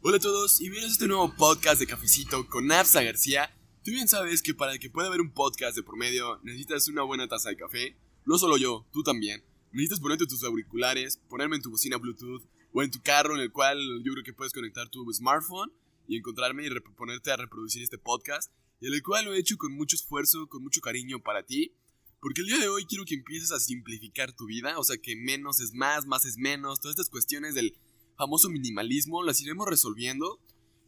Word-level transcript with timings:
Hola 0.00 0.18
a 0.18 0.20
todos 0.20 0.60
y 0.60 0.64
bienvenidos 0.64 0.92
a 0.92 0.94
este 0.94 1.08
nuevo 1.08 1.34
podcast 1.34 1.80
de 1.80 1.86
Cafecito 1.88 2.46
con 2.46 2.70
Absa 2.70 3.02
García. 3.02 3.52
Tú 3.82 3.90
bien 3.90 4.06
sabes 4.06 4.42
que 4.42 4.54
para 4.54 4.78
que 4.78 4.90
pueda 4.90 5.08
haber 5.08 5.20
un 5.20 5.32
podcast 5.32 5.74
de 5.74 5.82
promedio 5.82 6.38
necesitas 6.44 6.86
una 6.86 7.02
buena 7.02 7.26
taza 7.26 7.48
de 7.48 7.56
café. 7.56 7.96
No 8.24 8.38
solo 8.38 8.58
yo, 8.58 8.86
tú 8.92 9.02
también. 9.02 9.42
Necesitas 9.72 9.98
ponerte 9.98 10.26
tus 10.26 10.44
auriculares, 10.44 11.16
ponerme 11.28 11.56
en 11.56 11.62
tu 11.62 11.72
bocina 11.72 11.96
Bluetooth 11.96 12.44
o 12.72 12.82
en 12.84 12.92
tu 12.92 13.02
carro 13.02 13.34
en 13.34 13.40
el 13.40 13.50
cual 13.50 13.80
yo 14.04 14.12
creo 14.12 14.24
que 14.24 14.32
puedes 14.32 14.52
conectar 14.52 14.88
tu 14.88 15.04
smartphone 15.12 15.72
y 16.06 16.16
encontrarme 16.16 16.64
y 16.64 16.70
ponerte 16.96 17.32
a 17.32 17.36
reproducir 17.36 17.82
este 17.82 17.98
podcast. 17.98 18.52
Y 18.80 18.86
el 18.86 19.02
cual 19.02 19.24
lo 19.24 19.34
he 19.34 19.40
hecho 19.40 19.56
con 19.58 19.72
mucho 19.72 19.96
esfuerzo, 19.96 20.46
con 20.48 20.62
mucho 20.62 20.80
cariño 20.80 21.18
para 21.18 21.42
ti. 21.42 21.74
Porque 22.20 22.42
el 22.42 22.46
día 22.46 22.58
de 22.58 22.68
hoy 22.68 22.84
quiero 22.84 23.04
que 23.04 23.14
empieces 23.14 23.50
a 23.50 23.58
simplificar 23.58 24.32
tu 24.32 24.46
vida, 24.46 24.78
o 24.78 24.84
sea 24.84 24.96
que 24.96 25.16
menos 25.16 25.58
es 25.60 25.72
más, 25.72 26.06
más 26.06 26.24
es 26.24 26.36
menos, 26.36 26.80
todas 26.80 26.94
estas 26.94 27.10
cuestiones 27.10 27.54
del 27.54 27.76
famoso 28.18 28.50
minimalismo 28.50 29.22
las 29.22 29.40
iremos 29.40 29.66
resolviendo. 29.66 30.40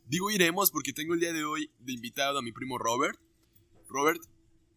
Digo 0.07 0.31
iremos 0.33 0.73
porque 0.73 0.93
tengo 0.93 1.15
el 1.15 1.21
día 1.21 1.33
de 1.33 1.45
hoy 1.45 1.71
de 1.79 1.93
invitado 1.93 2.39
a 2.39 2.43
mi 2.43 2.51
primo 2.51 2.77
Robert. 2.77 3.19
Robert, 3.89 4.21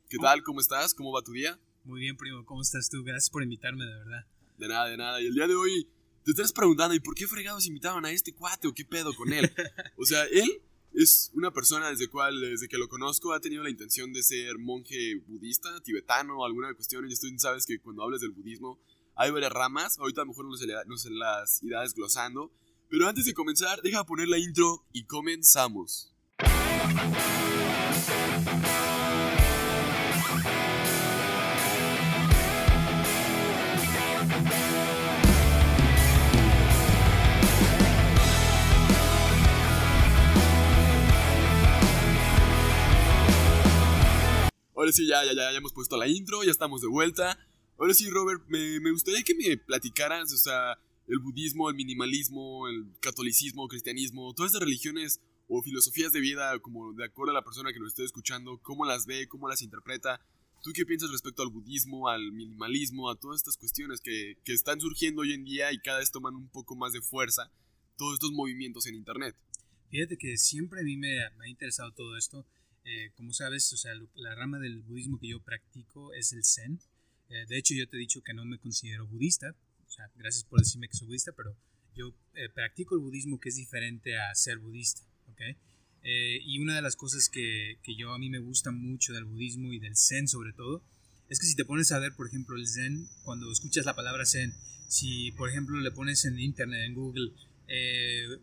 ¿qué 0.07 0.17
tal? 0.19 0.43
¿Cómo 0.43 0.59
estás? 0.61 0.93
¿Cómo 0.93 1.11
va 1.11 1.23
tu 1.23 1.31
día? 1.31 1.59
Muy 1.83 1.99
bien, 1.99 2.15
primo, 2.15 2.45
¿cómo 2.45 2.61
estás 2.61 2.89
tú? 2.89 3.03
Gracias 3.03 3.31
por 3.31 3.41
invitarme, 3.41 3.85
de 3.85 3.95
verdad. 3.95 4.27
De 4.59 4.67
nada, 4.67 4.87
de 4.87 4.97
nada. 4.97 5.19
Y 5.19 5.25
el 5.25 5.33
día 5.33 5.47
de 5.47 5.55
hoy 5.55 5.89
te 6.23 6.31
estás 6.31 6.53
preguntando, 6.53 6.93
¿y 6.93 6.99
por 6.99 7.15
qué 7.15 7.27
fregados 7.27 7.65
invitaban 7.65 8.05
a 8.05 8.11
este 8.11 8.35
cuate 8.35 8.67
o 8.67 8.73
qué 8.73 8.85
pedo 8.85 9.15
con 9.15 9.33
él? 9.33 9.51
o 9.97 10.05
sea, 10.05 10.23
él 10.25 10.61
es 10.93 11.31
una 11.33 11.51
persona 11.51 11.89
desde 11.89 12.07
cual, 12.07 12.39
desde 12.39 12.67
que 12.67 12.77
lo 12.77 12.87
conozco, 12.87 13.33
ha 13.33 13.39
tenido 13.39 13.63
la 13.63 13.71
intención 13.71 14.13
de 14.13 14.21
ser 14.21 14.59
monje 14.59 15.15
budista, 15.25 15.81
tibetano, 15.81 16.45
alguna 16.45 16.71
cuestión. 16.75 17.09
Y 17.09 17.15
tú 17.15 17.27
sabes 17.37 17.65
que 17.65 17.79
cuando 17.79 18.03
hablas 18.03 18.21
del 18.21 18.31
budismo 18.31 18.79
hay 19.15 19.31
varias 19.31 19.51
ramas. 19.51 19.99
Ahorita 19.99 20.25
mejor 20.25 20.45
no 20.45 20.97
se 20.97 21.09
las 21.11 21.61
irá 21.63 21.81
desglosando. 21.81 22.51
Pero 22.89 23.07
antes 23.07 23.25
de 23.25 23.33
comenzar, 23.33 23.81
deja 23.81 24.03
poner 24.03 24.27
la 24.27 24.37
intro 24.37 24.85
y 24.91 25.05
comenzamos. 25.05 26.13
Ahora 44.75 44.91
sí, 44.91 45.07
ya, 45.07 45.23
ya, 45.23 45.33
ya, 45.33 45.51
ya 45.51 45.57
hemos 45.57 45.71
puesto 45.71 45.95
la 45.97 46.07
intro, 46.07 46.43
ya 46.43 46.51
estamos 46.51 46.81
de 46.81 46.89
vuelta. 46.89 47.39
Ahora 47.77 47.93
sí, 47.93 48.09
Robert, 48.09 48.43
me, 48.47 48.79
me 48.79 48.91
gustaría 48.91 49.23
que 49.23 49.35
me 49.35 49.57
platicaras, 49.57 50.31
o 50.31 50.37
sea, 50.37 50.77
el 51.07 51.19
budismo, 51.19 51.69
el 51.69 51.75
minimalismo, 51.75 52.67
el 52.67 52.85
catolicismo, 52.99 53.67
cristianismo, 53.67 54.33
todas 54.33 54.51
estas 54.51 54.65
religiones 54.65 55.19
o 55.47 55.61
filosofías 55.61 56.11
de 56.11 56.19
vida, 56.19 56.57
como 56.59 56.93
de 56.93 57.05
acuerdo 57.05 57.31
a 57.31 57.35
la 57.35 57.43
persona 57.43 57.73
que 57.73 57.79
nos 57.79 57.89
esté 57.89 58.03
escuchando, 58.03 58.59
cómo 58.61 58.85
las 58.85 59.05
ve, 59.05 59.27
cómo 59.27 59.47
las 59.47 59.61
interpreta. 59.61 60.21
¿Tú 60.61 60.71
qué 60.73 60.85
piensas 60.85 61.11
respecto 61.11 61.43
al 61.43 61.49
budismo, 61.49 62.07
al 62.07 62.31
minimalismo, 62.31 63.09
a 63.09 63.19
todas 63.19 63.41
estas 63.41 63.57
cuestiones 63.57 63.99
que, 63.99 64.37
que 64.45 64.53
están 64.53 64.79
surgiendo 64.79 65.21
hoy 65.23 65.33
en 65.33 65.43
día 65.43 65.73
y 65.73 65.79
cada 65.79 65.99
vez 65.99 66.11
toman 66.11 66.35
un 66.35 66.47
poco 66.47 66.75
más 66.75 66.93
de 66.93 67.01
fuerza, 67.01 67.51
todos 67.97 68.13
estos 68.13 68.31
movimientos 68.31 68.87
en 68.87 68.95
Internet? 68.95 69.35
Fíjate 69.89 70.17
que 70.17 70.37
siempre 70.37 70.79
a 70.79 70.83
mí 70.83 70.95
me, 70.95 71.17
me 71.37 71.45
ha 71.45 71.49
interesado 71.49 71.91
todo 71.91 72.17
esto. 72.17 72.45
Eh, 72.85 73.11
como 73.15 73.33
sabes, 73.33 73.71
o 73.73 73.77
sea, 73.77 73.91
la 74.15 74.35
rama 74.35 74.59
del 74.59 74.81
budismo 74.81 75.19
que 75.19 75.27
yo 75.27 75.41
practico 75.41 76.13
es 76.13 76.31
el 76.33 76.43
Zen. 76.45 76.79
Eh, 77.29 77.45
de 77.47 77.57
hecho, 77.57 77.73
yo 77.73 77.87
te 77.87 77.97
he 77.97 77.99
dicho 77.99 78.21
que 78.21 78.33
no 78.33 78.45
me 78.45 78.57
considero 78.57 79.07
budista. 79.07 79.55
O 79.87 79.89
sea, 79.89 80.09
gracias 80.15 80.43
por 80.45 80.59
decirme 80.59 80.87
que 80.87 80.97
soy 80.97 81.07
budista, 81.07 81.31
pero 81.35 81.55
yo 81.95 82.15
eh, 82.33 82.49
practico 82.49 82.95
el 82.95 83.01
budismo 83.01 83.39
que 83.39 83.49
es 83.49 83.55
diferente 83.55 84.17
a 84.17 84.33
ser 84.35 84.57
budista. 84.59 85.01
¿okay? 85.31 85.55
y 86.05 86.59
una 86.59 86.75
de 86.75 86.81
las 86.81 86.97
cosas 86.97 87.29
que, 87.29 87.77
que, 87.81 87.95
yo 87.95 88.11
a 88.11 88.19
mí 88.19 88.29
me 88.29 88.39
gusta 88.39 88.71
mucho 88.71 89.13
del 89.13 89.23
budismo 89.23 89.71
y 89.71 89.79
del 89.79 89.95
Zen 89.95 90.27
sobre 90.27 90.51
todo, 90.51 90.83
es 91.29 91.39
que 91.39 91.45
si 91.45 91.55
te 91.55 91.63
pones 91.63 91.93
a 91.93 91.99
ver, 91.99 92.13
por 92.13 92.27
ejemplo, 92.27 92.57
el 92.57 92.67
Zen, 92.67 93.07
cuando 93.23 93.49
escuchas 93.49 93.85
la 93.85 93.95
palabra 93.95 94.25
Zen, 94.25 94.53
si 94.89 95.31
por 95.31 95.49
ejemplo 95.49 95.79
le 95.79 95.91
pones 95.91 96.25
en 96.25 96.37
internet, 96.41 96.81
en 96.85 96.93
Google, 96.93 97.31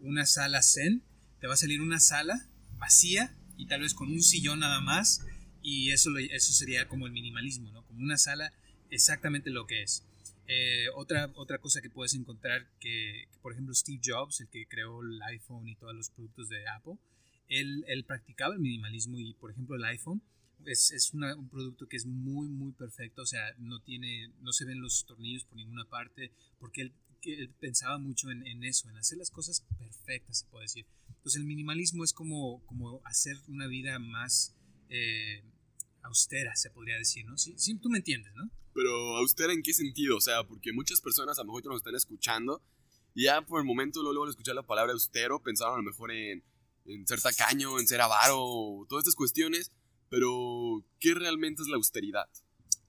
una 0.01 0.25
sala 0.25 0.63
Zen, 0.63 1.03
te 1.39 1.47
va 1.47 1.53
a 1.55 1.57
salir 1.59 1.83
una 1.83 2.01
sala 2.01 2.49
vacía 2.79 3.37
y 3.57 3.67
tal 3.67 3.83
vez 3.83 3.95
con 3.95 4.11
un 4.11 4.23
sillón 4.23 4.61
nada 4.61 4.81
más 4.81 5.25
y 5.63 5.91
eso, 5.91 6.17
eso 6.19 6.53
sería 6.53 6.89
como 6.89 7.07
el 7.07 7.13
minimalismo, 7.13 7.71
¿no? 7.73 7.85
Como 7.85 8.01
una 8.01 8.19
sala 8.19 8.53
exactamente 8.91 9.51
lo 9.51 9.67
que 9.67 9.83
es. 9.83 10.05
Eh, 10.47 10.87
otra, 10.97 11.31
otra 11.37 11.59
cosa 11.59 11.81
que 11.81 11.91
puedes 11.91 12.15
encontrar 12.15 12.67
que, 12.81 13.29
por 13.41 13.53
ejemplo, 13.53 13.75
Steve 13.75 14.01
Jobs, 14.05 14.41
el 14.41 14.49
que 14.49 14.67
creó 14.67 15.03
el 15.03 15.23
iPhone 15.23 15.69
y 15.69 15.77
todos 15.77 15.95
los 15.95 16.11
productos 16.11 16.49
de 16.49 16.69
Apple, 16.69 16.97
él, 17.49 17.85
él 17.87 18.05
practicaba 18.05 18.55
el 18.55 18.61
minimalismo 18.61 19.19
y, 19.19 19.35
por 19.35 19.51
ejemplo, 19.51 19.77
el 19.77 19.85
iPhone 19.85 20.23
es, 20.67 20.91
es 20.93 21.13
un 21.13 21.49
producto 21.49 21.87
que 21.89 21.97
es 21.97 22.07
muy, 22.07 22.49
muy 22.49 22.73
perfecto, 22.73 23.23
o 23.23 23.27
sea, 23.27 23.55
no, 23.59 23.81
tiene, 23.81 24.33
no 24.41 24.53
se 24.53 24.65
ven 24.65 24.81
los 24.81 25.05
tornillos 25.07 25.45
por 25.45 25.57
ninguna 25.57 25.85
parte, 25.85 26.33
porque 26.59 26.83
él, 26.83 26.93
pensaba 27.61 27.99
mucho 27.99 28.31
en, 28.31 28.65
eso, 28.65 28.89
en 28.89 28.97
hacer 28.97 29.19
las 29.19 29.31
cosas 29.31 29.63
perfectas, 29.79 30.39
se 30.39 30.47
puede 30.47 30.65
decir. 30.65 30.87
Entonces 31.09 31.41
el 31.41 31.47
minimalismo 31.47 32.03
es 32.03 32.15
como, 32.15 32.65
como 32.65 33.03
hacer 33.05 33.37
una 33.47 33.67
vida 33.67 33.99
más 33.99 34.57
eh, 34.89 35.43
austera, 36.03 36.57
se 36.57 36.71
podría 36.71 36.97
decir, 36.97 37.27
¿no? 37.27 37.37
Sí, 37.37 37.55
sí, 37.59 37.77
tú 37.77 37.91
me 37.91 37.99
entiendes, 37.99 38.35
¿no? 38.35 38.51
Pero 38.75 39.17
austera 39.17 39.53
en 39.53 39.63
qué 39.63 39.73
sentido, 39.73 40.17
o 40.17 40.21
sea, 40.21 40.45
porque 40.45 40.73
muchas 40.73 41.01
personas 41.01 41.39
a 41.39 41.43
lo 41.43 41.47
mejor 41.49 41.67
nos 41.67 41.77
están 41.79 41.95
escuchando 41.95 42.63
y 43.15 43.25
ya 43.25 43.43
por 43.43 43.61
el 43.61 43.67
momento 43.67 44.03
luego, 44.03 44.25
al 44.25 44.31
escuchar 44.31 44.55
la 44.55 44.63
palabra 44.63 44.93
austero 44.93 45.43
pensaban 45.43 45.75
a 45.75 45.77
lo 45.79 45.83
mejor 45.83 46.13
en, 46.13 46.45
en 46.87 47.07
ser 47.07 47.21
tacaño, 47.21 47.81
en 47.81 47.89
ser 47.89 48.01
avaro, 48.01 48.87
todas 48.89 49.03
estas 49.03 49.17
cuestiones, 49.17 49.73
pero 50.09 50.85
¿qué 51.01 51.15
realmente 51.15 51.63
es 51.63 51.69
la 51.69 51.77
austeridad? 51.77 52.29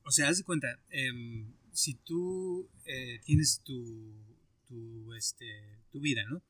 O 0.03 0.11
sea, 0.11 0.29
haz 0.29 0.37
de 0.37 0.43
cuenta, 0.43 0.79
em, 0.89 1.53
si 1.73 1.95
tú 1.95 2.69
eh, 2.85 3.19
tienes 3.25 3.61
tu, 3.63 4.13
tu, 4.67 5.13
este, 5.13 5.79
tu 5.91 5.99
vida, 5.99 6.23
¿no? 6.29 6.41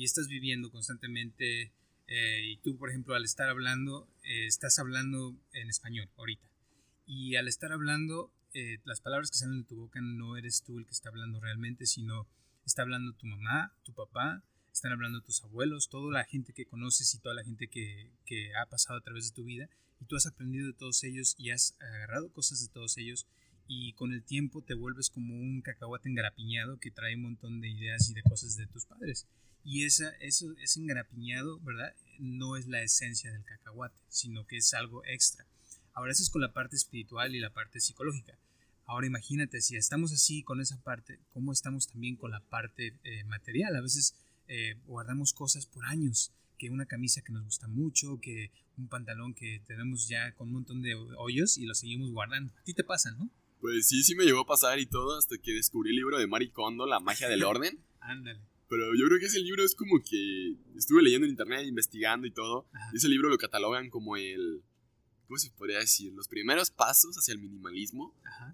y 0.00 0.04
estás 0.04 0.28
viviendo 0.28 0.70
constantemente 0.70 1.72
eh, 2.06 2.42
y 2.44 2.56
tú, 2.58 2.78
por 2.78 2.88
ejemplo, 2.88 3.14
al 3.14 3.24
estar 3.24 3.50
hablando, 3.50 4.08
eh, 4.22 4.46
estás 4.46 4.78
hablando 4.78 5.36
en 5.52 5.68
español 5.68 6.08
ahorita. 6.16 6.48
Y 7.06 7.36
al 7.36 7.48
estar 7.48 7.70
hablando, 7.70 8.32
eh, 8.54 8.78
las 8.84 9.00
palabras 9.00 9.30
que 9.30 9.38
salen 9.38 9.62
de 9.62 9.68
tu 9.68 9.76
boca 9.76 10.00
no 10.00 10.36
eres 10.36 10.62
tú 10.62 10.78
el 10.78 10.86
que 10.86 10.92
está 10.92 11.08
hablando 11.08 11.40
realmente, 11.40 11.86
sino 11.86 12.26
está 12.64 12.82
hablando 12.82 13.12
tu 13.14 13.26
mamá, 13.26 13.74
tu 13.82 13.92
papá, 13.92 14.42
están 14.72 14.92
hablando 14.92 15.20
tus 15.20 15.42
abuelos, 15.42 15.88
toda 15.88 16.12
la 16.12 16.24
gente 16.24 16.52
que 16.52 16.66
conoces 16.66 17.14
y 17.14 17.18
toda 17.18 17.34
la 17.34 17.44
gente 17.44 17.68
que, 17.68 18.12
que 18.24 18.54
ha 18.56 18.66
pasado 18.66 18.98
a 18.98 19.02
través 19.02 19.28
de 19.28 19.34
tu 19.34 19.44
vida. 19.44 19.68
Y 20.00 20.06
tú 20.06 20.16
has 20.16 20.26
aprendido 20.26 20.66
de 20.66 20.72
todos 20.72 21.02
ellos 21.04 21.34
y 21.38 21.50
has 21.50 21.76
agarrado 21.80 22.32
cosas 22.32 22.60
de 22.60 22.68
todos 22.68 22.96
ellos 22.96 23.26
y 23.72 23.92
con 23.92 24.12
el 24.12 24.24
tiempo 24.24 24.62
te 24.62 24.74
vuelves 24.74 25.10
como 25.10 25.32
un 25.32 25.62
cacahuate 25.62 26.08
engrapiñado 26.08 26.80
que 26.80 26.90
trae 26.90 27.14
un 27.14 27.22
montón 27.22 27.60
de 27.60 27.68
ideas 27.68 28.10
y 28.10 28.14
de 28.14 28.22
cosas 28.24 28.56
de 28.56 28.66
tus 28.66 28.84
padres. 28.84 29.28
Y 29.62 29.84
esa, 29.84 30.10
eso, 30.16 30.52
ese 30.60 30.80
engrapiñado, 30.80 31.60
¿verdad? 31.60 31.94
No 32.18 32.56
es 32.56 32.66
la 32.66 32.82
esencia 32.82 33.30
del 33.30 33.44
cacahuate, 33.44 34.00
sino 34.08 34.44
que 34.44 34.56
es 34.56 34.74
algo 34.74 35.04
extra. 35.04 35.46
Ahora 35.94 36.12
eso 36.12 36.22
es 36.22 36.30
con 36.30 36.42
la 36.42 36.52
parte 36.52 36.76
espiritual 36.76 37.34
y 37.34 37.40
la 37.40 37.50
parte 37.50 37.80
psicológica. 37.80 38.38
Ahora 38.86 39.06
imagínate, 39.06 39.60
si 39.60 39.76
estamos 39.76 40.12
así 40.12 40.42
con 40.42 40.60
esa 40.60 40.82
parte, 40.82 41.20
¿cómo 41.32 41.52
estamos 41.52 41.86
también 41.86 42.16
con 42.16 42.32
la 42.32 42.40
parte 42.40 42.98
eh, 43.04 43.22
material? 43.24 43.76
A 43.76 43.80
veces 43.80 44.16
eh, 44.48 44.76
guardamos 44.86 45.32
cosas 45.32 45.66
por 45.66 45.84
años, 45.84 46.32
que 46.58 46.70
una 46.70 46.86
camisa 46.86 47.22
que 47.22 47.32
nos 47.32 47.44
gusta 47.44 47.68
mucho, 47.68 48.18
que 48.20 48.50
un 48.76 48.88
pantalón 48.88 49.32
que 49.32 49.62
tenemos 49.66 50.08
ya 50.08 50.32
con 50.32 50.48
un 50.48 50.54
montón 50.54 50.82
de 50.82 50.94
hoyos 50.94 51.56
y 51.56 51.66
lo 51.66 51.74
seguimos 51.74 52.10
guardando. 52.10 52.52
A 52.58 52.64
ti 52.64 52.74
te 52.74 52.82
pasa, 52.82 53.12
¿no? 53.12 53.30
Pues 53.60 53.88
sí, 53.88 54.02
sí 54.02 54.14
me 54.14 54.24
llegó 54.24 54.40
a 54.40 54.46
pasar 54.46 54.78
y 54.80 54.86
todo 54.86 55.16
hasta 55.18 55.36
que 55.38 55.52
descubrí 55.52 55.90
el 55.90 55.96
libro 55.96 56.18
de 56.18 56.26
Maricondo, 56.26 56.86
La 56.86 56.98
magia 56.98 57.28
del 57.28 57.44
orden. 57.44 57.78
Ándale. 58.00 58.40
Pero 58.68 58.94
yo 58.96 59.06
creo 59.06 59.20
que 59.20 59.26
ese 59.26 59.40
libro 59.40 59.64
es 59.64 59.74
como 59.74 60.00
que 60.00 60.56
estuve 60.76 61.02
leyendo 61.02 61.26
en 61.26 61.32
internet, 61.32 61.66
investigando 61.66 62.26
y 62.26 62.30
todo. 62.30 62.66
Y 62.92 62.96
ese 62.96 63.08
libro 63.08 63.28
lo 63.28 63.36
catalogan 63.36 63.90
como 63.90 64.16
el, 64.16 64.62
¿cómo 65.30 65.38
se 65.38 65.50
podría 65.50 65.78
decir? 65.78 66.12
Los 66.12 66.26
primeros 66.26 66.72
pasos 66.72 67.14
hacia 67.16 67.30
el 67.30 67.38
minimalismo. 67.38 68.12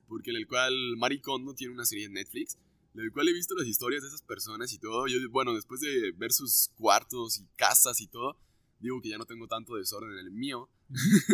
Porque 0.09 0.29
en 0.29 0.37
el 0.37 0.47
cual 0.47 0.75
Marie 0.99 1.23
Kondo 1.23 1.55
tiene 1.55 1.73
una 1.73 1.87
serie 1.87 2.05
en 2.05 2.13
Netflix. 2.13 2.59
En 2.95 3.01
el 3.01 3.13
cual 3.13 3.29
he 3.29 3.33
visto 3.33 3.55
las 3.55 3.67
historias 3.67 4.03
de 4.03 4.09
esas 4.09 4.21
personas 4.21 4.71
y 4.75 4.79
todo. 4.79 5.07
Yo, 5.07 5.17
bueno, 5.31 5.55
después 5.55 5.81
de 5.81 6.13
ver 6.13 6.33
sus 6.33 6.69
cuartos 6.77 7.39
y 7.39 7.47
casas 7.57 8.03
y 8.03 8.09
todo, 8.09 8.37
digo 8.79 9.01
que 9.01 9.09
ya 9.09 9.17
no 9.17 9.25
tengo 9.25 9.49
tanto 9.49 9.77
desorden 9.77 10.13
en 10.13 10.19
el 10.19 10.31
mío. 10.31 10.69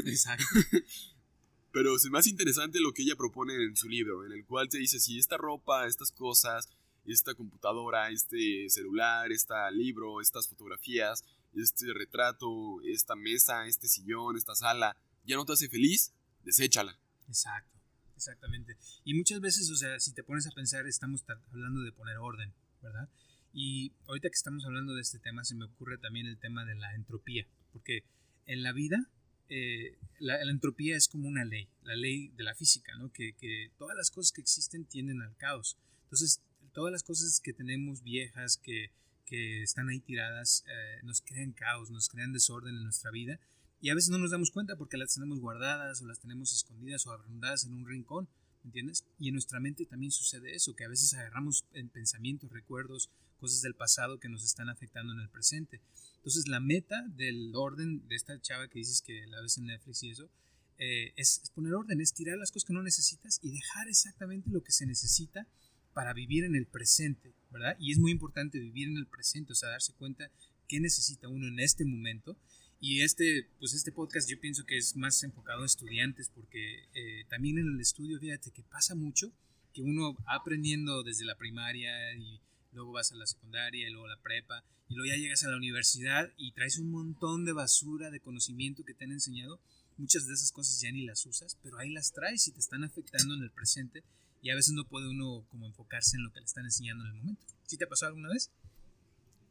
Exacto. 0.07 0.45
Pero 1.73 1.97
es 1.97 2.05
más 2.05 2.29
interesante 2.29 2.79
lo 2.79 2.93
que 2.93 3.03
ella 3.03 3.17
propone 3.17 3.55
en 3.55 3.75
su 3.75 3.89
libro, 3.89 4.25
en 4.25 4.31
el 4.31 4.45
cual 4.45 4.69
te 4.69 4.79
dice 4.79 5.01
si 5.01 5.19
esta 5.19 5.39
ropa, 5.39 5.89
estas 5.89 6.13
cosas, 6.13 6.69
esta 7.05 7.35
computadora, 7.35 8.11
este 8.11 8.69
celular, 8.69 9.33
este 9.33 9.55
libro, 9.73 10.21
estas 10.21 10.47
fotografías, 10.47 11.25
este 11.53 11.93
retrato, 11.93 12.81
esta 12.85 13.17
mesa, 13.17 13.67
este 13.67 13.89
sillón, 13.89 14.37
esta 14.37 14.55
sala, 14.55 14.97
ya 15.25 15.37
no 15.37 15.45
te 15.45 15.53
hace 15.53 15.69
feliz, 15.69 16.13
deséchala. 16.45 16.99
Exacto, 17.29 17.79
exactamente. 18.17 18.77
Y 19.05 19.15
muchas 19.15 19.41
veces, 19.41 19.71
o 19.71 19.77
sea, 19.77 19.99
si 20.01 20.13
te 20.13 20.23
pones 20.23 20.47
a 20.47 20.51
pensar, 20.51 20.87
estamos 20.87 21.25
hablando 21.51 21.83
de 21.83 21.93
poner 21.93 22.17
orden, 22.19 22.53
¿verdad? 22.83 23.09
Y 23.53 23.93
ahorita 24.07 24.29
que 24.29 24.35
estamos 24.35 24.65
hablando 24.65 24.95
de 24.95 25.03
este 25.03 25.19
tema, 25.19 25.45
se 25.45 25.55
me 25.55 25.67
ocurre 25.67 25.99
también 25.99 26.27
el 26.27 26.39
tema 26.39 26.65
de 26.65 26.75
la 26.75 26.95
entropía, 26.95 27.47
porque 27.73 28.05
en 28.47 28.63
la 28.63 28.73
vida 28.73 29.09
eh, 29.49 29.99
la, 30.19 30.41
entropía 30.43 30.97
es 30.97 31.09
como 31.09 31.29
una 31.29 31.45
ley, 31.45 31.69
la 31.83 31.95
ley 31.95 32.29
de 32.29 32.45
la 32.45 32.55
física, 32.55 32.97
¿no? 32.97 33.13
Que, 33.13 33.35
que, 33.35 33.71
todas 33.77 33.97
las 33.97 34.11
cosas 34.11 34.33
que 34.33 34.41
existen 34.41 34.87
tienden 34.87 35.21
al 35.21 35.37
caos. 35.37 35.77
Entonces, 36.05 36.41
todas 36.73 36.91
las 36.91 37.03
cosas 37.03 37.41
que 37.41 37.53
tenemos 37.53 38.03
viejas, 38.03 38.57
que, 38.57 38.91
que 39.27 39.63
están 39.63 39.91
ahí 39.91 40.01
tiradas, 40.01 40.65
eh, 40.67 41.01
nos 41.03 41.21
crean 41.21 41.53
caos, 41.53 41.91
nos 41.91 42.09
crean 42.09 42.33
desorden 42.33 42.77
en 42.77 42.85
nuestra 42.85 43.11
vida. 43.11 43.39
Y 43.83 43.91
a 43.91 43.95
veces 43.95 44.11
no 44.11 44.19
nos 44.19 44.31
damos 44.31 44.53
cuenta 44.53 44.77
porque 44.77 44.97
las 44.97 45.13
tenemos 45.13 45.41
guardadas 45.41 46.01
o 46.01 46.07
las 46.07 46.21
tenemos 46.21 46.53
escondidas 46.55 47.05
o 47.07 47.13
abrandadas 47.13 47.65
en 47.65 47.75
un 47.75 47.87
rincón, 47.87 48.29
¿entiendes? 48.65 49.05
Y 49.19 49.29
en 49.29 49.35
nuestra 49.35 49.59
mente 49.59 49.85
también 49.87 50.13
sucede 50.13 50.55
eso, 50.55 50.75
que 50.77 50.85
a 50.85 50.89
veces 50.89 51.13
agarramos 51.15 51.67
en 51.73 51.89
pensamientos, 51.89 52.53
recuerdos, 52.53 53.11
cosas 53.41 53.61
del 53.61 53.75
pasado 53.75 54.21
que 54.21 54.29
nos 54.29 54.45
están 54.45 54.69
afectando 54.69 55.13
en 55.13 55.19
el 55.19 55.29
presente. 55.29 55.81
Entonces 56.19 56.47
la 56.47 56.61
meta 56.61 57.05
del 57.09 57.53
orden 57.57 58.07
de 58.07 58.15
esta 58.15 58.41
chava 58.41 58.69
que 58.69 58.79
dices 58.79 59.03
que 59.03 59.27
la 59.27 59.41
ves 59.41 59.59
en 59.59 59.67
Netflix 59.67 60.05
y 60.05 60.11
eso, 60.11 60.31
eh, 60.79 61.13
es, 61.17 61.51
poner 61.53 61.75
orden, 61.75 62.01
es 62.01 62.13
tirar 62.13 62.39
las 62.39 62.53
cosas 62.53 62.69
que 62.69 62.75
no 62.75 62.85
necesitas 62.85 63.41
y 63.43 63.51
dejar 63.51 63.89
exactamente 63.89 64.49
lo 64.51 64.63
que 64.63 64.71
se 64.71 64.87
necesita 64.87 65.49
para 65.93 66.13
vivir 66.13 66.45
en 66.45 66.55
el 66.55 66.67
presente, 66.67 67.35
¿verdad? 67.51 67.77
Y 67.81 67.91
es 67.91 67.99
muy 67.99 68.13
importante 68.13 68.61
vivir 68.61 68.87
en 68.87 68.97
el 68.97 69.07
presente, 69.09 69.53
o 69.53 69.57
sea, 69.57 69.71
darse 69.71 69.93
cuenta 69.93 70.31
qué 70.69 70.79
necesita 70.79 71.29
uno 71.29 71.49
en 71.49 71.59
este 71.59 71.85
momento. 71.85 72.37
Y 72.85 73.03
este, 73.03 73.49
pues 73.61 73.75
este 73.75 73.93
podcast 73.93 74.29
yo 74.29 74.41
pienso 74.41 74.65
que 74.67 74.77
es 74.77 74.97
más 74.97 75.23
enfocado 75.23 75.63
a 75.63 75.67
estudiantes 75.67 76.29
porque 76.35 76.89
eh, 76.95 77.25
también 77.29 77.59
en 77.59 77.69
el 77.69 77.81
estudio, 77.81 78.19
fíjate 78.19 78.51
que 78.51 78.65
pasa 78.65 78.97
mucho 78.97 79.31
que 79.73 79.83
uno 79.83 80.17
aprendiendo 80.27 81.05
desde 81.05 81.25
la 81.25 81.37
primaria 81.37 82.13
y 82.15 82.41
luego 82.73 82.91
vas 82.91 83.13
a 83.13 83.15
la 83.15 83.27
secundaria 83.29 83.87
y 83.87 83.93
luego 83.93 84.07
a 84.07 84.17
la 84.17 84.21
prepa 84.21 84.65
y 84.89 84.97
luego 84.97 85.15
ya 85.15 85.17
llegas 85.17 85.45
a 85.45 85.51
la 85.51 85.59
universidad 85.59 86.33
y 86.37 86.51
traes 86.51 86.77
un 86.79 86.91
montón 86.91 87.45
de 87.45 87.53
basura 87.53 88.11
de 88.11 88.19
conocimiento 88.19 88.85
que 88.85 88.95
te 88.95 89.05
han 89.05 89.13
enseñado. 89.13 89.61
Muchas 89.97 90.27
de 90.27 90.35
esas 90.35 90.51
cosas 90.51 90.81
ya 90.81 90.91
ni 90.91 91.05
las 91.05 91.25
usas, 91.25 91.57
pero 91.63 91.79
ahí 91.79 91.91
las 91.91 92.13
traes 92.13 92.49
y 92.49 92.51
te 92.51 92.59
están 92.59 92.83
afectando 92.83 93.35
en 93.35 93.45
el 93.45 93.53
presente 93.53 94.03
y 94.43 94.51
a 94.51 94.57
veces 94.57 94.75
no 94.75 94.83
puede 94.89 95.09
uno 95.09 95.47
como 95.51 95.69
enfocarse 95.69 96.17
en 96.17 96.25
lo 96.25 96.33
que 96.33 96.41
le 96.41 96.47
están 96.47 96.65
enseñando 96.65 97.05
en 97.05 97.11
el 97.11 97.17
momento. 97.17 97.47
¿Sí 97.65 97.77
te 97.77 97.85
ha 97.85 97.89
pasado 97.89 98.09
alguna 98.09 98.31
vez? 98.31 98.51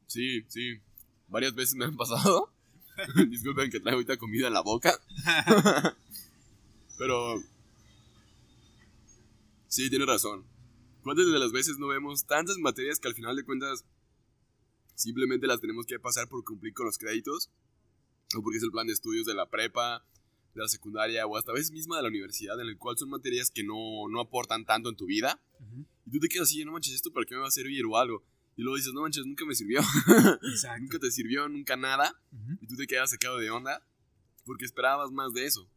Sí, 0.08 0.44
sí. 0.50 0.82
Varias 1.30 1.56
veces 1.56 1.76
me 1.76 1.86
han 1.86 1.96
pasado. 1.96 2.51
Disculpen 3.30 3.70
que 3.70 3.80
traigo 3.80 3.98
ahorita 3.98 4.18
comida 4.18 4.48
en 4.48 4.54
la 4.54 4.62
boca. 4.62 5.00
pero... 6.98 7.42
Sí, 9.68 9.90
tiene 9.90 10.06
razón. 10.06 10.46
¿Cuántas 11.04 11.26
de 11.26 11.40
las 11.40 11.52
veces 11.52 11.78
no 11.78 11.88
vemos 11.88 12.26
tantas 12.26 12.58
materias 12.58 13.00
que 13.00 13.08
al 13.08 13.16
final 13.16 13.36
de 13.36 13.44
cuentas 13.44 13.86
simplemente 14.96 15.48
las 15.48 15.62
tenemos 15.62 15.86
que 15.86 16.00
pasar 16.00 16.28
por 16.28 16.44
cumplir 16.44 16.74
con 16.74 16.86
los 16.86 16.98
créditos? 16.98 17.50
O 18.36 18.44
porque 18.44 18.58
es 18.58 18.64
el 18.64 18.72
plan 18.72 18.88
de 18.88 18.94
estudios 18.94 19.26
de 19.26 19.34
la 19.34 19.50
prepa, 19.50 20.06
de 20.54 20.62
la 20.62 20.68
secundaria 20.68 21.26
o 21.26 21.38
hasta 21.38 21.52
a 21.52 21.56
veces 21.56 21.72
misma 21.72 21.98
de 21.98 22.04
la 22.04 22.10
universidad, 22.10 22.60
en 22.60 22.68
el 22.68 22.78
cual 22.78 22.98
son 22.98 23.10
materias 23.10 23.50
que 23.50 23.64
no, 23.64 24.08
no 24.10 24.20
aportan 24.20 24.66
tanto 24.66 24.90
en 24.90 24.96
tu 24.96 25.06
vida. 25.06 25.42
Y 26.06 26.12
tú 26.12 26.20
te 26.20 26.28
quedas 26.28 26.50
así, 26.50 26.64
no 26.66 26.74
manches, 26.74 26.94
¿esto 26.94 27.12
para 27.12 27.26
qué 27.26 27.36
me 27.36 27.42
va 27.42 27.48
a 27.48 27.52
servir 27.52 27.86
o 27.86 27.98
algo? 27.98 28.24
Y 28.56 28.64
luego 28.64 28.78
dices, 28.78 28.94
no 28.94 29.02
manches, 29.02 29.26
nunca 29.26 29.46
me 29.46 29.56
sirvió. 29.56 29.82
nunca 30.80 31.00
te 31.00 31.12
sirvió, 31.12 31.48
nunca 31.48 31.76
nada. 31.78 32.14
Y 32.62 32.68
tú 32.68 32.76
te 32.76 32.88
quedas 32.88 33.10
sacado 33.10 33.38
de 33.38 33.50
onda 33.50 33.82
porque 34.46 34.66
esperabas 34.66 35.12
más 35.12 35.34
de 35.34 35.46
eso. 35.46 35.70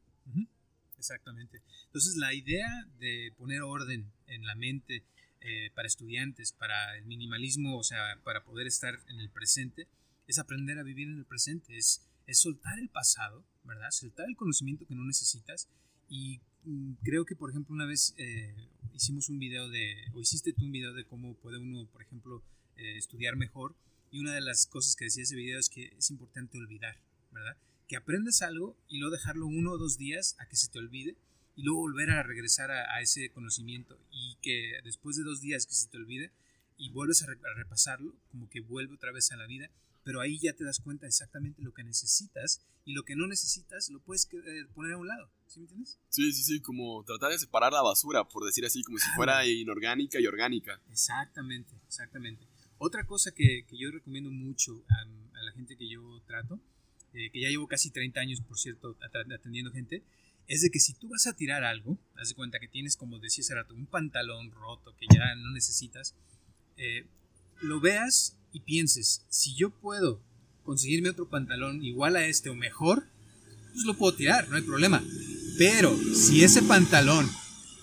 Exactamente. 0.98 1.62
Entonces 1.86 2.16
la 2.16 2.34
idea 2.34 2.68
de 2.98 3.32
poner 3.36 3.62
orden 3.62 4.10
en 4.26 4.46
la 4.46 4.54
mente 4.54 5.04
eh, 5.40 5.70
para 5.74 5.86
estudiantes, 5.86 6.52
para 6.52 6.96
el 6.96 7.04
minimalismo, 7.04 7.76
o 7.76 7.82
sea, 7.82 8.18
para 8.24 8.42
poder 8.42 8.66
estar 8.66 8.98
en 9.08 9.20
el 9.20 9.30
presente, 9.30 9.86
es 10.26 10.38
aprender 10.38 10.78
a 10.78 10.82
vivir 10.82 11.08
en 11.08 11.18
el 11.18 11.26
presente, 11.26 11.76
es, 11.76 12.02
es 12.26 12.40
soltar 12.40 12.78
el 12.78 12.88
pasado, 12.88 13.44
¿verdad? 13.64 13.90
Soltar 13.90 14.26
el 14.28 14.36
conocimiento 14.36 14.86
que 14.86 14.94
no 14.94 15.04
necesitas. 15.04 15.68
Y 16.08 16.40
mm, 16.64 16.94
creo 17.02 17.26
que, 17.26 17.36
por 17.36 17.50
ejemplo, 17.50 17.74
una 17.74 17.84
vez 17.84 18.14
eh, 18.16 18.54
hicimos 18.94 19.28
un 19.28 19.38
video 19.38 19.68
de, 19.68 19.94
o 20.14 20.20
hiciste 20.20 20.54
tú 20.54 20.64
un 20.64 20.72
video 20.72 20.94
de 20.94 21.04
cómo 21.04 21.34
puede 21.34 21.58
uno, 21.58 21.86
por 21.92 22.02
ejemplo, 22.02 22.42
eh, 22.76 22.96
estudiar 22.96 23.36
mejor. 23.36 23.74
Y 24.10 24.20
una 24.20 24.34
de 24.34 24.40
las 24.40 24.66
cosas 24.66 24.96
que 24.96 25.06
decía 25.06 25.24
ese 25.24 25.36
video 25.36 25.58
es 25.58 25.68
que 25.68 25.94
es 25.98 26.10
importante 26.10 26.58
olvidar, 26.58 27.00
¿verdad? 27.32 27.56
Que 27.88 27.96
aprendes 27.96 28.42
algo 28.42 28.76
y 28.88 28.98
luego 28.98 29.16
dejarlo 29.16 29.46
uno 29.46 29.72
o 29.72 29.78
dos 29.78 29.98
días 29.98 30.36
a 30.38 30.46
que 30.46 30.56
se 30.56 30.68
te 30.68 30.78
olvide 30.78 31.16
y 31.56 31.62
luego 31.62 31.80
volver 31.80 32.10
a 32.10 32.22
regresar 32.22 32.70
a, 32.70 33.00
ese 33.00 33.30
conocimiento 33.30 33.98
y 34.10 34.36
que 34.42 34.80
después 34.82 35.16
de 35.16 35.22
dos 35.22 35.40
días 35.40 35.66
que 35.66 35.74
se 35.74 35.88
te 35.88 35.96
olvide 35.96 36.32
y 36.76 36.90
vuelves 36.90 37.22
a, 37.22 37.26
repasarlo, 37.56 38.14
como 38.30 38.48
que 38.48 38.60
vuelve 38.60 38.94
otra 38.94 39.12
vez 39.12 39.30
a 39.30 39.36
la 39.36 39.46
vida, 39.46 39.70
pero 40.02 40.20
ahí 40.20 40.38
ya 40.38 40.52
te 40.52 40.64
das 40.64 40.80
cuenta 40.80 41.06
exactamente 41.06 41.62
lo 41.62 41.72
que 41.72 41.84
necesitas 41.84 42.60
y 42.84 42.92
lo 42.92 43.04
que 43.04 43.16
no 43.16 43.26
necesitas 43.26 43.88
lo 43.90 44.00
puedes 44.00 44.28
eh, 44.32 44.66
poner 44.74 44.92
a 44.92 44.98
un 44.98 45.06
lado, 45.06 45.30
¿sí 45.46 45.60
me 45.60 45.64
entiendes? 45.64 45.98
Sí, 46.08 46.32
sí, 46.32 46.42
sí, 46.42 46.60
como 46.60 47.04
tratar 47.04 47.30
de 47.30 47.38
separar 47.38 47.72
la 47.72 47.82
basura, 47.82 48.24
por 48.24 48.44
decir 48.44 48.66
así, 48.66 48.82
como 48.82 48.98
si 48.98 49.08
fuera 49.16 49.46
inorgánica 49.46 50.20
y 50.20 50.26
orgánica. 50.26 50.80
Exactamente, 50.90 51.74
exactamente. 51.86 52.46
Otra 52.78 53.06
cosa 53.06 53.32
que, 53.32 53.64
que 53.68 53.78
yo 53.78 53.90
recomiendo 53.90 54.30
mucho 54.30 54.84
a, 54.88 55.04
la 55.44 55.52
gente 55.52 55.76
que 55.76 55.88
yo 55.88 56.20
trato, 56.26 56.60
eh, 57.12 57.30
que 57.30 57.40
ya 57.40 57.48
llevo 57.48 57.68
casi 57.68 57.90
30 57.90 58.20
años, 58.20 58.40
por 58.40 58.58
cierto, 58.58 58.96
atendiendo 59.32 59.70
gente, 59.70 60.02
es 60.48 60.62
de 60.62 60.70
que 60.70 60.80
si 60.80 60.94
tú 60.94 61.08
vas 61.08 61.26
a 61.26 61.34
tirar 61.34 61.64
algo, 61.64 61.98
haz 62.16 62.28
de 62.30 62.34
cuenta 62.34 62.58
que 62.58 62.68
tienes, 62.68 62.96
como 62.96 63.18
decía 63.18 63.42
hace 63.42 63.54
rato, 63.54 63.74
un 63.74 63.86
pantalón 63.86 64.50
roto 64.50 64.94
que 64.96 65.06
ya 65.12 65.34
no 65.36 65.50
necesitas, 65.52 66.14
eh, 66.76 67.06
lo 67.60 67.80
veas 67.80 68.36
y 68.52 68.60
pienses, 68.60 69.24
si 69.28 69.54
yo 69.54 69.70
puedo 69.70 70.20
conseguirme 70.64 71.10
otro 71.10 71.28
pantalón 71.28 71.84
igual 71.84 72.16
a 72.16 72.26
este 72.26 72.50
o 72.50 72.54
mejor, 72.54 73.06
pues 73.72 73.84
lo 73.84 73.94
puedo 73.94 74.14
tirar, 74.14 74.48
no 74.48 74.56
hay 74.56 74.62
problema. 74.62 75.02
Pero 75.58 75.96
si 76.14 76.42
ese 76.42 76.62
pantalón, 76.62 77.30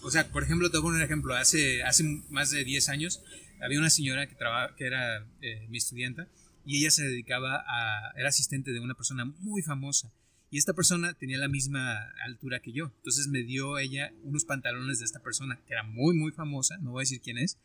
o 0.03 0.11
sea, 0.11 0.27
por 0.29 0.43
ejemplo, 0.43 0.69
te 0.69 0.77
voy 0.77 0.81
a 0.81 0.88
poner 0.88 0.97
un 1.01 1.05
ejemplo, 1.05 1.35
hace, 1.35 1.83
hace 1.83 2.03
más 2.29 2.51
de 2.51 2.63
10 2.63 2.89
años 2.89 3.21
había 3.62 3.80
una 3.80 3.90
señora 3.90 4.28
que, 4.28 4.36
traba, 4.36 4.75
que 4.75 4.86
era 4.86 5.25
eh, 5.42 5.66
mi 5.69 5.78
estudiante 5.78 6.28
y 6.66 6.80
ella 6.80 6.92
se 6.92 7.04
dedicaba 7.04 7.63
a, 7.68 8.12
era 8.18 8.30
asistente 8.30 8.72
de 8.72 8.80
una 8.80 8.96
persona 8.96 9.25
muy 9.25 9.62
famosa 9.62 10.12
y 10.50 10.58
esta 10.58 10.74
persona 10.74 11.13
tenía 11.13 11.38
la 11.38 11.48
misma 11.48 12.12
altura 12.25 12.60
que 12.60 12.74
yo. 12.74 12.92
Entonces 12.98 13.28
me 13.28 13.44
dio 13.44 13.78
ella 13.78 14.12
unos 14.24 14.44
pantalones 14.44 15.00
de 15.00 15.06
esta 15.06 15.22
persona, 15.22 15.62
que 15.66 15.74
era 15.74 15.84
muy, 15.84 16.13
muy 16.13 16.34
famosa, 16.34 16.78
no 16.80 16.92
voy 16.92 17.02
a 17.02 17.04
decir 17.04 17.22
quién 17.22 17.38
es, 17.38 17.58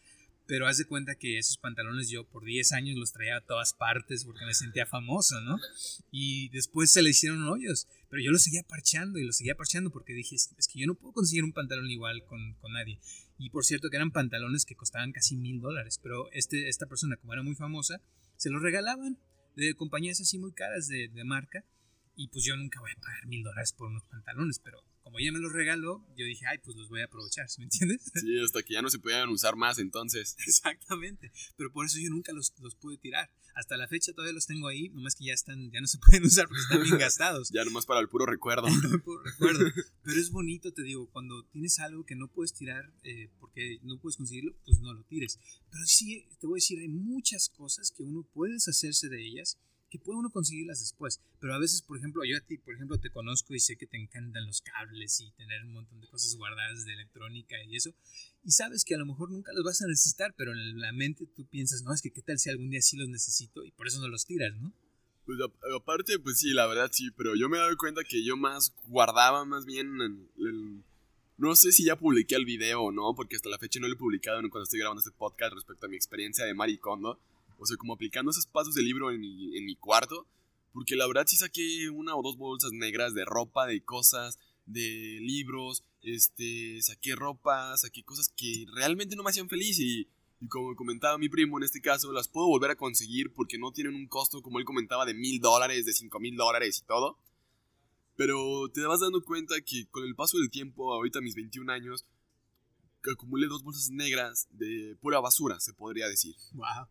pero 0.47 0.69
haz 0.69 0.79
de 0.79 0.85
cuenta 0.85 1.17
que 1.17 1.39
esos 1.39 1.59
pantalones 1.59 2.09
yo 2.09 2.23
por 2.23 2.45
10 2.45 2.73
años 2.73 2.97
los 2.97 3.13
traía 3.13 3.39
a 3.39 3.41
todas 3.41 3.75
partes 3.75 4.25
porque 4.25 4.47
me 4.47 4.55
sentía 4.55 4.87
famoso, 4.87 5.41
¿no? 5.41 5.59
Y 6.13 6.49
después 6.51 6.93
se 6.93 7.03
le 7.03 7.11
hicieron 7.11 7.43
hoyos, 7.49 7.89
pero 8.09 8.23
yo 8.23 8.31
los 8.31 8.45
seguía 8.45 8.63
parchando 8.63 9.19
y 9.19 9.25
los 9.25 9.37
seguía 9.37 9.57
parchando 9.57 9.91
porque 9.91 10.13
dije, 10.13 10.37
es 10.37 10.69
que 10.73 10.79
yo 10.79 10.87
no 10.87 10.95
puedo 10.95 11.13
conseguir 11.13 11.43
un 11.43 11.53
pantalón 11.53 11.91
igual 11.91 12.25
con, 12.25 12.55
con 12.55 12.73
nadie. 12.73 13.01
Y 13.39 13.51
por 13.51 13.65
cierto 13.65 13.91
que 13.91 13.97
eran 13.97 14.13
pantalones 14.13 14.65
que 14.65 14.77
costaban 14.77 15.13
casi 15.13 15.37
mil 15.37 15.61
dólares, 15.61 16.01
pero 16.03 16.31
este, 16.33 16.69
esta 16.69 16.87
persona 16.87 17.17
como 17.17 17.33
era 17.33 17.43
muy 17.43 17.55
famosa, 17.55 18.01
se 18.37 18.51
los 18.51 18.63
regalaban 18.63 19.19
de 19.57 19.75
compañías 19.75 20.21
así 20.21 20.39
muy 20.39 20.53
caras 20.53 20.89
de, 20.89 21.09
de 21.09 21.25
marca 21.25 21.65
y 22.17 22.29
pues 22.29 22.45
yo 22.45 22.57
nunca 22.57 22.81
voy 22.81 22.91
a 22.97 23.01
pagar 23.01 23.27
mil 23.27 23.43
dólares 23.45 23.73
por 23.73 23.89
unos 23.89 24.05
pantalones, 24.05 24.59
pero 24.59 24.83
como 25.03 25.19
ella 25.19 25.31
me 25.33 25.39
los 25.39 25.53
regaló, 25.53 26.05
yo 26.17 26.25
dije, 26.25 26.47
ay, 26.47 26.59
pues 26.59 26.77
los 26.77 26.89
voy 26.89 27.03
a 27.03 27.05
aprovechar, 27.05 27.47
¿me 27.59 27.65
entiendes? 27.65 28.11
Sí, 28.15 28.41
hasta 28.43 28.63
que 28.63 28.73
ya 28.73 28.83
no 28.83 28.91
se 28.91 28.99
podían 28.99 29.29
usar 29.29 29.55
más 29.55 29.79
entonces. 29.79 30.35
Exactamente, 30.47 31.31
pero 31.57 31.71
por 31.71 31.87
eso 31.87 31.99
yo 32.01 32.11
nunca 32.11 32.33
los, 32.33 32.55
los 32.59 32.75
pude 32.75 32.97
tirar. 32.97 33.31
Hasta 33.55 33.77
la 33.77 33.89
fecha 33.89 34.13
todavía 34.13 34.35
los 34.35 34.47
tengo 34.47 34.69
ahí, 34.69 34.89
nomás 34.91 35.15
que 35.15 35.27
ya 35.27 35.33
están, 35.35 35.71
ya 35.71 35.81
no 35.81 35.87
se 35.87 35.99
pueden 36.07 36.25
usar 36.25 36.49
porque 36.49 36.63
están 36.63 36.83
bien 36.83 36.99
gastados. 36.99 37.51
ya 37.51 37.65
nomás 37.65 37.87
para 37.87 38.01
el 38.01 38.09
puro 38.09 38.27
recuerdo. 38.27 38.67
el 38.67 39.01
puro 39.03 39.23
recuerdo. 39.23 39.65
Pero 40.03 40.21
es 40.21 40.31
bonito, 40.31 40.73
te 40.73 40.83
digo, 40.83 41.09
cuando 41.11 41.45
tienes 41.53 41.79
algo 41.79 42.05
que 42.05 42.17
no 42.17 42.29
puedes 42.29 42.55
tirar 42.55 42.93
eh, 43.03 43.31
porque 43.39 43.79
no 43.83 43.99
puedes 43.99 44.17
conseguirlo, 44.17 44.57
pues 44.65 44.81
no 44.81 44.93
lo 44.95 45.05
tires. 45.05 45.39
Pero 45.71 45.85
sí, 45.85 46.27
te 46.41 46.47
voy 46.47 46.57
a 46.57 46.63
decir, 46.63 46.81
hay 46.81 46.89
muchas 46.89 47.51
cosas 47.51 47.91
que 47.91 48.03
uno 48.03 48.23
puede 48.33 48.55
deshacerse 48.55 49.09
de 49.09 49.25
ellas 49.25 49.59
que 49.91 49.99
puede 49.99 50.19
uno 50.19 50.31
conseguirlas 50.31 50.81
después. 50.81 51.21
Pero 51.41 51.55
a 51.55 51.59
veces, 51.59 51.83
por 51.83 51.99
ejemplo, 51.99 52.23
yo 52.25 52.37
a 52.37 52.41
ti, 52.41 52.59
por 52.59 52.75
ejemplo, 52.75 52.99
te 52.99 53.11
conozco 53.11 53.55
y 53.55 53.61
sé 53.61 53.77
que 53.77 53.87
te 53.87 53.97
encantan 53.97 54.47
los 54.47 54.61
cables 54.61 55.21
y 55.21 55.31
tener 55.33 55.65
un 55.65 55.73
montón 55.73 56.01
de 56.01 56.09
cosas 56.09 56.37
guardadas 56.37 56.85
de 56.85 56.95
electrónica 56.95 57.57
y 57.65 57.77
eso. 57.77 57.91
Y 58.45 58.51
sabes 58.51 58.85
que 58.85 58.95
a 58.95 58.99
lo 58.99 59.07
mejor 59.07 59.31
nunca 59.31 59.53
los 59.53 59.65
vas 59.65 59.83
a 59.83 59.87
necesitar, 59.87 60.35
pero 60.37 60.53
en 60.53 60.81
la 60.81 60.93
mente 60.93 61.27
tú 61.27 61.47
piensas, 61.47 61.83
no, 61.83 61.93
es 61.93 62.03
que 62.03 62.11
qué 62.11 62.23
tal 62.23 62.39
si 62.39 62.51
algún 62.51 62.71
día 62.71 62.83
sí 62.83 62.97
los 62.97 63.09
necesito 63.09 63.65
y 63.65 63.71
por 63.73 63.87
eso 63.87 64.01
no 64.01 64.09
los 64.09 64.27
tiras, 64.27 64.55
¿no? 64.57 64.73
Pues 65.25 65.39
aparte, 65.75 66.21
pues 66.21 66.39
sí, 66.39 66.51
la 66.53 66.67
verdad 66.67 66.89
sí, 66.93 67.11
pero 67.17 67.35
yo 67.35 67.49
me 67.49 67.59
doy 67.59 67.75
cuenta 67.75 68.03
que 68.05 68.25
yo 68.25 68.37
más 68.37 68.73
guardaba 68.87 69.45
más 69.45 69.65
bien 69.65 70.29
No 71.37 71.57
sé 71.57 71.73
si 71.73 71.85
ya 71.85 71.97
publiqué 71.97 72.37
el 72.37 72.45
video 72.45 72.83
o 72.83 72.93
no, 72.93 73.13
porque 73.17 73.35
hasta 73.35 73.49
la 73.49 73.59
fecha 73.59 73.81
no 73.81 73.89
lo 73.89 73.95
he 73.95 73.99
publicado 73.99 74.41
cuando 74.43 74.63
estoy 74.63 74.79
grabando 74.79 75.01
este 75.01 75.11
podcast 75.11 75.55
respecto 75.55 75.87
a 75.87 75.89
mi 75.89 75.97
experiencia 75.97 76.45
de 76.45 76.55
Maricondo 76.55 77.19
o 77.59 77.67
sea, 77.67 77.77
como 77.77 77.95
aplicando 77.95 78.31
esos 78.31 78.47
pasos 78.47 78.75
de 78.75 78.83
libro 78.83 79.11
en 79.11 79.21
mi, 79.21 79.57
en 79.57 79.65
mi 79.65 79.77
cuarto. 79.77 80.27
Porque 80.73 80.97
la 80.97 81.07
verdad 81.07 81.25
sí 81.27 81.37
saqué 81.37 81.89
una 81.91 82.15
o 82.17 82.23
dos 82.23 82.37
bolsas 82.37 82.73
negras 82.73 83.15
de 83.15 83.25
ropa, 83.25 83.67
de 83.67 83.83
cosas, 83.83 84.39
de 84.67 85.19
libros. 85.23 85.85
Este, 86.03 86.81
saqué 86.83 87.15
ropa, 87.15 87.77
saqué 87.77 88.03
cosas 88.03 88.33
que 88.37 88.67
realmente 88.75 89.17
no 89.17 89.23
me 89.23 89.31
hacían 89.31 89.49
feliz. 89.49 89.79
Y, 89.81 90.09
Y 90.41 90.49
como 90.49 90.77
comentaba 90.77 91.17
mi 91.17 91.31
primo 91.31 91.57
en 91.59 91.65
este 91.65 91.81
caso, 91.81 92.13
las 92.13 92.29
puedo 92.29 92.47
volver 92.47 92.71
a 92.71 92.77
conseguir 92.77 93.33
porque 93.33 93.59
no 93.59 93.73
tienen 93.73 93.95
un 93.95 94.07
costo, 94.07 94.43
como 94.43 94.59
él 94.59 94.67
comentaba, 94.67 95.07
de 95.07 95.15
mil 95.15 95.41
dólares, 95.41 95.87
de 95.87 95.93
cinco 95.95 96.21
mil 96.21 96.37
dólares 96.37 96.81
y 96.83 96.87
todo. 96.87 97.19
Pero 98.17 98.71
te 98.73 98.83
vas 98.83 99.01
dando 99.01 99.25
cuenta 99.25 99.55
que 99.63 99.87
con 99.91 100.05
el 100.05 100.15
paso 100.15 100.39
del 100.39 100.51
tiempo, 100.51 100.93
ahorita 100.93 101.21
mis 101.21 101.35
21 101.35 101.73
años, 101.73 102.05
acumulé 103.11 103.47
dos 103.47 103.63
bolsas 103.63 103.91
negras 103.91 104.49
de 104.51 104.97
pura 105.01 105.21
basura, 105.21 105.61
se 105.61 105.73
podría 105.73 106.09
decir. 106.09 106.35
Wow. 106.53 106.87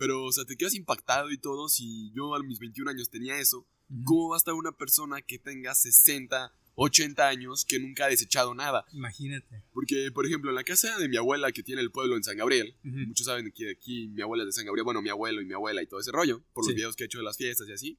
Pero, 0.00 0.24
o 0.24 0.32
sea, 0.32 0.46
te 0.46 0.56
quedas 0.56 0.74
impactado 0.74 1.30
y 1.30 1.36
todo. 1.36 1.68
Si 1.68 2.10
yo 2.14 2.34
a 2.34 2.42
mis 2.42 2.58
21 2.58 2.90
años 2.90 3.10
tenía 3.10 3.38
eso, 3.38 3.66
¿cómo 4.02 4.30
va 4.30 4.36
a 4.36 4.38
estar 4.38 4.54
una 4.54 4.72
persona 4.72 5.20
que 5.20 5.38
tenga 5.38 5.74
60, 5.74 6.54
80 6.74 7.28
años 7.28 7.66
que 7.66 7.78
nunca 7.78 8.06
ha 8.06 8.08
desechado 8.08 8.54
nada? 8.54 8.86
Imagínate. 8.94 9.62
Porque, 9.74 10.10
por 10.10 10.24
ejemplo, 10.24 10.48
en 10.48 10.56
la 10.56 10.64
casa 10.64 10.96
de 10.96 11.06
mi 11.06 11.18
abuela 11.18 11.52
que 11.52 11.62
tiene 11.62 11.82
el 11.82 11.90
pueblo 11.90 12.16
en 12.16 12.24
San 12.24 12.38
Gabriel, 12.38 12.74
muchos 12.82 13.26
saben 13.26 13.52
que 13.52 13.72
aquí 13.72 14.08
mi 14.08 14.22
abuela 14.22 14.44
es 14.44 14.46
de 14.46 14.52
San 14.52 14.64
Gabriel, 14.64 14.84
bueno, 14.84 15.02
mi 15.02 15.10
abuelo 15.10 15.42
y 15.42 15.44
mi 15.44 15.52
abuela 15.52 15.82
y 15.82 15.86
todo 15.86 16.00
ese 16.00 16.12
rollo, 16.12 16.42
por 16.54 16.64
los 16.64 16.74
videos 16.74 16.96
que 16.96 17.04
he 17.04 17.06
hecho 17.06 17.18
de 17.18 17.24
las 17.24 17.36
fiestas 17.36 17.68
y 17.68 17.72
así, 17.72 17.98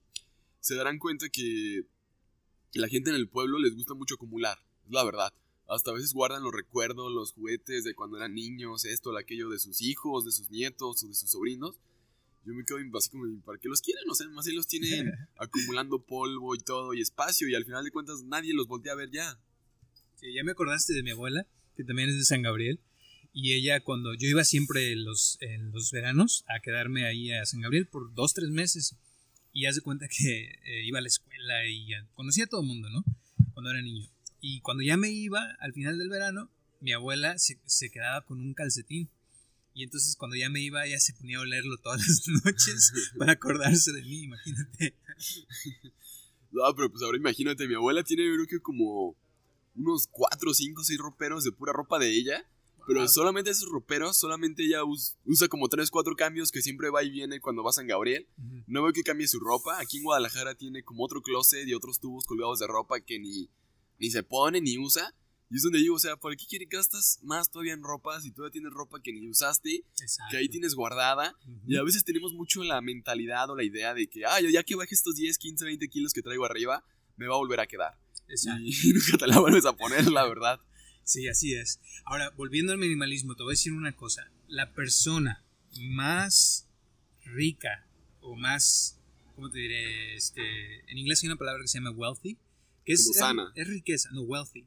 se 0.60 0.74
darán 0.74 0.98
cuenta 0.98 1.30
que 1.30 1.84
la 2.74 2.88
gente 2.88 3.12
en 3.12 3.16
el 3.16 3.30
pueblo 3.30 3.60
les 3.60 3.76
gusta 3.76 3.94
mucho 3.94 4.16
acumular, 4.16 4.58
es 4.88 4.92
la 4.92 5.04
verdad. 5.04 5.32
Hasta 5.74 5.92
a 5.92 5.94
veces 5.94 6.14
guardan 6.14 6.44
los 6.44 6.54
recuerdos, 6.54 7.12
los 7.12 7.34
juguetes 7.34 7.84
de 7.84 7.96
cuando 7.96 8.18
eran 8.18 8.36
niños, 8.36 8.86
esto, 8.86 9.18
aquello 9.18 9.50
de 9.50 9.60
sus 9.60 9.82
hijos, 9.82 10.26
de 10.26 10.32
sus 10.32 10.50
nietos 10.52 11.04
o 11.04 11.08
de 11.08 11.14
sus 11.14 11.32
sobrinos 11.32 11.80
yo 12.46 12.54
me 12.54 12.64
quedo 12.66 12.78
así 12.98 13.10
como, 13.10 13.24
¿para 13.44 13.60
qué 13.60 13.70
los 13.70 13.82
quieren? 13.82 14.04
O 14.10 14.16
sea, 14.16 14.28
más 14.30 14.46
si 14.46 14.54
los 14.54 14.68
tienen 14.68 15.12
acumulando 15.38 16.04
polvo 16.04 16.56
y 16.56 16.60
todo 16.60 16.94
y 16.94 17.02
espacio 17.02 17.48
y 17.48 17.56
al 17.56 17.66
final 17.66 17.84
de 17.84 17.92
cuentas 17.92 18.24
nadie 18.24 18.54
los 18.54 18.68
voltea 18.68 18.94
a 18.94 18.96
ver 18.96 19.12
ya. 19.12 19.40
Sí, 20.16 20.34
ya 20.34 20.44
me 20.44 20.52
acordaste 20.52 20.94
de 20.94 21.04
mi 21.04 21.12
abuela, 21.12 21.48
que 21.76 21.84
también 21.84 22.10
es 22.10 22.18
de 22.18 22.26
San 22.26 22.42
Gabriel, 22.42 22.80
y 23.34 23.54
ella 23.54 23.80
cuando 23.82 24.14
yo 24.14 24.28
iba 24.28 24.44
siempre 24.44 24.92
en 24.92 25.06
los, 25.06 25.38
en 25.42 25.72
los 25.72 25.92
veranos 25.92 26.44
a 26.48 26.60
quedarme 26.62 27.06
ahí 27.06 27.32
a 27.32 27.46
San 27.46 27.62
Gabriel 27.62 27.88
por 27.88 28.14
dos, 28.14 28.34
tres 28.34 28.50
meses, 28.50 28.96
y 29.54 29.66
hace 29.66 29.82
cuenta 29.82 30.08
que 30.08 30.52
eh, 30.64 30.86
iba 30.86 31.00
a 31.00 31.02
la 31.02 31.08
escuela 31.08 31.68
y 31.68 31.90
conocía 32.14 32.46
a 32.46 32.48
todo 32.48 32.62
el 32.62 32.68
mundo, 32.68 32.90
¿no? 32.90 33.04
Cuando 33.54 33.72
era 33.72 33.82
niño. 33.82 34.08
Y 34.42 34.62
cuando 34.62 34.84
ya 34.84 34.98
me 34.98 35.10
iba, 35.10 35.56
al 35.60 35.72
final 35.74 35.98
del 35.98 36.10
verano, 36.10 36.50
mi 36.82 36.92
abuela 36.92 37.38
se, 37.38 37.60
se 37.66 37.90
quedaba 37.90 38.26
con 38.26 38.40
un 38.40 38.54
calcetín 38.54 39.10
y 39.74 39.84
entonces 39.84 40.16
cuando 40.16 40.36
ya 40.36 40.50
me 40.50 40.62
iba, 40.62 40.86
ya 40.86 41.00
se 41.00 41.14
ponía 41.14 41.38
a 41.38 41.42
olerlo 41.42 41.78
todas 41.78 42.02
las 42.06 42.28
noches 42.46 42.92
para 43.18 43.34
acordarse 43.34 43.92
de 43.94 44.02
mí, 44.02 44.24
imagínate. 44.24 44.96
No, 46.54 46.64
pero 46.76 46.92
pues 46.92 47.02
ahora 47.02 47.18
imagínate, 47.18 47.66
mi 47.66 47.76
abuela 47.76 48.04
tiene 48.04 48.24
creo 48.24 48.46
que 48.46 48.60
como 48.60 49.16
unos 49.74 50.10
4, 50.12 50.54
5, 50.54 50.84
6 50.84 51.00
roperos 51.00 51.46
de 51.46 51.54
pura 51.54 51.72
ropa 51.72 51.98
de 51.98 52.10
ella. 52.10 52.46
Pero 52.86 53.08
solamente 53.08 53.52
esos 53.52 53.70
roperos, 53.70 54.18
solamente 54.18 54.66
ella 54.66 54.82
usa 54.84 55.48
como 55.48 55.70
3, 55.70 55.90
4 55.90 56.14
cambios 56.18 56.52
que 56.52 56.62
siempre 56.62 56.90
va 56.90 57.04
y 57.04 57.10
viene 57.10 57.40
cuando 57.40 57.64
va 57.64 57.70
a 57.70 57.74
San 57.74 57.88
Gabriel. 57.88 58.28
No 58.68 58.84
veo 58.84 58.92
que 58.92 59.04
cambie 59.04 59.30
su 59.30 59.40
ropa. 59.40 59.80
Aquí 59.80 60.00
en 60.00 60.04
Guadalajara 60.04 60.56
tiene 60.56 60.84
como 60.84 61.06
otro 61.06 61.22
closet 61.22 61.66
y 61.66 61.74
otros 61.74 62.02
tubos 62.02 62.26
colgados 62.26 62.60
de 62.60 62.68
ropa 62.68 63.00
que 63.00 63.18
ni, 63.18 63.50
ni 64.02 64.10
se 64.10 64.24
pone 64.24 64.60
ni 64.60 64.78
usa. 64.80 65.14
Y 65.50 65.58
es 65.58 65.64
donde 65.64 65.80
digo, 65.80 65.96
o 65.96 66.00
sea, 66.00 66.16
¿por 66.16 66.36
qué 66.36 66.46
quieres 66.48 66.70
gastas 66.70 67.20
más 67.24 67.52
todavía 67.52 67.74
en 67.74 67.84
ropa 67.84 68.20
si 68.22 68.32
todavía 68.32 68.54
tienes 68.54 68.72
ropa 68.72 69.02
que 69.02 69.12
ni 69.12 69.30
usaste, 69.30 69.84
que 70.32 70.38
ahí 70.38 70.48
tienes 70.48 70.76
guardada? 70.76 71.36
Y 71.68 71.76
a 71.76 71.84
veces 71.84 72.06
tenemos 72.06 72.34
mucho 72.34 72.64
la 72.64 72.82
mentalidad 72.82 73.50
o 73.50 73.56
la 73.56 73.64
idea 73.64 73.94
de 73.94 74.08
que, 74.08 74.26
ah, 74.26 74.40
ya 74.42 74.64
que 74.64 74.76
baje 74.76 74.96
estos 74.96 75.16
10, 75.16 75.38
15, 75.38 75.66
20 75.66 75.88
kilos 75.90 76.14
que 76.14 76.22
traigo 76.22 76.46
arriba, 76.46 76.84
me 77.18 77.28
va 77.28 77.36
a 77.36 77.38
volver 77.38 77.60
a 77.60 77.68
quedar. 77.68 77.98
Exacto. 78.30 78.62
Y 78.64 78.72
nunca 78.94 79.18
te 79.18 79.28
la 79.28 79.40
vuelves 79.40 79.66
a 79.66 79.74
poner, 79.74 80.08
la 80.08 80.26
verdad. 80.26 80.60
Sí, 81.04 81.28
así 81.28 81.54
es. 81.54 81.82
Ahora, 82.06 82.30
volviendo 82.32 82.72
al 82.72 82.78
minimalismo, 82.78 83.36
te 83.36 83.44
voy 83.44 83.52
a 83.52 83.58
decir 83.58 83.74
una 83.74 83.94
cosa. 83.94 84.32
La 84.48 84.74
persona 84.74 85.44
más 85.80 86.70
rica 87.26 87.88
o 88.22 88.38
más, 88.38 89.02
¿cómo 89.36 89.52
te 89.52 89.60
diré? 89.60 90.16
Este, 90.16 90.42
en 90.90 90.98
inglés 90.98 91.22
hay 91.24 91.28
una 91.28 91.38
palabra 91.38 91.62
que 91.62 91.68
se 91.68 91.78
llama 91.78 91.92
wealthy 91.92 92.38
es, 92.86 93.10
Es, 93.56 93.68
riqueza, 93.68 94.10
no, 94.12 94.22
wealthy. 94.22 94.66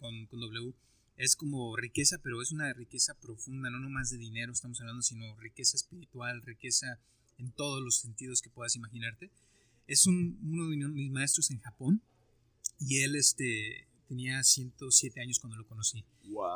con, 0.00 0.26
con, 0.26 0.40
W. 0.40 0.74
Es 1.16 1.36
como 1.36 1.76
riqueza, 1.76 2.18
pero 2.22 2.40
es 2.40 2.52
una 2.52 2.72
riqueza 2.72 3.14
profunda, 3.20 3.70
no 3.70 3.78
nomás 3.78 4.10
de 4.10 4.18
dinero 4.18 4.52
estamos 4.52 4.80
hablando, 4.80 5.02
sino 5.02 5.36
riqueza 5.36 5.76
espiritual, 5.76 6.42
riqueza 6.42 6.98
en 7.38 7.52
todos 7.52 7.82
los 7.82 7.96
sentidos 7.96 8.40
que 8.40 8.50
puedas 8.50 8.76
imaginarte. 8.76 9.30
Es 9.86 10.06
un, 10.06 10.38
uno 10.42 10.68
de 10.70 10.88
mis 10.88 11.10
maestros 11.10 11.50
en 11.50 11.58
Japón 11.60 12.02
y 12.78 13.02
él 13.02 13.14
este, 13.16 13.88
tenía 14.08 14.42
107 14.42 15.20
años 15.20 15.38
cuando 15.38 15.56
lo 15.56 15.66
conocí. 15.66 16.04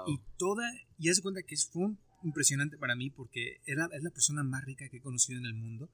Y 0.07 0.21
toda, 0.39 0.65
y 0.99 1.11
hace 1.11 1.23
cuenta 1.23 1.43
que 1.43 1.57
fue 1.57 1.91
impresionante 2.23 2.79
para 2.79 2.97
mí 2.97 3.11
porque 3.11 3.61
era, 3.67 3.89
es 3.93 4.03
la 4.03 4.11
persona 4.11 4.43
más 4.43 4.65
rica 4.65 4.89
que 4.89 4.99
he 4.99 5.01
conocido 5.01 5.39
en 5.39 5.47
el 5.47 5.55
mundo 5.55 5.89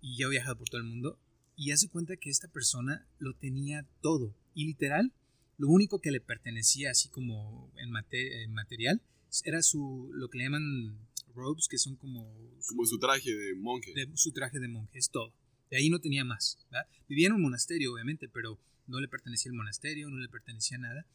y 0.00 0.16
ya 0.16 0.26
he 0.26 0.30
viajado 0.30 0.56
por 0.56 0.68
todo 0.68 0.80
el 0.80 0.86
mundo 0.86 1.18
y 1.56 1.70
hace 1.70 1.88
cuenta 1.88 2.16
que 2.16 2.30
esta 2.30 2.48
persona 2.48 3.06
lo 3.18 3.34
tenía 3.34 3.86
todo. 4.00 4.34
Y 4.56 4.64
literal, 4.64 5.12
lo 5.58 5.68
único 5.68 6.00
que 6.00 6.10
le 6.10 6.18
pertenecía 6.18 6.90
así 6.90 7.10
como 7.10 7.70
en, 7.76 7.90
material 7.90 9.02
era 9.44 9.60
su, 9.60 10.10
lo 10.14 10.30
que 10.30 10.38
le 10.38 10.44
llaman 10.44 10.98
robes, 11.34 11.68
que 11.68 11.76
son 11.76 11.96
como... 11.96 12.34
como 12.66 12.86
su 12.86 12.98
traje 12.98 13.30
de 13.30 13.54
monje. 13.54 13.92
su 14.14 14.32
traje 14.32 14.58
de 14.58 14.66
monje, 14.66 14.98
es 14.98 15.10
todo. 15.10 15.34
De 15.70 15.76
ahí 15.76 15.90
no 15.90 16.00
tenía 16.00 16.24
más. 16.24 16.58
Vivía 17.06 17.26
en 17.26 17.34
un 17.34 17.42
monasterio, 17.42 17.92
obviamente, 17.92 18.30
pero 18.30 18.58
no 18.86 18.98
le 18.98 19.08
pertenecía 19.08 19.50
el 19.50 19.58
monasterio, 19.58 20.08
no 20.08 20.16
le 20.16 20.28
pertenecía 20.30 20.78
nada. 20.78 21.06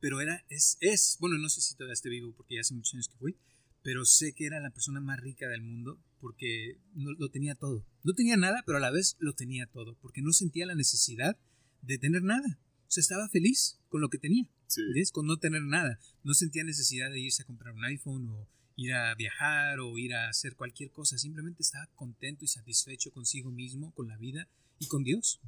Pero 0.00 0.20
era, 0.20 0.44
es, 0.48 0.76
es, 0.80 1.16
bueno, 1.20 1.38
no 1.38 1.48
sé 1.48 1.60
si 1.60 1.76
todavía 1.76 1.92
esté 1.92 2.08
vivo 2.08 2.34
porque 2.36 2.56
ya 2.56 2.62
hace 2.62 2.74
muchos 2.74 2.94
años 2.94 3.08
que 3.08 3.18
fui, 3.18 3.36
pero 3.84 4.04
sé 4.04 4.32
que 4.32 4.46
era 4.46 4.58
la 4.58 4.70
persona 4.70 5.00
más 5.00 5.20
rica 5.20 5.48
del 5.48 5.62
mundo 5.62 6.02
porque 6.20 6.76
no, 6.94 7.12
lo 7.12 7.28
tenía 7.28 7.54
todo. 7.54 7.86
No 8.02 8.14
tenía 8.14 8.36
nada, 8.36 8.64
pero 8.66 8.78
a 8.78 8.80
la 8.80 8.90
vez 8.90 9.16
lo 9.20 9.34
tenía 9.34 9.66
todo, 9.66 9.94
porque 10.02 10.22
no 10.22 10.32
sentía 10.32 10.66
la 10.66 10.74
necesidad 10.74 11.38
de 11.82 11.98
tener 11.98 12.24
nada. 12.24 12.58
O 12.90 12.92
sea, 12.92 13.02
estaba 13.02 13.28
feliz 13.28 13.78
con 13.88 14.00
lo 14.00 14.08
que 14.08 14.18
tenía, 14.18 14.48
sí. 14.66 14.82
con 15.12 15.24
no 15.24 15.36
tener 15.36 15.62
nada. 15.62 16.00
No 16.24 16.34
sentía 16.34 16.64
necesidad 16.64 17.08
de 17.08 17.20
irse 17.20 17.44
a 17.44 17.46
comprar 17.46 17.72
un 17.72 17.84
iPhone 17.84 18.28
o 18.30 18.48
ir 18.74 18.92
a 18.94 19.14
viajar 19.14 19.78
o 19.78 19.96
ir 19.96 20.12
a 20.12 20.28
hacer 20.28 20.56
cualquier 20.56 20.90
cosa. 20.90 21.16
Simplemente 21.16 21.62
estaba 21.62 21.86
contento 21.94 22.44
y 22.44 22.48
satisfecho 22.48 23.12
consigo 23.12 23.52
mismo, 23.52 23.94
con 23.94 24.08
la 24.08 24.16
vida 24.16 24.48
y 24.80 24.88
con 24.88 25.04
Dios. 25.04 25.40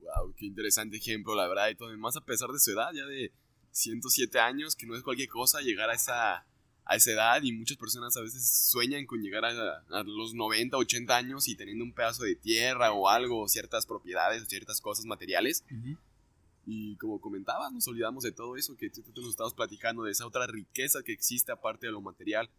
Wow, 0.00 0.34
qué 0.34 0.46
interesante 0.46 0.96
ejemplo, 0.96 1.34
la 1.34 1.46
verdad. 1.46 1.68
Y 1.68 1.74
todo, 1.74 1.94
más 1.98 2.16
a 2.16 2.24
pesar 2.24 2.48
de 2.48 2.58
su 2.58 2.70
edad, 2.70 2.88
ya 2.94 3.04
de 3.04 3.32
107 3.72 4.38
años, 4.38 4.76
que 4.76 4.86
no 4.86 4.96
es 4.96 5.02
cualquier 5.02 5.28
cosa 5.28 5.60
llegar 5.60 5.90
a 5.90 5.94
esa 5.94 6.46
a 6.86 6.94
esa 6.94 7.10
edad 7.10 7.42
y 7.42 7.52
muchas 7.52 7.76
personas 7.76 8.16
a 8.16 8.22
veces 8.22 8.48
sueñan 8.48 9.06
con 9.06 9.20
llegar 9.20 9.44
a, 9.44 10.04
los 10.04 10.34
90, 10.34 10.76
80 10.76 11.16
años 11.16 11.48
y 11.48 11.56
teniendo 11.56 11.84
un 11.84 11.92
pedazo 11.92 12.22
de 12.22 12.36
tierra 12.36 12.92
o 12.92 13.08
algo, 13.08 13.48
ciertas 13.48 13.86
propiedades 13.86 14.42
o 14.42 14.46
ciertas 14.46 14.80
cosas 14.80 15.04
materiales. 15.04 15.64
Y 16.66 16.96
como 16.96 17.20
comentabas, 17.20 17.72
nos 17.72 17.86
olvidamos 17.88 18.24
de 18.24 18.32
todo 18.32 18.56
eso 18.56 18.76
que 18.76 18.90
tú, 18.90 19.02
nos 19.16 19.30
estabas 19.30 19.54
platicando, 19.54 20.02
de 20.02 20.12
esa 20.12 20.26
otra 20.26 20.46
riqueza 20.46 21.02
que 21.02 21.12
existe 21.12 21.52
aparte 21.52 21.86
de 21.86 21.92
lo 21.92 22.02
material. 22.02 22.50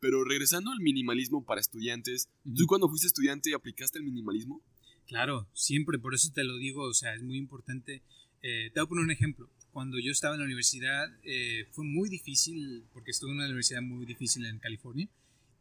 Pero 0.00 0.24
regresando 0.24 0.70
al 0.70 0.78
minimalismo 0.78 1.44
para 1.44 1.60
estudiantes, 1.60 2.28
¿tú 2.56 2.66
cuando 2.66 2.88
fuiste 2.88 3.08
estudiante 3.08 3.52
aplicaste 3.54 3.98
el 3.98 4.04
minimalismo? 4.04 4.62
Claro, 5.06 5.48
siempre, 5.52 5.98
por 5.98 6.14
eso 6.14 6.30
te 6.32 6.44
lo 6.44 6.56
digo, 6.56 6.84
o 6.84 6.94
sea, 6.94 7.14
es 7.14 7.22
muy 7.22 7.36
importante. 7.36 8.02
Eh, 8.42 8.70
te 8.72 8.80
voy 8.80 8.86
a 8.86 8.88
poner 8.88 9.04
un 9.04 9.10
ejemplo 9.10 9.50
cuando 9.78 9.98
yo 9.98 10.10
estaba 10.10 10.34
en 10.34 10.40
la 10.40 10.46
universidad 10.46 11.08
eh, 11.22 11.66
fue 11.70 11.84
muy 11.84 12.08
difícil, 12.08 12.84
porque 12.92 13.10
estuve 13.10 13.30
en 13.30 13.36
una 13.36 13.46
universidad 13.46 13.82
muy 13.82 14.06
difícil 14.06 14.44
en 14.46 14.58
California, 14.58 15.08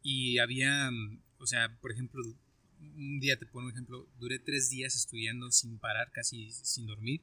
y 0.01 0.39
había, 0.39 0.89
mm, 0.89 1.19
o 1.37 1.45
sea, 1.45 1.77
por 1.79 1.91
ejemplo, 1.91 2.23
un 2.79 3.19
día 3.19 3.37
te 3.37 3.45
pongo 3.45 3.67
un 3.67 3.73
ejemplo, 3.73 4.07
duré 4.19 4.39
tres 4.39 4.69
días 4.69 4.95
estudiando 4.95 5.51
sin 5.51 5.77
parar, 5.77 6.11
casi 6.11 6.51
sin 6.51 6.87
dormir, 6.87 7.21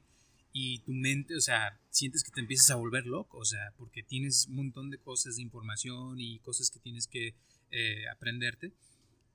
y 0.57 0.79
tu 0.79 0.93
mente, 0.93 1.35
o 1.35 1.41
sea, 1.41 1.77
sientes 1.89 2.23
que 2.23 2.31
te 2.31 2.39
empiezas 2.39 2.71
a 2.71 2.75
volver 2.75 3.05
loco, 3.05 3.39
o 3.39 3.43
sea, 3.43 3.73
porque 3.77 4.03
tienes 4.03 4.45
un 4.47 4.55
montón 4.55 4.89
de 4.89 4.97
cosas 4.97 5.35
de 5.35 5.41
información 5.41 6.17
y 6.17 6.39
cosas 6.39 6.71
que 6.71 6.79
tienes 6.79 7.07
que 7.07 7.35
eh, 7.71 8.07
aprenderte. 8.09 8.71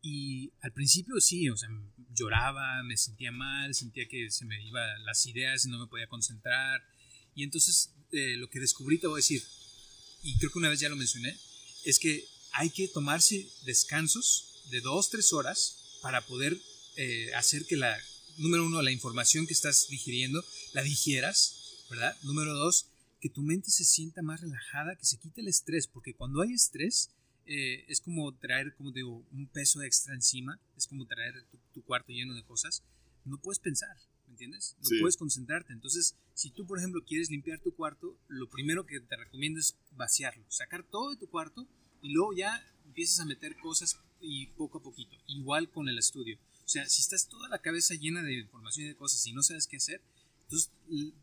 Y 0.00 0.50
al 0.62 0.72
principio 0.72 1.20
sí, 1.20 1.50
o 1.50 1.58
sea, 1.58 1.68
lloraba, 2.14 2.82
me 2.84 2.96
sentía 2.96 3.32
mal, 3.32 3.74
sentía 3.74 4.08
que 4.08 4.30
se 4.30 4.46
me 4.46 4.64
iban 4.64 5.04
las 5.04 5.26
ideas, 5.26 5.66
no 5.66 5.78
me 5.78 5.88
podía 5.88 6.06
concentrar, 6.06 6.82
y 7.34 7.44
entonces 7.44 7.92
eh, 8.12 8.36
lo 8.38 8.48
que 8.48 8.58
descubrí, 8.58 8.96
te 8.98 9.06
voy 9.06 9.16
a 9.16 9.22
decir, 9.22 9.42
y 10.22 10.38
creo 10.38 10.50
que 10.50 10.58
una 10.58 10.70
vez 10.70 10.80
ya 10.80 10.88
lo 10.88 10.96
mencioné, 10.96 11.36
es 11.84 11.98
que 11.98 12.24
hay 12.52 12.70
que 12.70 12.88
tomarse 12.88 13.46
descansos 13.66 14.64
de 14.70 14.80
dos, 14.80 15.10
tres 15.10 15.34
horas 15.34 15.98
para 16.00 16.22
poder 16.22 16.58
eh, 16.96 17.34
hacer 17.34 17.66
que 17.66 17.76
la, 17.76 17.94
número 18.40 18.66
uno, 18.66 18.82
la 18.82 18.90
información 18.90 19.46
que 19.46 19.52
estás 19.52 19.86
digiriendo, 19.88 20.44
la 20.72 20.82
digieras, 20.82 21.84
¿verdad? 21.90 22.16
Número 22.22 22.54
dos, 22.54 22.86
que 23.20 23.28
tu 23.28 23.42
mente 23.42 23.70
se 23.70 23.84
sienta 23.84 24.22
más 24.22 24.40
relajada, 24.40 24.96
que 24.96 25.04
se 25.04 25.18
quite 25.18 25.42
el 25.42 25.48
estrés, 25.48 25.86
porque 25.86 26.14
cuando 26.14 26.40
hay 26.40 26.52
estrés, 26.52 27.10
eh, 27.46 27.84
es 27.88 28.00
como 28.00 28.32
traer, 28.36 28.74
como 28.76 28.92
digo, 28.92 29.24
un 29.32 29.46
peso 29.46 29.82
extra 29.82 30.14
encima, 30.14 30.58
es 30.76 30.86
como 30.86 31.06
traer 31.06 31.34
tu 31.72 31.82
cuarto 31.82 32.12
lleno 32.12 32.34
de 32.34 32.44
cosas, 32.44 32.82
no 33.24 33.38
puedes 33.38 33.58
pensar, 33.58 33.96
entiendes? 34.28 34.76
No 34.82 34.88
puedes 35.00 35.16
concentrarte. 35.16 35.72
Entonces, 35.72 36.16
si 36.34 36.50
tú, 36.50 36.66
por 36.66 36.78
ejemplo, 36.78 37.04
quieres 37.04 37.30
limpiar 37.30 37.60
tu 37.60 37.74
cuarto, 37.74 38.16
lo 38.28 38.48
primero 38.48 38.86
que 38.86 39.00
te 39.00 39.16
recomiendo 39.16 39.60
es 39.60 39.76
vaciarlo, 39.92 40.44
sacar 40.48 40.84
todo 40.84 41.10
de 41.10 41.16
tu 41.16 41.28
cuarto 41.28 41.66
y 42.02 42.12
luego 42.12 42.32
ya 42.32 42.64
empiezas 42.86 43.20
a 43.20 43.26
meter 43.26 43.56
cosas 43.58 43.98
y 44.20 44.46
poco 44.48 44.78
a 44.78 44.82
poquito, 44.82 45.16
igual 45.26 45.70
con 45.70 45.88
el 45.88 45.98
estudio. 45.98 46.38
O 46.70 46.72
sea, 46.72 46.88
si 46.88 47.02
estás 47.02 47.26
toda 47.26 47.48
la 47.48 47.58
cabeza 47.58 47.96
llena 47.96 48.22
de 48.22 48.32
información 48.32 48.86
y 48.86 48.88
de 48.90 48.94
cosas 48.94 49.26
y 49.26 49.32
no 49.32 49.42
sabes 49.42 49.66
qué 49.66 49.78
hacer, 49.78 50.00
entonces 50.42 50.70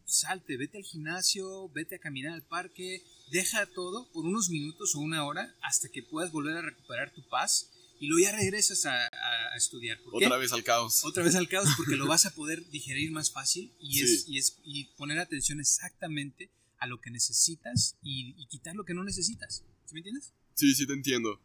salte, 0.04 0.58
vete 0.58 0.77
al 0.77 0.84
gimnasio, 0.84 1.70
vete 1.70 1.96
a 1.96 2.00
caminar 2.00 2.34
al 2.34 2.44
parque, 2.44 3.01
deja 3.32 3.66
todo 3.66 4.12
por 4.12 4.25
unos 4.25 4.50
minutos 4.50 4.94
o 4.94 5.00
una 5.00 5.24
hora 5.24 5.56
hasta 5.62 5.88
que 5.88 6.04
puedas 6.04 6.34
volver 6.34 6.58
a 6.58 6.62
recuperar 6.62 7.13
tu 7.13 7.25
paz 7.30 7.72
y 7.98 8.08
luego 8.08 8.30
ya 8.30 8.36
regresas 8.36 8.86
a, 8.88 9.08
estudiar. 9.56 9.98
Otra 10.12 10.36
vez 10.36 10.51
al 10.51 10.66
caos. 10.66 11.06
Otra 11.06 11.24
vez 11.24 11.36
al 11.36 11.48
caos 11.48 11.70
porque 11.77 11.96
lo 11.96 12.08
vas 12.10 12.25
a 12.25 12.36
poder 12.36 12.70
digerir 12.70 13.12
más 13.12 13.32
fácil 13.32 13.72
y, 13.80 14.01
es, 14.01 14.25
y, 14.27 14.39
es, 14.39 14.58
y 14.66 14.84
poner 14.98 15.18
atención 15.18 15.62
exactamente 15.62 16.50
a 16.77 16.88
lo 16.88 17.00
que 17.00 17.10
necesitas 17.10 17.96
y, 18.04 18.46
quitar 18.48 18.75
lo 18.75 18.84
que 18.84 18.94
no 18.94 19.06
necesitas. 19.06 19.63
¿Sí 19.86 19.94
me 19.94 20.01
entiendes? 20.01 20.34
Sí, 20.56 20.75
sí 20.75 20.86
te 20.86 20.92
entiendo. 20.92 21.39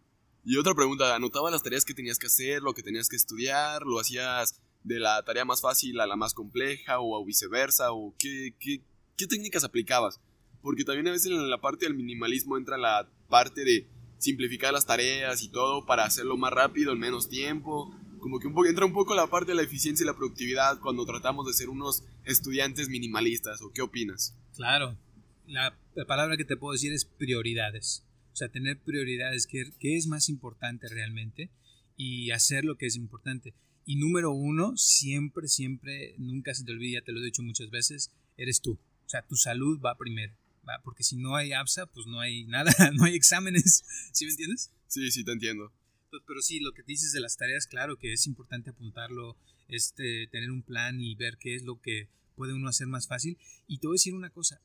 Y 0.44 0.56
otra 0.56 0.74
pregunta, 0.74 1.14
¿anotabas 1.14 1.52
las 1.52 1.62
tareas 1.62 1.84
que 1.84 1.94
tenías 1.94 2.18
que 2.18 2.26
hacer, 2.26 2.62
lo 2.62 2.74
que 2.74 2.82
tenías 2.82 3.08
que 3.08 3.16
estudiar? 3.16 3.82
¿Lo 3.82 4.00
hacías 4.00 4.60
de 4.82 4.98
la 4.98 5.22
tarea 5.22 5.44
más 5.44 5.60
fácil 5.60 6.00
a 6.00 6.06
la 6.06 6.16
más 6.16 6.34
compleja 6.34 6.98
o 6.98 7.24
viceversa? 7.24 7.92
¿O 7.92 8.14
qué, 8.18 8.54
qué, 8.58 8.82
qué 9.16 9.26
técnicas 9.26 9.64
aplicabas? 9.64 10.20
Porque 10.62 10.84
también 10.84 11.08
a 11.08 11.12
veces 11.12 11.30
en 11.30 11.50
la 11.50 11.60
parte 11.60 11.84
del 11.84 11.94
minimalismo 11.94 12.56
entra 12.56 12.76
la 12.76 13.08
parte 13.28 13.64
de 13.64 13.86
simplificar 14.18 14.72
las 14.72 14.86
tareas 14.86 15.42
y 15.42 15.48
todo 15.48 15.84
para 15.84 16.04
hacerlo 16.04 16.36
más 16.36 16.52
rápido 16.52 16.92
en 16.92 16.98
menos 16.98 17.28
tiempo. 17.28 17.94
Como 18.20 18.38
que 18.38 18.46
un 18.46 18.54
poco, 18.54 18.66
entra 18.66 18.86
un 18.86 18.92
poco 18.92 19.14
la 19.16 19.26
parte 19.26 19.50
de 19.50 19.56
la 19.56 19.62
eficiencia 19.62 20.04
y 20.04 20.06
la 20.06 20.16
productividad 20.16 20.78
cuando 20.78 21.04
tratamos 21.04 21.46
de 21.46 21.52
ser 21.52 21.68
unos 21.68 22.04
estudiantes 22.24 22.88
minimalistas. 22.88 23.60
¿O 23.62 23.72
qué 23.72 23.82
opinas? 23.82 24.36
Claro, 24.54 24.96
la, 25.46 25.76
palabra 26.06 26.36
que 26.36 26.44
te 26.44 26.56
puedo 26.56 26.72
decir 26.72 26.92
es 26.92 27.04
prioridades. 27.04 28.04
O 28.32 28.36
sea, 28.36 28.48
tener 28.48 28.78
prioridades, 28.78 29.46
qué, 29.46 29.70
qué 29.78 29.96
es 29.96 30.06
más 30.06 30.28
importante 30.28 30.88
realmente 30.88 31.50
y 31.96 32.30
hacer 32.30 32.64
lo 32.64 32.76
que 32.76 32.86
es 32.86 32.96
importante. 32.96 33.54
Y 33.84 33.96
número 33.96 34.30
uno, 34.30 34.76
siempre, 34.76 35.48
siempre, 35.48 36.14
nunca 36.18 36.54
se 36.54 36.64
te 36.64 36.72
olvide, 36.72 36.94
ya 36.94 37.02
te 37.02 37.12
lo 37.12 37.20
he 37.20 37.24
dicho 37.24 37.42
muchas 37.42 37.70
veces, 37.70 38.10
eres 38.36 38.60
tú. 38.60 38.78
O 39.04 39.08
sea, 39.08 39.22
tu 39.22 39.36
salud 39.36 39.80
va 39.80 39.98
primero 39.98 40.34
porque 40.82 41.02
si 41.02 41.16
no 41.16 41.36
hay 41.36 41.52
APSA, 41.52 41.86
pues 41.86 42.06
no 42.06 42.20
hay 42.20 42.44
nada, 42.44 42.72
no 42.94 43.04
hay 43.04 43.14
exámenes, 43.14 43.84
¿sí 44.12 44.24
me 44.24 44.30
entiendes? 44.30 44.70
Sí, 44.88 45.10
sí, 45.10 45.24
te 45.24 45.32
entiendo. 45.32 45.72
Pero 46.26 46.42
sí, 46.42 46.60
lo 46.60 46.72
que 46.72 46.82
dices 46.82 47.12
de 47.12 47.20
las 47.20 47.36
tareas, 47.36 47.66
claro 47.66 47.98
que 47.98 48.12
es 48.12 48.26
importante 48.26 48.70
apuntarlo, 48.70 49.36
este, 49.68 50.26
tener 50.26 50.50
un 50.50 50.62
plan 50.62 51.00
y 51.00 51.14
ver 51.14 51.38
qué 51.38 51.54
es 51.54 51.62
lo 51.62 51.80
que 51.80 52.08
puede 52.36 52.52
uno 52.52 52.68
hacer 52.68 52.86
más 52.86 53.08
fácil. 53.08 53.38
Y 53.66 53.78
te 53.78 53.86
voy 53.86 53.94
a 53.94 53.98
decir 53.98 54.14
una 54.14 54.30
cosa, 54.30 54.60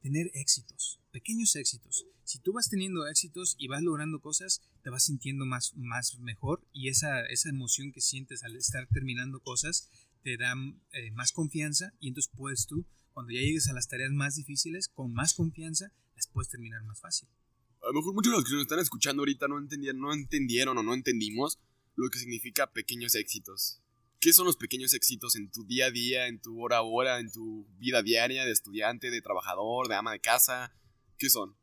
tener 0.00 0.30
éxitos, 0.34 0.98
pequeños 1.18 1.56
éxitos. 1.56 2.06
Si 2.22 2.38
tú 2.38 2.52
vas 2.52 2.70
teniendo 2.70 3.08
éxitos 3.08 3.56
y 3.58 3.66
vas 3.66 3.82
logrando 3.82 4.20
cosas, 4.20 4.62
te 4.84 4.90
vas 4.90 5.04
sintiendo 5.04 5.46
más, 5.46 5.74
más 5.76 6.16
mejor 6.20 6.64
y 6.72 6.88
esa, 6.88 7.26
esa 7.26 7.48
emoción 7.48 7.90
que 7.90 8.00
sientes 8.00 8.44
al 8.44 8.54
estar 8.54 8.86
terminando 8.86 9.40
cosas 9.40 9.88
te 10.22 10.36
da 10.36 10.54
eh, 10.92 11.10
más 11.12 11.32
confianza 11.32 11.92
y 11.98 12.08
entonces 12.08 12.32
puedes 12.36 12.66
tú 12.66 12.86
cuando 13.12 13.32
ya 13.32 13.40
llegues 13.40 13.68
a 13.68 13.72
las 13.72 13.88
tareas 13.88 14.12
más 14.12 14.36
difíciles, 14.36 14.86
con 14.88 15.12
más 15.12 15.34
confianza, 15.34 15.90
las 16.14 16.28
puedes 16.28 16.48
terminar 16.48 16.84
más 16.84 17.00
fácil. 17.00 17.28
A 17.82 17.88
lo 17.88 17.94
mejor 17.94 18.14
muchos 18.14 18.32
de 18.32 18.38
los 18.38 18.44
que 18.48 18.52
nos 18.52 18.62
están 18.62 18.78
escuchando 18.78 19.22
ahorita 19.22 19.48
no, 19.48 19.58
entendían, 19.58 19.98
no 19.98 20.12
entendieron 20.12 20.78
o 20.78 20.84
no 20.84 20.94
entendimos 20.94 21.58
lo 21.96 22.08
que 22.10 22.20
significa 22.20 22.72
pequeños 22.72 23.16
éxitos. 23.16 23.82
¿Qué 24.20 24.32
son 24.32 24.46
los 24.46 24.56
pequeños 24.56 24.94
éxitos 24.94 25.34
en 25.34 25.50
tu 25.50 25.64
día 25.64 25.86
a 25.86 25.90
día, 25.90 26.28
en 26.28 26.40
tu 26.40 26.62
hora 26.62 26.76
a 26.76 26.82
hora, 26.82 27.18
en 27.18 27.32
tu 27.32 27.66
vida 27.78 28.02
diaria 28.02 28.44
de 28.44 28.52
estudiante, 28.52 29.10
de 29.10 29.20
trabajador, 29.20 29.88
de 29.88 29.96
ama 29.96 30.12
de 30.12 30.20
casa? 30.20 30.72
¿Qué 31.18 31.30
son? 31.30 31.56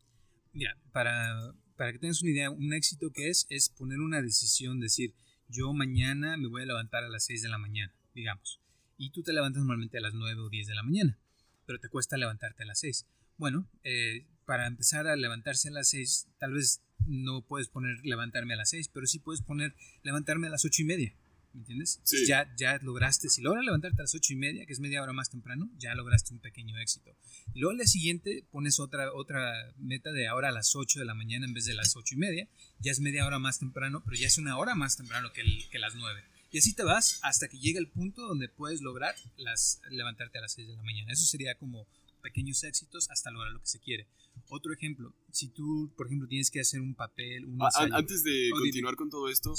Mira, 0.54 0.78
para, 0.92 1.54
para 1.76 1.92
que 1.92 2.00
tengas 2.00 2.22
una 2.22 2.32
idea, 2.32 2.50
un 2.50 2.74
éxito 2.74 3.12
que 3.12 3.30
es 3.30 3.46
es 3.50 3.70
poner 3.70 4.00
una 4.00 4.22
decisión, 4.22 4.80
decir, 4.80 5.14
yo 5.48 5.74
mañana 5.74 6.38
me 6.38 6.48
voy 6.48 6.64
a 6.64 6.66
levantar 6.66 7.04
a 7.04 7.10
las 7.10 7.26
6 7.26 7.42
de 7.42 7.50
la 7.50 7.58
mañana, 7.58 7.94
digamos, 8.14 8.60
y 8.98 9.12
tú 9.12 9.24
te 9.24 9.34
levantas 9.34 9.62
normalmente 9.62 9.98
a 9.98 10.02
las 10.02 10.14
9 10.14 10.42
o 10.42 10.50
10 10.50 10.68
de 10.68 10.76
la 10.76 10.84
mañana 10.84 11.20
pero 11.66 11.80
te 11.80 11.90
cuesta 11.90 12.18
levantarte 12.18 12.64
a 12.64 12.66
las 12.66 12.80
6. 12.80 13.06
Bueno, 13.38 13.68
eh, 13.84 14.26
para 14.46 14.68
empezar 14.68 15.08
a 15.08 15.16
levantarse 15.16 15.70
a 15.70 15.72
las 15.72 15.90
6, 15.90 16.28
tal 16.38 16.54
vez 16.54 16.82
no 17.06 17.42
puedes 17.42 17.68
poner 17.68 17.98
levantarme 18.04 18.54
a 18.54 18.58
las 18.58 18.70
6, 18.70 18.90
pero 18.94 19.06
sí 19.08 19.20
puedes 19.20 19.42
poner 19.42 19.76
levantarme 20.04 20.48
a 20.48 20.52
las 20.52 20.66
8 20.66 20.84
y 20.84 20.86
media. 20.86 21.14
¿Me 21.56 21.62
entiendes? 21.62 22.02
Sí. 22.04 22.28
Ya, 22.28 22.54
ya 22.58 22.78
lograste, 22.82 23.30
si 23.30 23.42
logras 23.42 23.64
levantarte 23.64 24.02
a 24.02 24.04
las 24.04 24.14
8 24.14 24.34
y 24.34 24.36
media, 24.36 24.66
que 24.66 24.74
es 24.74 24.82
media 24.82 25.02
hora 25.02 25.14
más 25.14 25.30
temprano, 25.30 25.72
ya 25.78 25.96
lograste 25.96 26.34
un 26.34 26.42
pequeño 26.42 26.78
éxito. 26.78 27.16
Y 27.54 27.60
luego 27.60 27.72
al 27.72 27.78
día 27.78 27.88
siguiente 27.88 28.46
pones 28.52 28.82
otra, 28.82 29.14
otra 29.14 29.74
meta 29.78 30.12
de 30.12 30.28
ahora 30.28 30.50
a 30.50 30.52
las 30.52 30.76
8 30.76 31.00
de 31.00 31.06
la 31.06 31.14
mañana 31.14 31.46
en 31.46 31.54
vez 31.54 31.64
de 31.64 31.74
las 31.74 31.96
8 31.96 32.16
y 32.16 32.18
media, 32.18 32.50
ya 32.80 32.92
es 32.92 33.00
media 33.00 33.26
hora 33.26 33.40
más 33.40 33.60
temprano, 33.60 34.04
pero 34.04 34.18
ya 34.18 34.28
es 34.28 34.38
una 34.38 34.58
hora 34.58 34.76
más 34.76 34.98
temprano 34.98 35.32
que, 35.32 35.44
que 35.72 35.80
las 35.80 35.96
9. 35.96 36.22
Y 36.52 36.58
así 36.58 36.74
te 36.74 36.84
vas 36.84 37.20
hasta 37.24 37.48
que 37.48 37.58
llegue 37.58 37.80
el 37.80 37.88
punto 37.88 38.28
donde 38.28 38.50
puedes 38.50 38.82
lograr 38.82 39.16
las, 39.38 39.82
levantarte 39.90 40.38
a 40.38 40.42
las 40.42 40.52
6 40.54 40.68
de 40.68 40.76
la 40.76 40.84
mañana. 40.84 41.14
Eso 41.14 41.26
sería 41.26 41.58
como 41.58 41.88
pequeños 42.22 42.64
éxitos 42.66 43.10
hasta 43.12 43.32
lograr 43.32 43.54
lo 43.54 43.62
que 43.62 43.68
se 43.68 43.80
quiere. 43.80 44.08
Otro 44.50 44.74
ejemplo, 44.74 45.14
si 45.32 45.48
tú, 45.48 45.94
por 45.96 46.08
ejemplo, 46.08 46.28
tienes 46.28 46.52
que 46.52 46.60
hacer 46.60 46.82
un 46.82 46.96
papel, 46.96 47.46
un 47.46 47.60
Antes 47.94 48.24
de 48.24 48.50
continuar 48.52 48.96
con 48.98 49.10
todo 49.10 49.30
esto, 49.30 49.54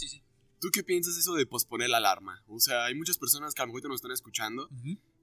¿tú 0.60 0.68
qué 0.72 0.82
piensas 0.82 1.16
eso 1.16 1.34
de 1.34 1.46
posponer 1.46 1.90
la 1.90 1.98
alarma? 1.98 2.42
O 2.46 2.60
sea, 2.60 2.84
hay 2.86 2.94
muchas 2.94 3.18
personas 3.18 3.54
que 3.54 3.62
a 3.62 3.64
lo 3.64 3.68
mejor 3.68 3.82
te 3.82 3.88
nos 3.88 3.96
están 3.96 4.12
escuchando 4.12 4.68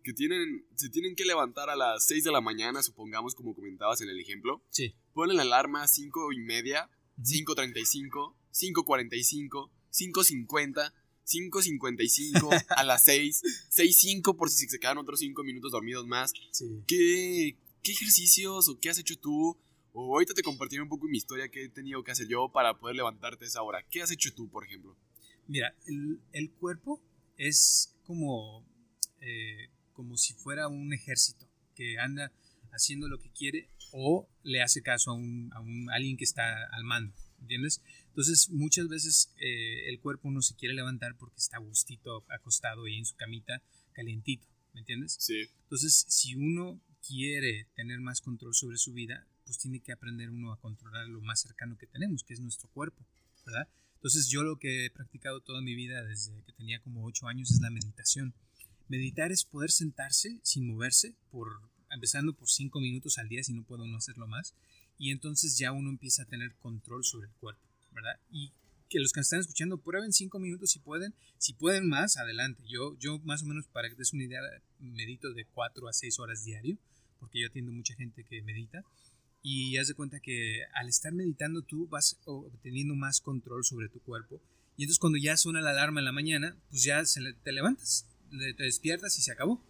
que 0.03 0.13
tienen, 0.13 0.65
se 0.75 0.89
tienen 0.89 1.15
que 1.15 1.25
levantar 1.25 1.69
a 1.69 1.75
las 1.75 2.05
6 2.05 2.25
de 2.25 2.31
la 2.31 2.41
mañana, 2.41 2.83
supongamos, 2.83 3.35
como 3.35 3.55
comentabas 3.55 4.01
en 4.01 4.09
el 4.09 4.19
ejemplo. 4.19 4.61
Sí. 4.69 4.95
Ponen 5.13 5.37
la 5.37 5.43
alarma 5.43 5.83
a 5.83 5.87
5 5.87 6.33
y 6.33 6.39
media, 6.39 6.89
5.35, 7.19 8.35
5.45, 8.51 9.71
5.50 9.91 10.93
5.55 11.25 12.65
a 12.69 12.83
las 12.83 13.03
6, 13.03 13.69
6.5 13.71 14.35
por 14.35 14.49
si 14.49 14.67
se 14.67 14.79
quedan 14.79 14.97
otros 14.97 15.19
5 15.19 15.43
minutos 15.43 15.71
dormidos 15.71 16.05
más. 16.05 16.33
¿Qué, 16.85 17.57
¿Qué 17.81 17.91
ejercicios 17.91 18.67
o 18.69 18.79
qué 18.79 18.89
has 18.89 18.99
hecho 18.99 19.17
tú? 19.17 19.57
O 19.93 20.13
ahorita 20.13 20.33
te 20.33 20.41
compartiré 20.43 20.81
un 20.81 20.89
poco 20.89 21.07
mi 21.07 21.17
historia 21.17 21.49
que 21.49 21.65
he 21.65 21.69
tenido 21.69 22.03
que 22.03 22.11
hacer 22.11 22.27
yo 22.27 22.49
para 22.51 22.77
poder 22.77 22.95
levantarte 22.95 23.45
a 23.45 23.47
esa 23.47 23.61
hora. 23.61 23.85
¿Qué 23.89 24.01
has 24.01 24.11
hecho 24.11 24.33
tú, 24.33 24.49
por 24.49 24.65
ejemplo? 24.65 24.97
Mira, 25.47 25.75
el, 25.85 26.21
el 26.31 26.51
cuerpo 26.51 27.01
es 27.37 27.95
como, 28.03 28.65
eh, 29.19 29.69
como 29.93 30.17
si 30.17 30.33
fuera 30.33 30.67
un 30.67 30.93
ejército 30.93 31.47
que 31.75 31.99
anda 31.99 32.31
haciendo 32.71 33.07
lo 33.07 33.19
que 33.19 33.31
quiere 33.31 33.69
o 33.91 34.27
le 34.43 34.61
hace 34.61 34.81
caso 34.81 35.11
a, 35.11 35.13
un, 35.13 35.51
a, 35.53 35.59
un, 35.59 35.89
alguien 35.91 36.17
que 36.17 36.23
está 36.23 36.65
al 36.71 36.83
mando, 36.83 37.13
¿entiendes? 37.41 37.81
Entonces, 38.07 38.49
muchas 38.49 38.87
veces 38.87 39.33
eh, 39.39 39.89
el 39.89 39.99
cuerpo 39.99 40.31
no 40.31 40.41
se 40.41 40.55
quiere 40.55 40.73
levantar 40.73 41.15
porque 41.17 41.37
está 41.39 41.57
gustito 41.59 42.25
acostado 42.29 42.85
ahí 42.85 42.97
en 42.97 43.05
su 43.05 43.15
camita, 43.15 43.61
calientito, 43.91 44.47
¿me 44.73 44.81
entiendes? 44.81 45.17
Sí. 45.19 45.49
Entonces, 45.63 46.05
si 46.09 46.35
uno 46.35 46.81
quiere 47.05 47.67
tener 47.75 47.99
más 47.99 48.21
control 48.21 48.53
sobre 48.55 48.77
su 48.77 48.93
vida, 48.93 49.27
pues 49.45 49.59
tiene 49.59 49.81
que 49.81 49.91
aprender 49.91 50.29
uno 50.29 50.51
a 50.51 50.59
controlar 50.59 51.07
lo 51.07 51.21
más 51.21 51.41
cercano 51.41 51.77
que 51.77 51.87
tenemos, 51.87 52.23
que 52.23 52.33
es 52.33 52.39
nuestro 52.39 52.69
cuerpo, 52.69 53.05
¿verdad? 53.45 53.67
Entonces, 54.03 54.27
yo 54.27 54.43
lo 54.43 54.57
que 54.57 54.85
he 54.85 54.89
practicado 54.89 55.39
toda 55.39 55.61
mi 55.61 55.75
vida 55.75 56.03
desde 56.03 56.43
que 56.43 56.51
tenía 56.51 56.81
como 56.81 57.05
8 57.05 57.27
años 57.27 57.51
es 57.51 57.61
la 57.61 57.69
meditación. 57.69 58.33
Meditar 58.89 59.31
es 59.31 59.45
poder 59.45 59.71
sentarse 59.71 60.41
sin 60.43 60.67
moverse, 60.67 61.15
por, 61.31 61.61
empezando 61.89 62.33
por 62.33 62.49
5 62.49 62.81
minutos 62.81 63.17
al 63.17 63.29
día, 63.29 63.43
si 63.43 63.53
no 63.53 63.63
puedo 63.63 63.87
no 63.87 63.97
hacerlo 63.97 64.27
más, 64.27 64.55
y 64.97 65.11
entonces 65.11 65.57
ya 65.57 65.71
uno 65.71 65.89
empieza 65.89 66.23
a 66.23 66.25
tener 66.25 66.53
control 66.55 67.05
sobre 67.05 67.27
el 67.27 67.33
cuerpo. 67.35 67.63
¿verdad? 67.93 68.19
Y 68.29 68.51
que 68.89 68.99
los 68.99 69.11
que 69.13 69.21
están 69.21 69.39
escuchando 69.39 69.77
prueben 69.77 70.13
cinco 70.13 70.39
minutos 70.39 70.71
si 70.71 70.79
pueden. 70.79 71.13
Si 71.37 71.53
pueden 71.53 71.87
más, 71.87 72.17
adelante. 72.17 72.61
Yo, 72.67 72.97
yo 72.99 73.19
más 73.19 73.43
o 73.43 73.45
menos, 73.45 73.67
para 73.67 73.89
que 73.89 73.95
des 73.95 74.13
una 74.13 74.23
idea, 74.23 74.41
medito 74.79 75.33
de 75.33 75.45
cuatro 75.45 75.87
a 75.87 75.93
seis 75.93 76.19
horas 76.19 76.43
diario, 76.43 76.77
porque 77.19 77.39
yo 77.39 77.47
atiendo 77.47 77.71
mucha 77.71 77.95
gente 77.95 78.23
que 78.23 78.41
medita. 78.41 78.83
Y 79.43 79.77
haz 79.77 79.89
de 79.89 79.93
cuenta 79.93 80.21
que 80.21 80.61
al 80.73 80.87
estar 80.87 81.11
meditando 81.13 81.61
tú 81.61 81.87
vas 81.87 82.17
obteniendo 82.25 82.95
más 82.95 83.19
control 83.19 83.63
sobre 83.63 83.89
tu 83.89 83.99
cuerpo. 83.99 84.41
Y 84.77 84.83
entonces 84.83 84.99
cuando 84.99 85.19
ya 85.19 85.37
suena 85.37 85.61
la 85.61 85.71
alarma 85.71 85.99
en 85.99 86.05
la 86.05 86.11
mañana, 86.11 86.55
pues 86.69 86.83
ya 86.83 87.03
te 87.43 87.51
levantas, 87.51 88.07
te 88.31 88.63
despiertas 88.63 89.19
y 89.19 89.21
se 89.21 89.33
acabó. 89.33 89.61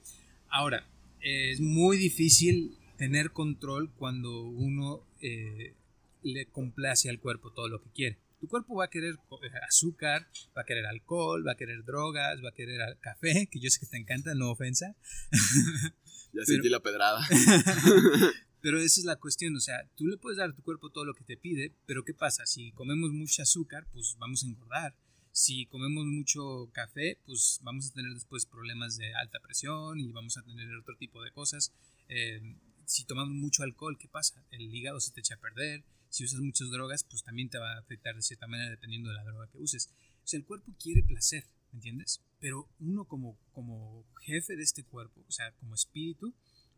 Ahora, 0.49 0.87
es 1.21 1.59
muy 1.59 1.97
difícil 1.97 2.77
tener 2.97 3.31
control 3.31 3.91
cuando 3.97 4.43
uno 4.43 5.03
eh, 5.21 5.73
le 6.21 6.45
complace 6.45 7.09
al 7.09 7.19
cuerpo 7.19 7.51
todo 7.51 7.67
lo 7.67 7.81
que 7.81 7.89
quiere. 7.89 8.17
Tu 8.39 8.47
cuerpo 8.47 8.75
va 8.75 8.85
a 8.85 8.89
querer 8.89 9.15
eh, 9.15 9.49
azúcar, 9.67 10.27
va 10.55 10.61
a 10.61 10.65
querer 10.65 10.85
alcohol, 10.85 11.45
va 11.47 11.53
a 11.53 11.55
querer 11.55 11.83
drogas, 11.83 12.43
va 12.43 12.49
a 12.49 12.53
querer 12.53 12.79
café, 13.01 13.47
que 13.49 13.59
yo 13.59 13.69
sé 13.69 13.79
que 13.79 13.85
te 13.87 13.97
encanta, 13.97 14.35
no 14.35 14.51
ofensa. 14.51 14.95
Ya 16.35 16.43
sentí 16.45 16.67
la 16.67 16.79
pedrada. 16.79 17.23
pero 18.63 18.79
esa 18.79 19.01
es 19.01 19.05
la 19.05 19.17
cuestión, 19.17 19.57
o 19.57 19.59
sea, 19.59 19.85
tú 19.97 20.07
le 20.07 20.15
puedes 20.15 20.37
dar 20.37 20.51
a 20.51 20.53
tu 20.53 20.63
cuerpo 20.63 20.89
todo 20.89 21.03
lo 21.03 21.13
que 21.13 21.25
te 21.25 21.35
pide, 21.35 21.75
pero 21.85 22.05
¿qué 22.05 22.13
pasa? 22.13 22.45
Si 22.45 22.71
comemos 22.71 23.11
mucho 23.11 23.41
azúcar, 23.41 23.85
pues 23.91 24.15
vamos 24.17 24.41
a 24.41 24.47
engordar. 24.47 24.95
Si 25.33 25.65
comemos 25.65 26.05
mucho 26.05 26.69
café, 26.71 27.19
pues 27.25 27.59
vamos 27.61 27.89
a 27.89 27.93
tener 27.93 28.13
después 28.13 28.45
problemas 28.45 28.95
de 28.95 29.13
alta 29.15 29.41
presión 29.41 29.99
y 29.99 30.13
vamos 30.13 30.37
a 30.37 30.43
tener 30.43 30.73
otro 30.77 30.95
tipo 30.95 31.21
de 31.21 31.31
cosas. 31.31 31.73
Eh, 32.07 32.55
si 32.85 33.03
tomamos 33.03 33.35
mucho 33.35 33.63
alcohol, 33.63 33.97
¿qué 33.99 34.07
pasa? 34.07 34.45
El 34.49 34.73
hígado 34.73 35.01
se 35.01 35.11
te 35.11 35.19
echa 35.19 35.35
a 35.35 35.41
perder. 35.41 35.83
Si 36.07 36.23
usas 36.23 36.39
muchas 36.39 36.71
drogas, 36.71 37.03
pues 37.03 37.21
también 37.21 37.49
te 37.49 37.57
va 37.57 37.73
a 37.73 37.79
afectar 37.79 38.15
de 38.15 38.21
cierta 38.21 38.47
manera 38.47 38.69
dependiendo 38.69 39.09
de 39.09 39.15
la 39.15 39.25
droga 39.25 39.49
que 39.51 39.57
uses. 39.57 39.89
O 40.23 40.27
sea, 40.27 40.37
el 40.37 40.45
cuerpo 40.45 40.73
quiere 40.81 41.03
placer, 41.03 41.43
¿me 41.73 41.79
entiendes? 41.79 42.21
Pero 42.39 42.69
uno 42.79 43.03
como, 43.03 43.37
como 43.51 44.05
jefe 44.21 44.55
de 44.55 44.63
este 44.63 44.85
cuerpo, 44.85 45.25
o 45.27 45.31
sea, 45.33 45.51
como 45.59 45.75
espíritu, 45.75 46.33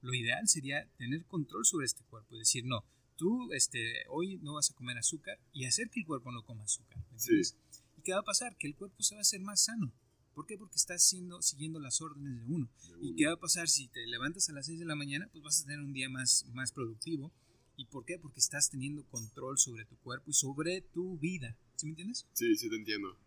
lo 0.06 0.14
ideal 0.14 0.48
sería 0.48 0.88
tener 0.98 1.26
control 1.26 1.66
sobre 1.66 1.86
este 1.86 2.04
cuerpo 2.06 2.36
y 2.36 2.40
decir, 2.40 2.64
no, 2.66 2.86
tú 3.16 3.52
este, 3.54 4.06
hoy 4.10 4.38
no 4.38 4.54
vas 4.54 4.72
a 4.72 4.76
comer 4.76 4.98
azúcar 4.98 5.40
y 5.52 5.66
hacer 5.66 5.90
que 5.90 6.02
el 6.02 6.06
cuerpo 6.06 6.32
no 6.32 6.44
coma 6.44 6.64
azúcar. 6.64 6.98
¿me 7.10 7.18
entiendes? 7.18 7.58
¿Y 7.98 8.02
qué 8.02 8.14
va 8.14 8.20
a 8.20 8.24
pasar? 8.24 8.56
Que 8.58 8.68
el 8.68 8.76
cuerpo 8.76 9.02
se 9.02 9.16
va 9.16 9.20
a 9.20 9.22
hacer 9.22 9.42
más 9.42 9.66
sano. 9.66 9.92
¿Por 10.36 10.46
qué? 10.46 10.58
Porque 10.58 10.76
estás 10.76 11.02
siendo, 11.02 11.42
siguiendo 11.42 11.80
las 11.80 12.02
órdenes 12.02 12.46
de 12.46 12.54
uno. 12.54 12.70
¿Y 13.02 13.16
qué 13.16 13.26
va 13.26 13.34
a 13.34 13.40
pasar 13.40 13.68
si 13.70 13.88
te 13.88 14.06
levantas 14.06 14.50
a 14.50 14.54
las 14.54 14.66
6 14.66 14.80
de 14.80 14.86
la 14.86 14.96
mañana? 14.96 15.28
Pues 15.32 15.44
vas 15.44 15.62
a 15.62 15.64
tener 15.64 15.80
un 15.80 15.94
día 15.94 16.10
más, 16.10 16.46
más 16.54 16.72
productivo. 16.72 17.32
¿Y 17.78 17.86
por 17.86 18.06
qué? 18.06 18.20
Porque 18.20 18.42
estás 18.42 18.70
teniendo 18.70 19.06
control 19.06 19.58
sobre 19.58 19.86
tu 19.86 19.96
cuerpo 19.98 20.30
y 20.30 20.34
sobre 20.34 20.82
tu 20.82 21.18
vida. 21.18 21.58
¿Sí 21.78 21.86
me 21.88 21.92
entiendes? 21.92 22.28
Sí, 22.34 22.56
sí 22.58 22.70
te 22.70 22.76
entiendo. 22.76 23.18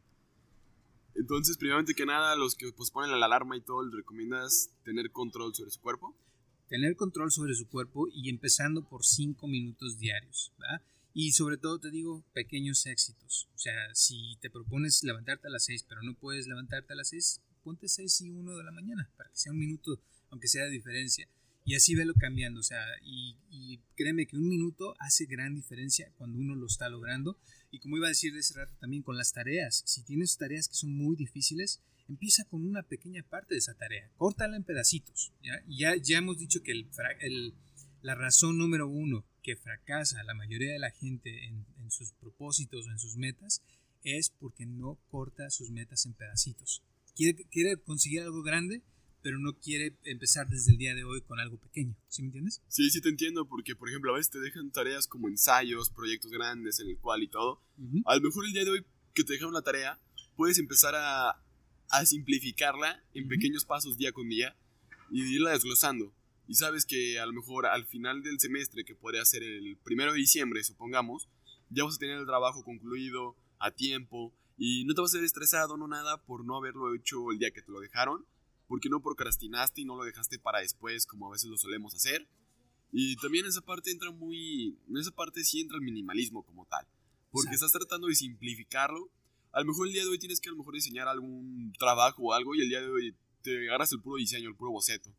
Entonces, 1.14 1.56
primeramente 1.56 1.94
que 1.94 2.06
nada, 2.06 2.36
los 2.36 2.54
que 2.54 2.70
pues 2.72 2.90
ponen 2.90 3.18
la 3.18 3.26
alarma 3.26 3.56
y 3.56 3.62
todo, 3.62 3.82
¿les 3.82 3.94
recomiendas 3.94 4.70
tener 4.84 5.10
control 5.10 5.54
sobre 5.54 5.70
su 5.70 5.80
cuerpo? 5.80 6.14
Tener 6.68 6.96
control 6.96 7.32
sobre 7.32 7.54
su 7.54 7.66
cuerpo 7.66 8.08
y 8.12 8.28
empezando 8.28 8.86
por 8.86 9.04
5 9.04 9.48
minutos 9.48 9.98
diarios. 9.98 10.52
Y 11.14 11.32
sobre 11.32 11.56
todo 11.56 11.78
te 11.78 11.90
digo, 11.90 12.22
pequeños 12.32 12.84
éxitos. 12.86 13.48
O 13.54 13.58
sea, 13.58 13.94
si 13.94 14.36
te 14.40 14.50
propones 14.50 15.02
levantarte 15.02 15.48
a 15.48 15.50
las 15.50 15.64
6, 15.64 15.86
pero 15.88 16.02
no 16.02 16.14
puedes 16.14 16.46
levantarte 16.46 16.92
a 16.92 16.96
las 16.96 17.08
6, 17.08 17.40
ponte 17.64 17.88
6 17.88 18.20
y 18.20 18.30
1 18.30 18.56
de 18.56 18.64
la 18.64 18.70
mañana, 18.70 19.10
para 19.16 19.30
que 19.30 19.36
sea 19.36 19.52
un 19.52 19.58
minuto, 19.58 19.98
aunque 20.30 20.46
sea 20.46 20.64
de 20.64 20.70
diferencia. 20.70 21.26
Y 21.68 21.74
así 21.74 21.94
velo 21.94 22.14
cambiando. 22.14 22.60
O 22.60 22.62
sea, 22.62 22.82
y, 23.04 23.36
y 23.50 23.78
créeme 23.94 24.26
que 24.26 24.38
un 24.38 24.48
minuto 24.48 24.94
hace 24.98 25.26
gran 25.26 25.54
diferencia 25.54 26.10
cuando 26.16 26.38
uno 26.38 26.54
lo 26.54 26.66
está 26.66 26.88
logrando. 26.88 27.38
Y 27.70 27.78
como 27.80 27.98
iba 27.98 28.06
a 28.06 28.08
decir 28.08 28.32
de 28.32 28.40
ese 28.40 28.54
rato 28.54 28.72
también 28.80 29.02
con 29.02 29.18
las 29.18 29.34
tareas, 29.34 29.82
si 29.84 30.02
tienes 30.02 30.38
tareas 30.38 30.66
que 30.66 30.74
son 30.74 30.96
muy 30.96 31.14
difíciles, 31.14 31.82
empieza 32.08 32.46
con 32.46 32.64
una 32.64 32.84
pequeña 32.84 33.22
parte 33.22 33.54
de 33.54 33.58
esa 33.58 33.74
tarea, 33.74 34.10
córtala 34.16 34.56
en 34.56 34.64
pedacitos. 34.64 35.34
Ya, 35.42 35.62
ya, 35.68 35.94
ya 35.96 36.16
hemos 36.16 36.38
dicho 36.38 36.62
que 36.62 36.72
el, 36.72 36.88
el, 37.20 37.54
la 38.00 38.14
razón 38.14 38.56
número 38.56 38.88
uno 38.88 39.26
que 39.42 39.54
fracasa 39.54 40.24
la 40.24 40.32
mayoría 40.32 40.72
de 40.72 40.78
la 40.78 40.90
gente 40.90 41.44
en, 41.44 41.66
en 41.82 41.90
sus 41.90 42.12
propósitos 42.12 42.86
o 42.86 42.90
en 42.90 42.98
sus 42.98 43.16
metas 43.18 43.62
es 44.04 44.30
porque 44.30 44.64
no 44.64 44.98
corta 45.10 45.50
sus 45.50 45.68
metas 45.68 46.06
en 46.06 46.14
pedacitos. 46.14 46.82
Quiere, 47.14 47.44
quiere 47.50 47.76
conseguir 47.76 48.22
algo 48.22 48.42
grande, 48.42 48.80
pero 49.22 49.38
no 49.38 49.54
quiere 49.58 49.96
empezar 50.04 50.48
desde 50.48 50.72
el 50.72 50.78
día 50.78 50.94
de 50.94 51.04
hoy 51.04 51.20
con 51.22 51.40
algo 51.40 51.58
pequeño. 51.58 51.94
¿Sí 52.08 52.22
me 52.22 52.26
entiendes? 52.28 52.62
Sí, 52.68 52.90
sí 52.90 53.00
te 53.00 53.08
entiendo, 53.08 53.46
porque 53.48 53.74
por 53.74 53.88
ejemplo 53.88 54.12
a 54.12 54.16
veces 54.16 54.30
te 54.30 54.40
dejan 54.40 54.70
tareas 54.70 55.06
como 55.06 55.28
ensayos, 55.28 55.90
proyectos 55.90 56.30
grandes 56.30 56.80
en 56.80 56.88
el 56.88 56.98
cual 56.98 57.22
y 57.22 57.28
todo. 57.28 57.62
Uh 57.78 57.82
-huh. 57.84 58.02
A 58.06 58.16
lo 58.16 58.22
mejor 58.22 58.44
el 58.46 58.52
día 58.52 58.64
de 58.64 58.70
hoy 58.70 58.84
que 59.14 59.24
te 59.24 59.32
dejan 59.32 59.48
una 59.48 59.62
tarea, 59.62 59.98
puedes 60.36 60.58
empezar 60.58 60.94
a, 60.94 61.42
a 61.90 62.06
simplificarla 62.06 63.02
en 63.14 63.24
uh 63.24 63.26
-huh. 63.26 63.30
pequeños 63.30 63.64
pasos 63.64 63.96
día 63.96 64.12
con 64.12 64.28
día 64.28 64.56
y 65.10 65.22
irla 65.34 65.50
desglosando. 65.50 66.14
Y 66.46 66.54
sabes 66.54 66.86
que 66.86 67.18
a 67.18 67.26
lo 67.26 67.32
mejor 67.32 67.66
al 67.66 67.84
final 67.86 68.22
del 68.22 68.38
semestre, 68.40 68.84
que 68.84 68.94
podría 68.94 69.24
ser 69.24 69.42
el 69.42 69.76
primero 69.84 70.12
de 70.12 70.18
diciembre, 70.18 70.62
supongamos, 70.64 71.28
ya 71.68 71.84
vas 71.84 71.96
a 71.96 71.98
tener 71.98 72.18
el 72.18 72.26
trabajo 72.26 72.64
concluido 72.64 73.36
a 73.58 73.70
tiempo 73.70 74.32
y 74.56 74.84
no 74.86 74.94
te 74.94 75.02
vas 75.02 75.10
a 75.10 75.18
ser 75.18 75.24
estresado, 75.24 75.76
no 75.76 75.86
nada, 75.88 76.22
por 76.24 76.44
no 76.44 76.56
haberlo 76.56 76.94
hecho 76.94 77.30
el 77.30 77.38
día 77.38 77.50
que 77.50 77.60
te 77.62 77.70
lo 77.70 77.80
dejaron 77.80 78.24
porque 78.68 78.88
no 78.88 79.00
procrastinaste 79.00 79.80
y 79.80 79.84
no 79.84 79.96
lo 79.96 80.04
dejaste 80.04 80.38
para 80.38 80.60
después 80.60 81.06
como 81.06 81.26
a 81.26 81.32
veces 81.32 81.50
lo 81.50 81.56
solemos 81.56 81.94
hacer. 81.94 82.28
Y 82.92 83.16
también 83.16 83.46
esa 83.46 83.60
parte 83.60 83.90
entra 83.90 84.10
muy... 84.12 84.78
En 84.88 84.96
esa 84.98 85.10
parte 85.10 85.42
sí 85.42 85.60
entra 85.60 85.76
el 85.76 85.82
minimalismo 85.82 86.44
como 86.44 86.66
tal. 86.66 86.86
Porque 87.30 87.54
estás 87.54 87.72
tratando 87.72 88.06
de 88.06 88.14
simplificarlo. 88.14 89.10
A 89.52 89.60
lo 89.60 89.66
mejor 89.66 89.86
el 89.86 89.94
día 89.94 90.02
de 90.02 90.10
hoy 90.10 90.18
tienes 90.18 90.40
que 90.40 90.48
a 90.48 90.52
lo 90.52 90.58
mejor 90.58 90.74
diseñar 90.74 91.08
algún 91.08 91.72
trabajo 91.78 92.22
o 92.22 92.32
algo 92.32 92.54
y 92.54 92.60
el 92.60 92.68
día 92.68 92.80
de 92.80 92.88
hoy 92.88 93.16
te 93.42 93.68
agarras 93.68 93.92
el 93.92 94.00
puro 94.00 94.16
diseño, 94.16 94.48
el 94.48 94.54
puro 94.54 94.70
boceto. 94.70 95.10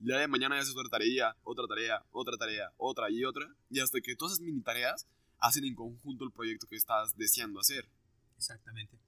El 0.00 0.06
día 0.06 0.18
de 0.18 0.28
mañana 0.28 0.56
ya 0.56 0.62
haces 0.62 0.76
otra 0.76 0.88
tarea, 0.88 1.36
otra 1.42 1.66
tarea, 1.66 2.04
otra 2.10 2.36
tarea, 2.36 2.72
otra 2.76 3.10
y 3.10 3.24
otra. 3.24 3.52
Y 3.70 3.80
hasta 3.80 4.00
que 4.00 4.14
todas 4.14 4.34
esas 4.34 4.44
mini 4.44 4.60
tareas 4.60 5.06
hacen 5.38 5.64
en 5.64 5.74
conjunto 5.74 6.24
el 6.24 6.32
proyecto 6.32 6.66
que 6.66 6.76
estás 6.76 7.16
deseando 7.16 7.60
hacer. 7.60 7.88
Exactamente. 8.36 8.98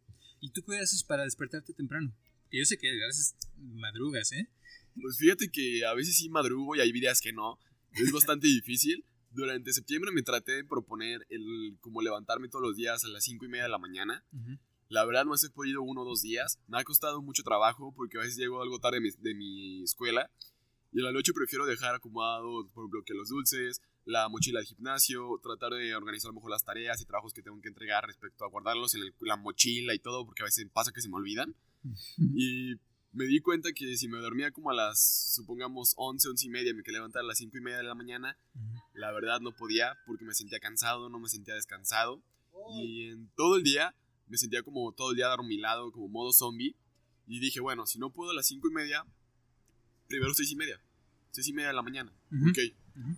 ¿Y 0.40 0.50
tú 0.50 0.62
qué 0.64 0.79
haces 0.79 1.05
para 1.05 1.24
despertarte 1.24 1.74
temprano? 1.74 2.12
Yo 2.53 2.65
sé 2.65 2.79
que 2.79 2.89
a 2.89 3.07
veces 3.07 3.37
madrugas, 3.57 4.33
¿eh? 4.33 4.49
Pues 5.01 5.19
fíjate 5.19 5.51
que 5.51 5.85
a 5.87 5.95
veces 5.95 6.17
sí 6.17 6.29
madrugo 6.29 6.77
y 6.77 6.81
hay 6.81 6.93
días 6.93 7.21
que 7.21 7.33
no. 7.33 7.59
Es 7.93 8.13
bastante 8.13 8.47
difícil. 8.49 9.05
Durante 9.31 9.73
septiembre 9.73 10.11
me 10.13 10.23
traté 10.23 10.53
de 10.53 10.65
proponer 10.65 11.27
el 11.31 11.77
como 11.81 12.03
levantarme 12.03 12.49
todos 12.49 12.65
los 12.65 12.77
días 12.77 13.05
a 13.05 13.09
las 13.09 13.25
5 13.25 13.45
y 13.45 13.49
media 13.49 13.65
de 13.65 13.71
la 13.71 13.79
mañana. 13.79 14.25
Uh 14.33 14.39
-huh. 14.39 14.59
La 14.89 15.05
verdad 15.05 15.25
no 15.25 15.35
he 15.35 15.51
podido 15.51 15.83
uno 15.83 16.03
o 16.03 16.05
dos 16.05 16.23
días. 16.23 16.59
Me 16.67 16.79
ha 16.79 16.85
costado 16.85 17.23
mucho 17.23 17.45
trabajo 17.45 17.93
porque 17.95 18.19
a 18.19 18.23
veces 18.23 18.37
llego 18.37 18.61
algo 18.61 18.81
tarde 18.81 18.97
de 18.97 19.03
mi, 19.03 19.11
de 19.11 19.35
mi 19.35 19.83
escuela. 19.85 20.29
Y 20.93 20.99
en 20.99 21.05
la 21.05 21.13
noche 21.13 21.33
prefiero 21.33 21.65
dejar 21.65 21.95
acomodado, 21.95 22.67
por 22.75 22.83
ejemplo, 22.83 23.05
que 23.07 23.15
los 23.15 23.29
dulces, 23.29 23.81
la 24.05 24.29
mochila 24.29 24.59
del 24.59 24.67
gimnasio, 24.67 25.39
tratar 25.41 25.75
de 25.75 25.95
organizar 25.95 26.31
a 26.31 26.33
mejor 26.33 26.51
las 26.51 26.65
tareas 26.65 27.01
y 27.01 27.05
trabajos 27.05 27.33
que 27.33 27.43
tengo 27.43 27.61
que 27.61 27.69
entregar 27.69 28.05
respecto 28.05 28.45
a 28.45 28.49
guardarlos 28.49 28.97
en 28.97 29.03
el, 29.03 29.15
la 29.21 29.37
mochila 29.37 29.95
y 29.95 30.01
todo, 30.01 30.27
porque 30.27 30.43
a 30.43 30.47
veces 30.47 30.67
pasa 30.73 30.91
que 30.91 31.01
se 31.01 31.09
me 31.09 31.15
olvidan. 31.15 31.55
Y 32.19 32.75
me 33.12 33.25
di 33.25 33.40
cuenta 33.40 33.73
que 33.73 33.97
si 33.97 34.09
me 34.09 34.19
dormía 34.19 34.51
como 34.53 34.71
a 34.71 34.75
las, 34.75 35.35
supongamos, 35.35 35.95
11, 35.97 36.29
11 36.29 36.47
y 36.47 36.51
media, 36.51 36.75
me 36.75 36.83
quedé 36.83 36.95
levantar 36.95 37.23
a 37.23 37.27
las 37.27 37.38
5 37.38 37.57
y 37.59 37.61
media 37.61 37.79
de 37.79 37.85
la 37.85 37.95
mañana, 37.95 38.37
la 38.95 39.11
verdad 39.12 39.40
no 39.40 39.53
podía 39.53 39.99
porque 40.07 40.25
me 40.25 40.35
sentía 40.35 40.61
cansado, 40.61 41.09
no 41.09 41.19
me 41.19 41.29
sentía 41.29 41.55
descansado. 41.55 42.23
Y 42.75 43.09
en 43.09 43.29
todo 43.37 43.57
el 43.57 43.62
día 43.62 43.95
me 44.29 44.37
sentía 44.37 44.62
como 44.62 44.93
todo 44.93 45.11
el 45.11 45.16
día 45.16 45.29
dormilado, 45.29 45.90
como 45.93 46.09
modo 46.09 46.33
zombie. 46.33 46.77
Y 47.27 47.40
dije, 47.40 47.61
bueno, 47.61 47.87
si 47.87 47.99
no 47.99 48.12
puedo 48.12 48.31
a 48.33 48.35
las 48.35 48.47
5 48.47 48.69
y 48.69 48.73
media, 48.73 49.05
primero 50.09 50.35
6 50.35 50.51
y 50.51 50.57
media. 50.57 50.81
6 51.33 51.49
y 51.49 51.53
media 51.53 51.69
de 51.69 51.75
la 51.75 51.83
mañana. 51.83 52.12
Uh 52.31 52.35
-huh. 52.35 52.51
Ok. 52.51 52.59
Uh 52.97 53.01
-huh. 53.01 53.16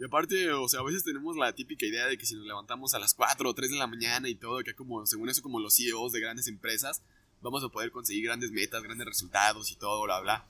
Y 0.00 0.04
aparte, 0.04 0.50
o 0.52 0.66
sea, 0.66 0.80
a 0.80 0.82
veces 0.82 1.04
tenemos 1.04 1.36
la 1.36 1.54
típica 1.54 1.84
idea 1.84 2.06
de 2.06 2.16
que 2.16 2.24
si 2.24 2.34
nos 2.34 2.46
levantamos 2.46 2.94
a 2.94 2.98
las 2.98 3.12
4 3.12 3.50
o 3.50 3.54
3 3.54 3.70
de 3.70 3.76
la 3.76 3.86
mañana 3.86 4.30
y 4.30 4.34
todo, 4.34 4.62
que 4.64 4.74
como, 4.74 5.04
según 5.04 5.28
eso, 5.28 5.42
como 5.42 5.60
los 5.60 5.76
CEOs 5.76 6.12
de 6.12 6.20
grandes 6.20 6.48
empresas, 6.48 7.02
vamos 7.40 7.64
a 7.64 7.68
poder 7.68 7.90
conseguir 7.90 8.24
grandes 8.24 8.50
metas, 8.50 8.82
grandes 8.82 9.06
resultados 9.06 9.70
y 9.70 9.76
todo, 9.76 10.02
bla, 10.02 10.20
bla. 10.20 10.46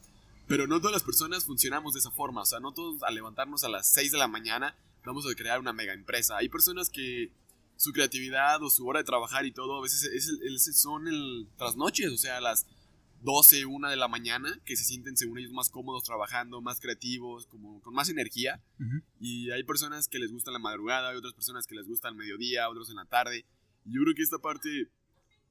Pero 0.46 0.66
no 0.66 0.79
todas 0.81 0.92
las 0.92 1.03
personas 1.03 1.44
funcionamos 1.44 1.94
de 1.94 2.00
esa 2.00 2.11
forma. 2.11 2.42
O 2.42 2.46
sea, 2.46 2.61
no 2.61 2.72
todos 2.72 3.03
al 3.03 3.14
levantarnos 3.14 3.62
a 3.64 3.68
las 3.68 3.88
6 3.92 4.12
de 4.12 4.18
la 4.18 4.29
mañana 4.29 4.76
vamos 5.05 5.26
a 5.26 5.35
crear 5.35 5.61
una 5.61 5.72
mega 5.72 5.92
empresa. 5.92 6.37
Hay 6.37 6.48
personas 6.48 6.90
que 6.90 7.33
su 7.76 7.92
creatividad 7.92 8.62
o 8.62 8.70
su 8.70 8.87
hora 8.87 9.00
de 9.00 9.05
trabajar 9.05 9.46
y 9.46 9.53
todo, 9.53 9.79
a 9.79 9.83
veces 9.83 10.05
es, 10.05 10.29
es, 10.29 10.81
son 10.81 11.09
el 11.09 11.48
trasnoches, 11.57 12.12
o 12.12 12.18
sea, 12.18 12.37
a 12.37 12.40
las 12.40 12.66
12, 13.22 13.66
1 13.66 13.88
de 13.88 13.96
la 13.96 14.09
mañana, 14.09 14.61
que 14.64 14.76
se 14.76 14.85
sienten 14.85 15.16
según 15.16 15.38
ellos 15.38 15.53
más 15.53 15.70
cómodos 15.70 16.05
trabajando, 16.05 16.61
más 16.61 16.81
creativos, 16.81 17.46
como 17.46 17.81
con 17.81 17.94
más 17.94 18.09
energía. 18.09 18.62
Uh 18.79 18.83
-huh. 18.83 19.03
Y 19.20 19.50
hay 19.50 19.62
personas 19.64 20.09
que 20.09 20.18
les 20.18 20.33
gusta 20.33 20.50
la 20.50 20.59
madrugada, 20.59 21.11
hay 21.11 21.16
otras 21.16 21.35
personas 21.35 21.66
que 21.66 21.74
les 21.74 21.87
gusta 21.87 22.09
el 22.09 22.16
mediodía, 22.16 22.68
otros 22.68 22.90
en 22.90 22.96
la 22.96 23.05
tarde. 23.07 23.46
Y 23.85 23.94
yo 23.94 24.03
creo 24.03 24.14
que 24.14 24.22
esta 24.22 24.38
parte 24.38 24.88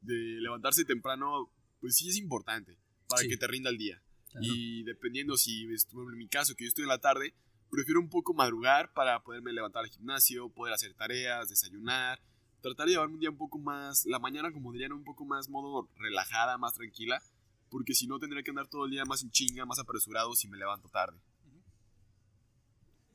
de 0.01 0.39
levantarse 0.41 0.85
temprano, 0.85 1.51
pues 1.79 1.95
sí 1.95 2.09
es 2.09 2.17
importante 2.17 2.77
para 3.07 3.21
sí. 3.21 3.29
que 3.29 3.37
te 3.37 3.47
rinda 3.47 3.69
el 3.69 3.77
día. 3.77 4.01
Claro. 4.31 4.45
Y 4.45 4.83
dependiendo 4.83 5.37
si, 5.37 5.63
en 5.63 6.17
mi 6.17 6.27
caso, 6.27 6.55
que 6.55 6.65
yo 6.65 6.67
estoy 6.67 6.83
en 6.83 6.89
la 6.89 6.99
tarde, 6.99 7.33
prefiero 7.69 7.99
un 7.99 8.09
poco 8.09 8.33
madrugar 8.33 8.93
para 8.93 9.21
poderme 9.23 9.53
levantar 9.53 9.83
al 9.83 9.89
gimnasio, 9.89 10.49
poder 10.49 10.73
hacer 10.73 10.93
tareas, 10.93 11.49
desayunar, 11.49 12.21
tratar 12.61 12.85
de 12.85 12.93
llevarme 12.93 13.15
un 13.15 13.19
día 13.19 13.29
un 13.29 13.37
poco 13.37 13.59
más, 13.59 14.05
la 14.05 14.19
mañana 14.19 14.51
como 14.51 14.71
dirían, 14.71 14.91
un 14.91 15.03
poco 15.03 15.25
más 15.25 15.49
modo 15.49 15.89
relajada, 15.97 16.57
más 16.57 16.73
tranquila, 16.73 17.21
porque 17.69 17.93
si 17.93 18.07
no 18.07 18.19
tendría 18.19 18.43
que 18.43 18.51
andar 18.51 18.67
todo 18.67 18.85
el 18.85 18.91
día 18.91 19.05
más 19.05 19.23
en 19.23 19.31
chinga, 19.31 19.65
más 19.65 19.79
apresurado 19.79 20.35
si 20.35 20.47
me 20.47 20.57
levanto 20.57 20.89
tarde. 20.89 21.19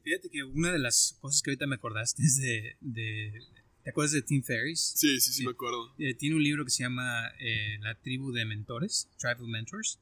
Fíjate 0.02 0.28
que 0.28 0.44
una 0.44 0.70
de 0.70 0.78
las 0.78 1.16
cosas 1.20 1.40
que 1.40 1.50
ahorita 1.50 1.66
me 1.66 1.76
acordaste 1.76 2.22
es 2.22 2.36
de, 2.36 2.76
de 2.80 3.40
¿Te 3.84 3.90
acuerdas 3.90 4.12
de 4.12 4.22
Tim 4.22 4.42
Ferriss? 4.42 4.94
Sí, 4.96 5.20
sí, 5.20 5.32
sí, 5.32 5.32
sí. 5.34 5.44
me 5.44 5.50
acuerdo. 5.50 5.94
Eh, 5.98 6.14
tiene 6.14 6.36
un 6.36 6.42
libro 6.42 6.64
que 6.64 6.70
se 6.70 6.82
llama 6.82 7.28
eh, 7.38 7.78
La 7.82 7.94
tribu 7.94 8.32
de 8.32 8.46
mentores, 8.46 9.10
Tribal 9.18 9.46
Mentors. 9.46 9.98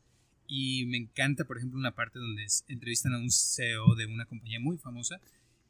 Y 0.47 0.87
me 0.87 0.99
encanta, 0.99 1.45
por 1.45 1.59
ejemplo, 1.59 1.79
una 1.79 1.95
parte 1.95 2.21
donde 2.21 2.47
entrevistan 2.69 3.15
a 3.15 3.19
un 3.19 3.31
CEO 3.31 3.95
de 3.97 4.07
una 4.07 4.25
compañía 4.27 4.61
muy 4.61 4.79
famosa 4.79 5.21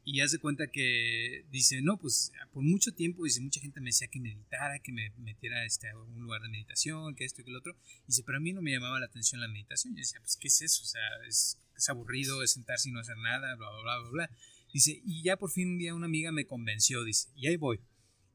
y 0.05 0.19
hace 0.19 0.37
cuenta 0.37 0.67
que 0.67 1.45
dice, 1.49 1.81
no, 1.81 1.97
pues 1.97 2.31
por 2.51 2.61
mucho 2.61 2.93
tiempo, 2.93 3.23
dice, 3.23 3.39
mucha 3.39 3.61
gente 3.61 3.79
me 3.79 3.87
decía 3.87 4.09
que 4.09 4.19
meditara, 4.19 4.79
que 4.79 4.91
me 4.91 5.11
metiera 5.17 5.63
este, 5.65 5.89
a 5.89 5.97
un 5.97 6.21
lugar 6.21 6.41
de 6.41 6.49
meditación, 6.49 7.15
que 7.15 7.23
esto 7.23 7.41
y 7.41 7.45
que 7.45 7.51
lo 7.51 7.59
otro. 7.59 7.75
Dice, 8.05 8.21
pero 8.23 8.37
a 8.37 8.41
mí 8.41 8.51
no 8.51 8.61
me 8.61 8.71
llamaba 8.71 8.99
la 8.99 9.05
atención 9.05 9.39
la 9.39 9.47
meditación. 9.47 9.95
Yo 9.95 9.99
decía, 9.99 10.19
pues, 10.19 10.35
¿qué 10.35 10.49
es 10.49 10.61
eso? 10.61 10.83
O 10.83 10.85
sea, 10.85 11.01
es, 11.27 11.57
es 11.75 11.89
aburrido, 11.89 12.43
es 12.43 12.51
sentarse 12.51 12.89
y 12.89 12.91
no 12.91 12.99
hacer 12.99 13.17
nada, 13.17 13.55
bla, 13.55 13.69
bla, 13.69 13.81
bla, 13.81 13.99
bla, 13.99 14.09
bla. 14.09 14.29
Dice, 14.73 15.01
y 15.05 15.23
ya 15.23 15.37
por 15.37 15.51
fin 15.51 15.69
un 15.69 15.77
día 15.77 15.95
una 15.95 16.07
amiga 16.07 16.31
me 16.31 16.45
convenció, 16.45 17.03
dice, 17.03 17.29
y 17.35 17.47
ahí 17.47 17.55
voy. 17.55 17.79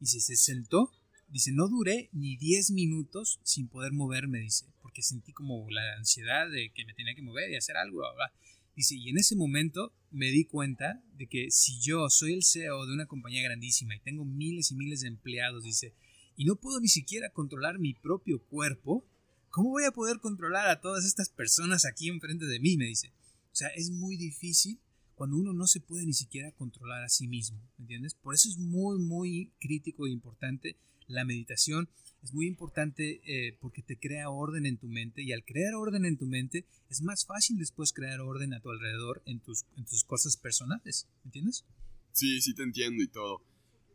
Dice, 0.00 0.20
se 0.20 0.36
sentó, 0.36 0.92
dice, 1.28 1.52
no 1.52 1.68
duré 1.68 2.08
ni 2.12 2.36
10 2.36 2.70
minutos 2.70 3.40
sin 3.42 3.68
poder 3.68 3.92
moverme, 3.92 4.40
dice, 4.40 4.66
porque 4.82 5.02
sentí 5.02 5.32
como 5.32 5.68
la 5.70 5.96
ansiedad 5.96 6.48
de 6.50 6.70
que 6.72 6.84
me 6.84 6.94
tenía 6.94 7.14
que 7.14 7.22
mover 7.22 7.50
y 7.50 7.56
hacer 7.56 7.76
algo, 7.76 7.98
bla. 7.98 8.32
Dice, 8.76 8.94
y 8.94 9.08
en 9.08 9.18
ese 9.18 9.34
momento 9.34 9.92
me 10.12 10.26
di 10.30 10.44
cuenta 10.44 11.02
de 11.16 11.26
que 11.26 11.50
si 11.50 11.80
yo 11.80 12.08
soy 12.10 12.34
el 12.34 12.44
CEO 12.44 12.86
de 12.86 12.94
una 12.94 13.06
compañía 13.06 13.42
grandísima 13.42 13.96
y 13.96 14.00
tengo 14.00 14.24
miles 14.24 14.70
y 14.70 14.76
miles 14.76 15.00
de 15.00 15.08
empleados, 15.08 15.64
dice, 15.64 15.94
y 16.36 16.44
no 16.44 16.54
puedo 16.54 16.80
ni 16.80 16.86
siquiera 16.86 17.30
controlar 17.30 17.80
mi 17.80 17.94
propio 17.94 18.40
cuerpo, 18.44 19.04
¿cómo 19.50 19.70
voy 19.70 19.84
a 19.84 19.90
poder 19.90 20.20
controlar 20.20 20.68
a 20.68 20.80
todas 20.80 21.04
estas 21.04 21.28
personas 21.28 21.84
aquí 21.84 22.08
enfrente 22.08 22.46
de 22.46 22.60
mí? 22.60 22.76
Me 22.76 22.86
dice. 22.86 23.12
O 23.52 23.56
sea, 23.58 23.68
es 23.70 23.90
muy 23.90 24.16
difícil 24.16 24.78
cuando 25.18 25.36
uno 25.36 25.52
no 25.52 25.66
se 25.66 25.80
puede 25.80 26.06
ni 26.06 26.14
siquiera 26.14 26.52
controlar 26.52 27.02
a 27.02 27.08
sí 27.08 27.26
mismo, 27.26 27.58
¿me 27.76 27.82
entiendes? 27.82 28.14
Por 28.14 28.34
eso 28.34 28.48
es 28.48 28.56
muy, 28.56 28.98
muy 28.98 29.52
crítico 29.58 30.06
e 30.06 30.10
importante 30.10 30.76
la 31.08 31.24
meditación 31.24 31.88
es 32.22 32.34
muy 32.34 32.46
importante 32.46 33.20
eh, 33.24 33.56
porque 33.60 33.82
te 33.82 33.98
crea 33.98 34.30
orden 34.30 34.66
en 34.66 34.76
tu 34.76 34.86
mente 34.88 35.22
y 35.22 35.32
al 35.32 35.44
crear 35.44 35.74
orden 35.74 36.04
en 36.04 36.16
tu 36.16 36.26
mente 36.26 36.66
es 36.88 37.02
más 37.02 37.24
fácil 37.26 37.58
después 37.58 37.92
crear 37.92 38.20
orden 38.20 38.54
a 38.54 38.60
tu 38.60 38.70
alrededor 38.70 39.22
en 39.24 39.40
tus, 39.40 39.64
en 39.76 39.84
tus 39.86 40.04
cosas 40.04 40.36
personales, 40.36 41.08
¿entiendes? 41.24 41.64
Sí, 42.12 42.40
sí 42.40 42.54
te 42.54 42.62
entiendo 42.62 43.02
y 43.02 43.08
todo. 43.08 43.42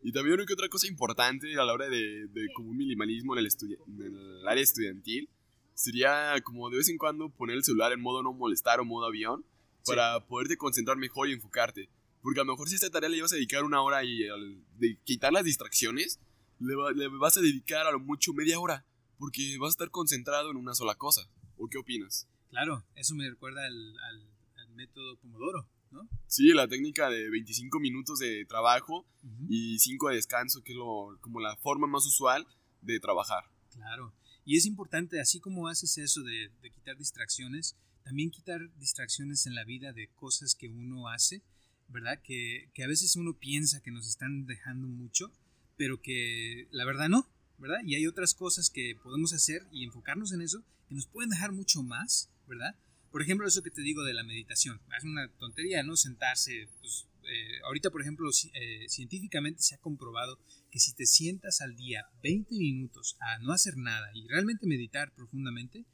Y 0.01 0.11
también 0.11 0.35
creo 0.35 0.45
que 0.45 0.53
otra 0.53 0.69
cosa 0.69 0.87
importante 0.87 1.53
a 1.57 1.63
la 1.63 1.73
hora 1.73 1.87
de, 1.87 2.27
de 2.27 2.47
como 2.53 2.69
un 2.71 2.77
minimalismo 2.77 3.37
en 3.37 3.45
el, 3.45 3.51
en 3.87 4.15
el 4.15 4.47
área 4.47 4.63
estudiantil 4.63 5.29
sería 5.73 6.35
como 6.43 6.69
de 6.69 6.77
vez 6.77 6.89
en 6.89 6.97
cuando 6.97 7.29
poner 7.29 7.57
el 7.57 7.63
celular 7.63 7.93
en 7.93 8.01
modo 8.01 8.23
no 8.23 8.33
molestar 8.33 8.79
o 8.79 8.85
modo 8.85 9.05
avión 9.05 9.45
para 9.85 10.25
poderte 10.25 10.57
concentrar 10.57 10.97
mejor 10.97 11.29
y 11.29 11.33
enfocarte. 11.33 11.89
Porque 12.21 12.39
a 12.39 12.43
lo 12.43 12.53
mejor 12.53 12.69
si 12.69 12.75
esta 12.75 12.89
tarea 12.89 13.09
le 13.09 13.17
ibas 13.17 13.33
a 13.33 13.35
dedicar 13.35 13.63
una 13.63 13.81
hora 13.81 14.03
y 14.03 14.27
al, 14.27 14.63
de 14.77 14.97
quitar 15.03 15.33
las 15.33 15.43
distracciones, 15.43 16.19
le, 16.59 17.07
vas 17.19 17.37
a 17.37 17.41
dedicar 17.41 17.85
a 17.85 17.91
lo 17.91 17.99
mucho 17.99 18.33
media 18.33 18.59
hora, 18.59 18.85
porque 19.17 19.57
vas 19.59 19.69
a 19.69 19.71
estar 19.71 19.89
concentrado 19.91 20.51
en 20.51 20.57
una 20.57 20.73
sola 20.73 20.95
cosa. 20.95 21.29
¿O 21.57 21.67
qué 21.67 21.77
opinas? 21.77 22.27
Claro, 22.49 22.85
eso 22.95 23.15
me 23.15 23.29
recuerda 23.29 23.65
al, 23.65 24.29
método 24.75 25.17
Pomodoro, 25.17 25.69
¿no? 25.91 26.09
Sí, 26.25 26.47
la 26.47 26.67
técnica 26.67 27.07
de 27.07 27.29
25 27.29 27.79
minutos 27.79 28.17
de 28.17 28.43
trabajo 28.45 29.05
y 29.47 29.77
5 29.77 30.09
de 30.09 30.15
descanso, 30.15 30.63
que 30.63 30.71
es 30.71 30.77
lo, 30.77 31.15
como 31.21 31.39
la 31.39 31.55
forma 31.57 31.85
más 31.85 32.07
usual 32.07 32.47
de 32.81 32.99
trabajar. 32.99 33.43
Claro, 33.71 34.13
y 34.45 34.57
es 34.57 34.65
importante, 34.65 35.19
así 35.19 35.39
como 35.39 35.67
haces 35.67 35.97
eso 35.99 36.23
de, 36.23 36.49
de 36.61 36.71
quitar 36.71 36.97
distracciones, 36.97 37.77
también 38.03 38.31
quitar 38.31 38.59
distracciones 38.77 39.45
en 39.45 39.55
la 39.55 39.63
vida 39.63 39.93
de 39.93 40.09
cosas 40.15 40.55
que 40.55 40.69
uno 40.69 41.07
hace, 41.07 41.41
¿verdad? 41.87 42.21
Que, 42.23 42.69
que 42.73 42.83
a 42.83 42.87
veces 42.87 43.15
uno 43.15 43.37
piensa 43.37 43.81
que 43.81 43.91
nos 43.91 44.07
están 44.07 44.45
dejando 44.45 44.87
mucho 44.87 45.31
pero 45.77 46.01
que 46.01 46.67
la 46.71 46.85
verdad 46.85 47.09
no, 47.09 47.29
¿verdad? 47.57 47.79
Y 47.85 47.95
hay 47.95 48.07
otras 48.07 48.33
cosas 48.33 48.69
que 48.69 48.95
podemos 49.01 49.33
hacer 49.33 49.67
y 49.71 49.83
enfocarnos 49.83 50.31
en 50.31 50.41
eso 50.41 50.63
que 50.87 50.95
nos 50.95 51.07
pueden 51.07 51.29
dejar 51.29 51.51
mucho 51.51 51.83
más, 51.83 52.29
¿verdad? 52.47 52.75
Por 53.11 53.21
ejemplo, 53.21 53.47
eso 53.47 53.61
que 53.61 53.71
te 53.71 53.81
digo 53.81 54.03
de 54.03 54.13
la 54.13 54.23
meditación. 54.23 54.81
Es 54.97 55.03
una 55.03 55.27
tontería, 55.37 55.83
¿no? 55.83 55.95
Sentarse. 55.95 56.67
Pues, 56.79 57.07
eh, 57.23 57.59
ahorita, 57.65 57.91
por 57.91 58.01
ejemplo, 58.01 58.29
eh, 58.53 58.85
científicamente 58.89 59.61
se 59.61 59.75
ha 59.75 59.79
comprobado 59.79 60.39
que 60.71 60.79
si 60.79 60.93
te 60.93 61.05
sientas 61.05 61.61
al 61.61 61.75
día 61.75 62.05
20 62.23 62.55
minutos 62.55 63.15
a 63.19 63.37
no 63.39 63.53
hacer 63.53 63.77
nada 63.77 64.09
y 64.13 64.27
realmente 64.27 64.65
meditar 64.65 65.13
profundamente, 65.13 65.85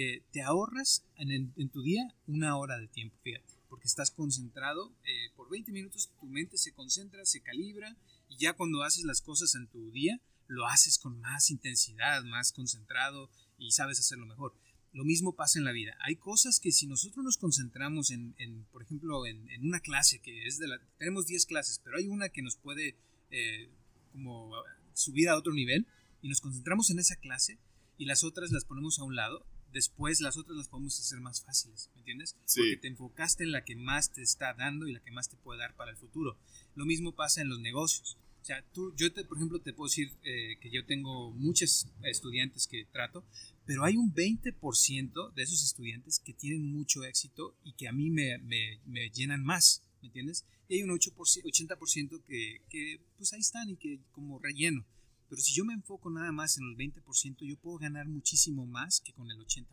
eh, 0.00 0.22
te 0.32 0.42
ahorras 0.42 1.04
en, 1.16 1.68
tu 1.70 1.82
día 1.82 2.14
una 2.26 2.56
hora 2.56 2.78
de 2.78 2.88
tiempo, 2.88 3.16
fíjate, 3.22 3.52
porque 3.68 3.86
estás 3.86 4.10
concentrado. 4.10 4.94
por 5.36 5.50
20 5.50 5.72
minutos 5.72 6.10
tu 6.20 6.26
mente 6.26 6.56
se 6.56 6.72
concentra, 6.72 7.24
se 7.24 7.42
calibra 7.42 7.96
y 8.28 8.36
ya 8.36 8.52
cuando 8.54 8.82
haces 8.82 9.04
las 9.04 9.20
cosas 9.20 9.54
en 9.54 9.66
tu 9.66 9.90
día, 9.90 10.20
lo 10.46 10.66
haces 10.66 10.98
con 10.98 11.20
más 11.20 11.50
intensidad, 11.50 12.22
más 12.24 12.52
concentrado 12.52 13.30
y 13.58 13.72
sabes 13.72 13.98
hacerlo 14.00 14.26
mejor. 14.26 14.54
Lo 14.92 15.04
mismo 15.04 15.34
pasa 15.34 15.58
en 15.58 15.64
la 15.64 15.72
vida. 15.72 15.96
Hay 16.00 16.16
cosas 16.16 16.60
que 16.60 16.72
si 16.72 16.86
nosotros 16.86 17.24
nos 17.24 17.36
concentramos 17.36 18.10
en, 18.10 18.34
por 18.72 18.82
ejemplo, 18.82 19.26
en, 19.26 19.48
una 19.62 19.80
clase 19.80 20.18
que 20.20 20.46
es 20.46 20.58
de 20.58 20.68
la... 20.68 20.80
Tenemos 20.98 21.26
10 21.26 21.44
clases, 21.46 21.80
pero 21.84 21.98
hay 21.98 22.08
una 22.08 22.30
que 22.30 22.42
nos 22.42 22.56
puede 22.56 22.96
eh, 23.30 23.68
como 24.12 24.50
subir 24.94 25.28
a 25.28 25.36
otro 25.36 25.52
nivel 25.52 25.86
y 26.22 26.28
nos 26.28 26.40
concentramos 26.40 26.90
en 26.90 26.98
esa 26.98 27.16
clase 27.16 27.58
y 27.98 28.06
las 28.06 28.24
otras 28.24 28.50
las 28.50 28.64
ponemos 28.64 28.98
a 28.98 29.04
un 29.04 29.14
lado, 29.14 29.44
después 29.72 30.20
las 30.20 30.36
otras 30.36 30.56
las 30.56 30.68
podemos 30.68 30.98
hacer 30.98 31.20
más 31.20 31.42
fáciles, 31.42 31.90
¿me 31.94 32.00
entiendes? 32.00 32.36
Sí. 32.44 32.60
Porque 32.60 32.76
te 32.76 32.88
enfocaste 32.88 33.44
en 33.44 33.52
la 33.52 33.64
que 33.64 33.76
más 33.76 34.12
te 34.12 34.22
está 34.22 34.54
dando 34.54 34.86
y 34.86 34.92
la 34.92 35.00
que 35.00 35.10
más 35.10 35.28
te 35.28 35.36
puede 35.36 35.60
dar 35.60 35.74
para 35.76 35.90
el 35.90 35.96
futuro. 35.96 36.36
Lo 36.74 36.84
mismo 36.84 37.12
pasa 37.12 37.40
en 37.40 37.48
los 37.48 37.60
negocios. 37.60 38.16
O 38.40 38.44
sea, 38.44 38.64
tú, 38.72 38.94
yo, 38.96 39.12
te, 39.12 39.24
por 39.24 39.36
ejemplo, 39.36 39.60
te 39.60 39.72
puedo 39.72 39.88
decir 39.88 40.10
eh, 40.22 40.56
que 40.60 40.70
yo 40.70 40.84
tengo 40.86 41.32
muchos 41.32 41.86
estudiantes 42.02 42.66
que 42.66 42.86
trato, 42.86 43.24
pero 43.66 43.84
hay 43.84 43.96
un 43.96 44.14
20% 44.14 45.34
de 45.34 45.42
esos 45.42 45.62
estudiantes 45.62 46.18
que 46.18 46.32
tienen 46.32 46.72
mucho 46.72 47.04
éxito 47.04 47.54
y 47.62 47.72
que 47.72 47.88
a 47.88 47.92
mí 47.92 48.10
me, 48.10 48.38
me, 48.38 48.80
me 48.86 49.10
llenan 49.10 49.44
más, 49.44 49.82
¿me 50.00 50.06
entiendes? 50.08 50.46
Y 50.68 50.76
hay 50.76 50.82
un 50.82 50.90
8%, 50.90 51.12
80% 51.14 52.22
que, 52.24 52.62
que, 52.70 53.00
pues 53.16 53.32
ahí 53.32 53.40
están 53.40 53.68
y 53.70 53.76
que 53.76 54.00
como 54.12 54.38
relleno. 54.38 54.86
Pero 55.28 55.42
si 55.42 55.54
yo 55.54 55.64
me 55.64 55.74
enfoco 55.74 56.10
nada 56.10 56.32
más 56.32 56.58
en 56.58 56.64
el 56.64 56.76
20%, 56.76 57.46
yo 57.46 57.56
puedo 57.58 57.78
ganar 57.78 58.08
muchísimo 58.08 58.66
más 58.66 59.00
que 59.00 59.12
con 59.12 59.30
el 59.30 59.38
80%, 59.38 59.66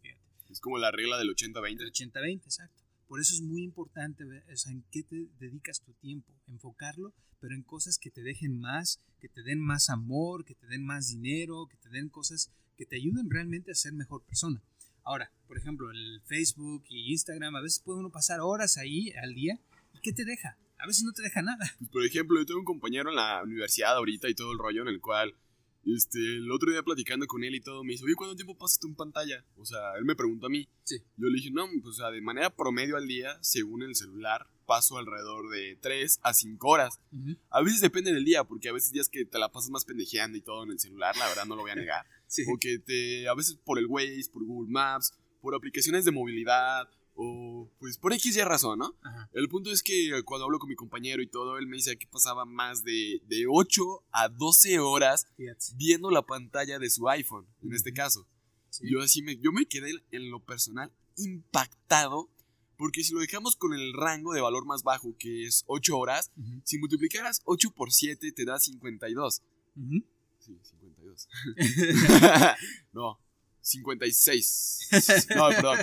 fíjate. 0.00 0.20
Es 0.48 0.60
como 0.60 0.78
la 0.78 0.90
regla 0.90 1.18
del 1.18 1.28
80-20. 1.28 1.80
El 1.80 1.92
80-20, 1.92 2.44
exacto. 2.44 2.82
Por 3.08 3.20
eso 3.20 3.34
es 3.34 3.42
muy 3.42 3.62
importante 3.62 4.24
o 4.24 4.56
sea, 4.56 4.72
en 4.72 4.84
qué 4.90 5.02
te 5.02 5.28
dedicas 5.38 5.82
tu 5.82 5.92
tiempo, 5.94 6.32
enfocarlo, 6.46 7.12
pero 7.40 7.54
en 7.54 7.62
cosas 7.62 7.98
que 7.98 8.10
te 8.10 8.22
dejen 8.22 8.58
más, 8.58 9.00
que 9.20 9.28
te 9.28 9.42
den 9.42 9.60
más 9.60 9.90
amor, 9.90 10.44
que 10.44 10.54
te 10.54 10.66
den 10.66 10.84
más 10.84 11.08
dinero, 11.08 11.66
que 11.66 11.76
te 11.76 11.90
den 11.90 12.08
cosas 12.08 12.50
que 12.76 12.86
te 12.86 12.96
ayuden 12.96 13.28
realmente 13.28 13.70
a 13.70 13.74
ser 13.74 13.92
mejor 13.92 14.22
persona. 14.24 14.62
Ahora, 15.04 15.32
por 15.48 15.58
ejemplo, 15.58 15.90
el 15.90 16.22
Facebook 16.24 16.84
y 16.88 17.10
Instagram, 17.12 17.56
a 17.56 17.60
veces 17.60 17.80
puede 17.80 17.98
uno 17.98 18.10
pasar 18.10 18.40
horas 18.40 18.78
ahí 18.78 19.10
al 19.22 19.34
día. 19.34 19.60
¿Y 19.92 20.00
qué 20.00 20.12
te 20.12 20.24
deja? 20.24 20.56
A 20.82 20.86
veces 20.86 21.04
no 21.04 21.12
te 21.12 21.22
deja 21.22 21.42
nada. 21.42 21.64
Pues, 21.78 21.90
por 21.90 22.04
ejemplo, 22.04 22.40
yo 22.40 22.46
tengo 22.46 22.60
un 22.60 22.66
compañero 22.66 23.10
en 23.10 23.16
la 23.16 23.42
universidad 23.44 23.96
ahorita 23.96 24.28
y 24.28 24.34
todo 24.34 24.50
el 24.52 24.58
rollo 24.58 24.82
en 24.82 24.88
el 24.88 25.00
cual 25.00 25.34
este, 25.84 26.18
el 26.18 26.50
otro 26.50 26.70
día 26.70 26.82
platicando 26.82 27.26
con 27.26 27.42
él 27.44 27.54
y 27.54 27.60
todo, 27.60 27.82
me 27.84 27.92
dice, 27.92 28.04
oye, 28.04 28.14
¿cuánto 28.14 28.36
tiempo 28.36 28.56
pasas 28.56 28.78
tú 28.78 28.88
en 28.88 28.94
pantalla? 28.94 29.44
O 29.56 29.64
sea, 29.64 29.94
él 29.98 30.04
me 30.04 30.14
preguntó 30.14 30.46
a 30.46 30.50
mí. 30.50 30.68
Sí. 30.84 30.98
Yo 31.16 31.28
le 31.28 31.36
dije, 31.36 31.50
no, 31.50 31.66
pues, 31.82 31.86
o 31.86 31.92
sea, 31.92 32.10
de 32.10 32.20
manera 32.20 32.50
promedio 32.50 32.96
al 32.96 33.06
día, 33.06 33.36
según 33.40 33.82
el 33.82 33.94
celular, 33.94 34.48
paso 34.66 34.98
alrededor 34.98 35.50
de 35.50 35.76
3 35.80 36.20
a 36.22 36.34
5 36.34 36.68
horas. 36.68 37.00
A 37.50 37.62
veces 37.62 37.80
depende 37.80 38.12
del 38.12 38.24
día, 38.24 38.44
porque 38.44 38.68
a 38.68 38.72
veces 38.72 38.92
días 38.92 39.08
que 39.08 39.24
te 39.24 39.38
la 39.38 39.50
pasas 39.50 39.70
más 39.70 39.84
pendejeando 39.84 40.38
y 40.38 40.40
todo 40.40 40.64
en 40.64 40.70
el 40.70 40.78
celular, 40.78 41.16
la 41.16 41.28
verdad 41.28 41.46
no 41.46 41.56
lo 41.56 41.62
voy 41.62 41.72
a 41.72 41.76
negar. 41.76 42.06
sí. 42.26 42.44
O 42.52 42.58
que 42.58 42.78
te, 42.78 43.28
a 43.28 43.34
veces 43.34 43.56
por 43.64 43.78
el 43.78 43.86
Waze, 43.86 44.30
por 44.32 44.44
Google 44.44 44.70
Maps, 44.70 45.14
por 45.40 45.54
aplicaciones 45.54 46.04
de 46.04 46.12
movilidad, 46.12 46.88
o 47.14 47.68
pues 47.78 47.98
por 47.98 48.12
X 48.12 48.36
y 48.36 48.40
razón, 48.42 48.78
¿no? 48.78 48.94
El 49.32 49.48
punto 49.48 49.70
es 49.70 49.82
que 49.82 50.22
cuando 50.24 50.44
hablo 50.44 50.58
con 50.58 50.68
mi 50.68 50.74
compañero 50.74 51.22
y 51.22 51.26
todo, 51.26 51.58
él 51.58 51.66
me 51.66 51.76
dice 51.76 51.96
que 51.96 52.06
pasaba 52.06 52.44
más 52.44 52.84
de, 52.84 53.20
de 53.26 53.46
8 53.48 53.82
a 54.12 54.28
12 54.28 54.78
horas 54.80 55.26
viendo 55.76 56.10
la 56.10 56.22
pantalla 56.22 56.78
de 56.78 56.90
su 56.90 57.08
iPhone, 57.08 57.46
en 57.62 57.72
este 57.74 57.92
caso. 57.92 58.26
Yo 58.80 59.00
así 59.02 59.22
me, 59.22 59.36
yo 59.36 59.52
me 59.52 59.66
quedé 59.66 59.92
en 60.10 60.30
lo 60.30 60.40
personal 60.40 60.90
impactado 61.16 62.30
porque 62.82 63.04
si 63.04 63.12
lo 63.12 63.20
dejamos 63.20 63.54
con 63.54 63.74
el 63.74 63.92
rango 63.92 64.32
de 64.32 64.40
valor 64.40 64.66
más 64.66 64.82
bajo, 64.82 65.14
que 65.16 65.46
es 65.46 65.62
8 65.68 65.96
horas, 65.96 66.32
si 66.64 66.78
multiplicaras 66.78 67.40
8 67.44 67.70
por 67.70 67.92
7 67.92 68.32
te 68.32 68.44
da 68.44 68.58
52. 68.58 69.40
Sí, 70.40 70.58
52. 70.62 71.28
no, 72.92 73.20
56. 73.60 74.88
No, 75.36 75.48
perdón. 75.50 75.78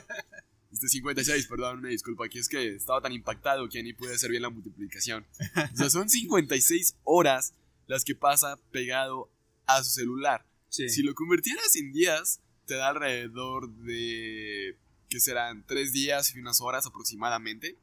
Este 0.72 0.88
56, 0.88 1.48
perdón, 1.48 1.80
una 1.80 1.90
disculpa, 1.90 2.26
aquí 2.26 2.38
es 2.38 2.48
que 2.48 2.76
estaba 2.76 3.02
tan 3.02 3.12
impactado 3.12 3.68
que 3.70 3.82
ni 3.82 3.94
pude 3.94 4.14
hacer 4.14 4.30
bien 4.30 4.44
la 4.44 4.50
multiplicación. 4.50 5.26
O 5.74 5.76
sea, 5.76 5.90
son 5.90 6.10
56 6.10 6.96
horas 7.04 7.54
las 7.88 8.04
que 8.04 8.16
pasa 8.16 8.60
pegado 8.72 9.32
a 9.66 9.84
su 9.84 9.90
celular. 9.90 10.46
Si 10.70 11.02
lo 11.02 11.16
convirtieras 11.16 11.76
en 11.76 11.92
días, 11.92 12.42
te 12.68 12.76
da 12.76 12.90
alrededor 12.90 13.70
de, 13.78 14.78
que 15.10 15.20
serán 15.20 15.66
3 15.66 15.92
días 15.92 16.36
y 16.36 16.40
unas 16.40 16.62
horas 16.62 16.86
aproximadamente. 16.86 17.76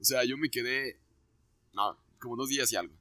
O 0.00 0.04
sea, 0.04 0.24
yo 0.24 0.38
me 0.38 0.48
quedé, 0.48 0.98
no, 1.74 1.98
como 2.18 2.36
dos 2.36 2.48
días 2.48 2.72
y 2.72 2.76
algo. 2.76 2.94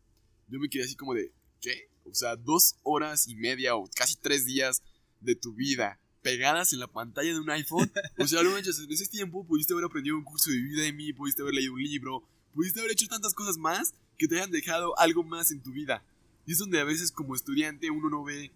Yo 0.50 0.60
me 0.60 0.68
quedé 0.68 0.84
así 0.84 0.96
como 0.96 1.14
de, 1.14 1.32
¿qué? 1.62 1.90
O 2.04 2.14
sea, 2.14 2.36
dos 2.36 2.76
horas 2.84 3.30
y 3.30 3.36
media 3.36 3.76
o 3.76 3.90
casi 3.96 4.18
tres 4.18 4.46
días 4.46 4.84
de 5.22 5.36
tu 5.36 5.54
vida 5.54 6.01
pegadas 6.22 6.74
en 6.74 6.80
la 6.80 6.88
pantalla 6.88 7.34
de 7.34 7.40
un 7.40 7.50
iPhone. 7.50 7.92
O 8.18 8.28
sea, 8.28 8.44
no 8.44 8.52
manches, 8.52 8.80
en 8.80 8.92
ese 8.92 9.08
tiempo 9.08 9.46
pudiste 9.46 9.74
haber 9.74 9.86
aprendido 9.86 10.18
un 10.18 10.24
curso 10.24 10.50
de 10.50 10.62
vida 10.62 10.84
de 10.84 10.94
mí, 10.94 11.14
pudiste 11.14 11.42
haber 11.42 11.56
leído 11.56 11.74
un 11.74 11.84
libro, 11.84 12.24
pudiste 12.54 12.80
haber 12.80 12.92
hecho 12.92 13.08
tantas 13.08 13.34
cosas 13.34 13.58
más 13.58 13.94
que 14.18 14.28
te 14.28 14.36
hayan 14.36 14.52
dejado 14.52 14.98
algo 15.00 15.24
más 15.24 15.52
en 15.52 15.62
tu 15.62 15.72
vida. 15.72 16.04
Y 16.46 16.54
es 16.54 16.58
donde 16.58 16.80
a 16.80 16.84
veces 16.84 17.12
como 17.12 17.36
estudiante 17.36 17.90
uno 17.90 18.10
no 18.10 18.24
ve 18.24 18.52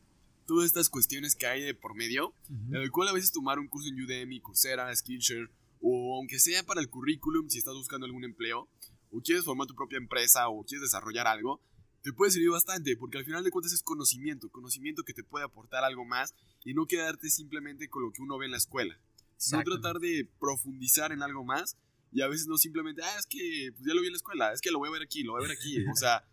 todas 0.45 0.65
estas 0.65 0.89
cuestiones 0.89 1.35
que 1.35 1.47
hay 1.47 1.61
de 1.61 1.73
por 1.73 1.95
medio, 1.95 2.33
en 2.49 2.75
el 2.75 2.91
cual 2.91 3.07
a 3.07 3.13
veces 3.13 3.31
tomar 3.31 3.59
un 3.59 3.67
curso 3.67 3.89
en 3.89 4.01
Udemy, 4.01 4.39
Coursera, 4.41 4.95
Skillshare, 4.95 5.49
o 5.81 6.15
aunque 6.17 6.39
sea 6.39 6.63
para 6.63 6.81
el 6.81 6.89
currículum 6.89 7.49
si 7.49 7.57
estás 7.57 7.73
buscando 7.73 8.05
algún 8.05 8.23
empleo, 8.23 8.67
o 9.11 9.21
quieres 9.21 9.43
formar 9.43 9.67
tu 9.67 9.75
propia 9.75 9.97
empresa, 9.97 10.49
o 10.49 10.63
quieres 10.63 10.83
desarrollar 10.83 11.27
algo, 11.27 11.61
te 12.05 12.13
puede 12.13 12.29
servir 12.29 12.51
bastante, 12.51 12.95
porque 12.97 13.17
al 13.17 13.25
final 13.25 13.43
de 13.43 13.49
cuentas 13.49 13.73
es 13.73 13.81
conocimiento, 13.81 14.47
conocimiento 14.51 15.03
que 15.03 15.11
te 15.11 15.23
puede 15.23 15.43
aportar 15.43 15.83
algo 15.83 16.05
más 16.05 16.35
y 16.63 16.75
no 16.75 16.85
quedarte 16.85 17.31
simplemente 17.31 17.89
con 17.89 18.03
lo 18.03 18.11
que 18.11 18.21
uno 18.21 18.37
ve 18.37 18.45
en 18.45 18.51
la 18.51 18.57
escuela, 18.57 18.95
sino 19.37 19.63
tratar 19.63 19.97
de 19.97 20.29
profundizar 20.39 21.11
en 21.11 21.23
algo 21.23 21.43
más 21.43 21.75
Y 22.11 22.21
a 22.21 22.27
veces 22.27 22.45
no 22.45 22.59
simplemente, 22.59 23.01
ah, 23.03 23.17
es 23.17 23.25
que 23.25 23.71
pues 23.75 23.87
ya 23.87 23.95
lo 23.95 24.01
vi 24.01 24.07
en 24.07 24.13
la 24.13 24.17
escuela, 24.17 24.53
es 24.53 24.61
que 24.61 24.69
lo 24.69 24.77
voy 24.77 24.89
a 24.89 24.91
ver 24.91 25.01
aquí, 25.01 25.23
lo 25.23 25.31
voy 25.31 25.43
a 25.43 25.47
ver 25.47 25.57
aquí. 25.57 25.83
O 25.91 25.95
sea, 25.95 26.23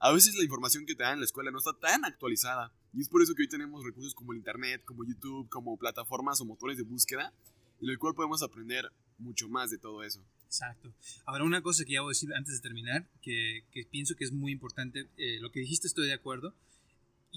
a 0.00 0.12
veces 0.12 0.34
la 0.34 0.44
información 0.44 0.84
que 0.84 0.94
te 0.94 1.02
dan 1.02 1.14
en 1.14 1.20
la 1.20 1.24
escuela 1.24 1.50
no 1.50 1.56
está 1.56 1.72
tan 1.72 2.04
actualizada. 2.04 2.70
Y 2.92 3.00
es 3.00 3.08
por 3.08 3.22
eso 3.22 3.34
que 3.34 3.40
hoy 3.40 3.48
tenemos 3.48 3.82
recursos 3.84 4.14
como 4.14 4.32
el 4.32 4.38
Internet, 4.38 4.82
como 4.84 5.02
YouTube, 5.02 5.48
como 5.48 5.78
plataformas 5.78 6.42
o 6.42 6.44
motores 6.44 6.76
de 6.76 6.82
búsqueda, 6.82 7.32
en 7.80 7.88
el 7.88 7.98
cual 7.98 8.14
podemos 8.14 8.42
aprender 8.42 8.92
mucho 9.16 9.48
más 9.48 9.70
de 9.70 9.78
todo 9.78 10.02
eso. 10.02 10.22
Exacto. 10.46 10.94
Ahora, 11.24 11.44
una 11.44 11.62
cosa 11.62 11.84
que 11.84 11.92
ya 11.92 12.00
voy 12.00 12.10
a 12.10 12.16
decir 12.16 12.32
antes 12.34 12.54
de 12.54 12.60
terminar, 12.60 13.08
que, 13.20 13.64
que 13.70 13.84
pienso 13.84 14.14
que 14.16 14.24
es 14.24 14.32
muy 14.32 14.52
importante, 14.52 15.08
eh, 15.16 15.38
lo 15.40 15.50
que 15.50 15.60
dijiste 15.60 15.86
estoy 15.86 16.06
de 16.06 16.14
acuerdo, 16.14 16.54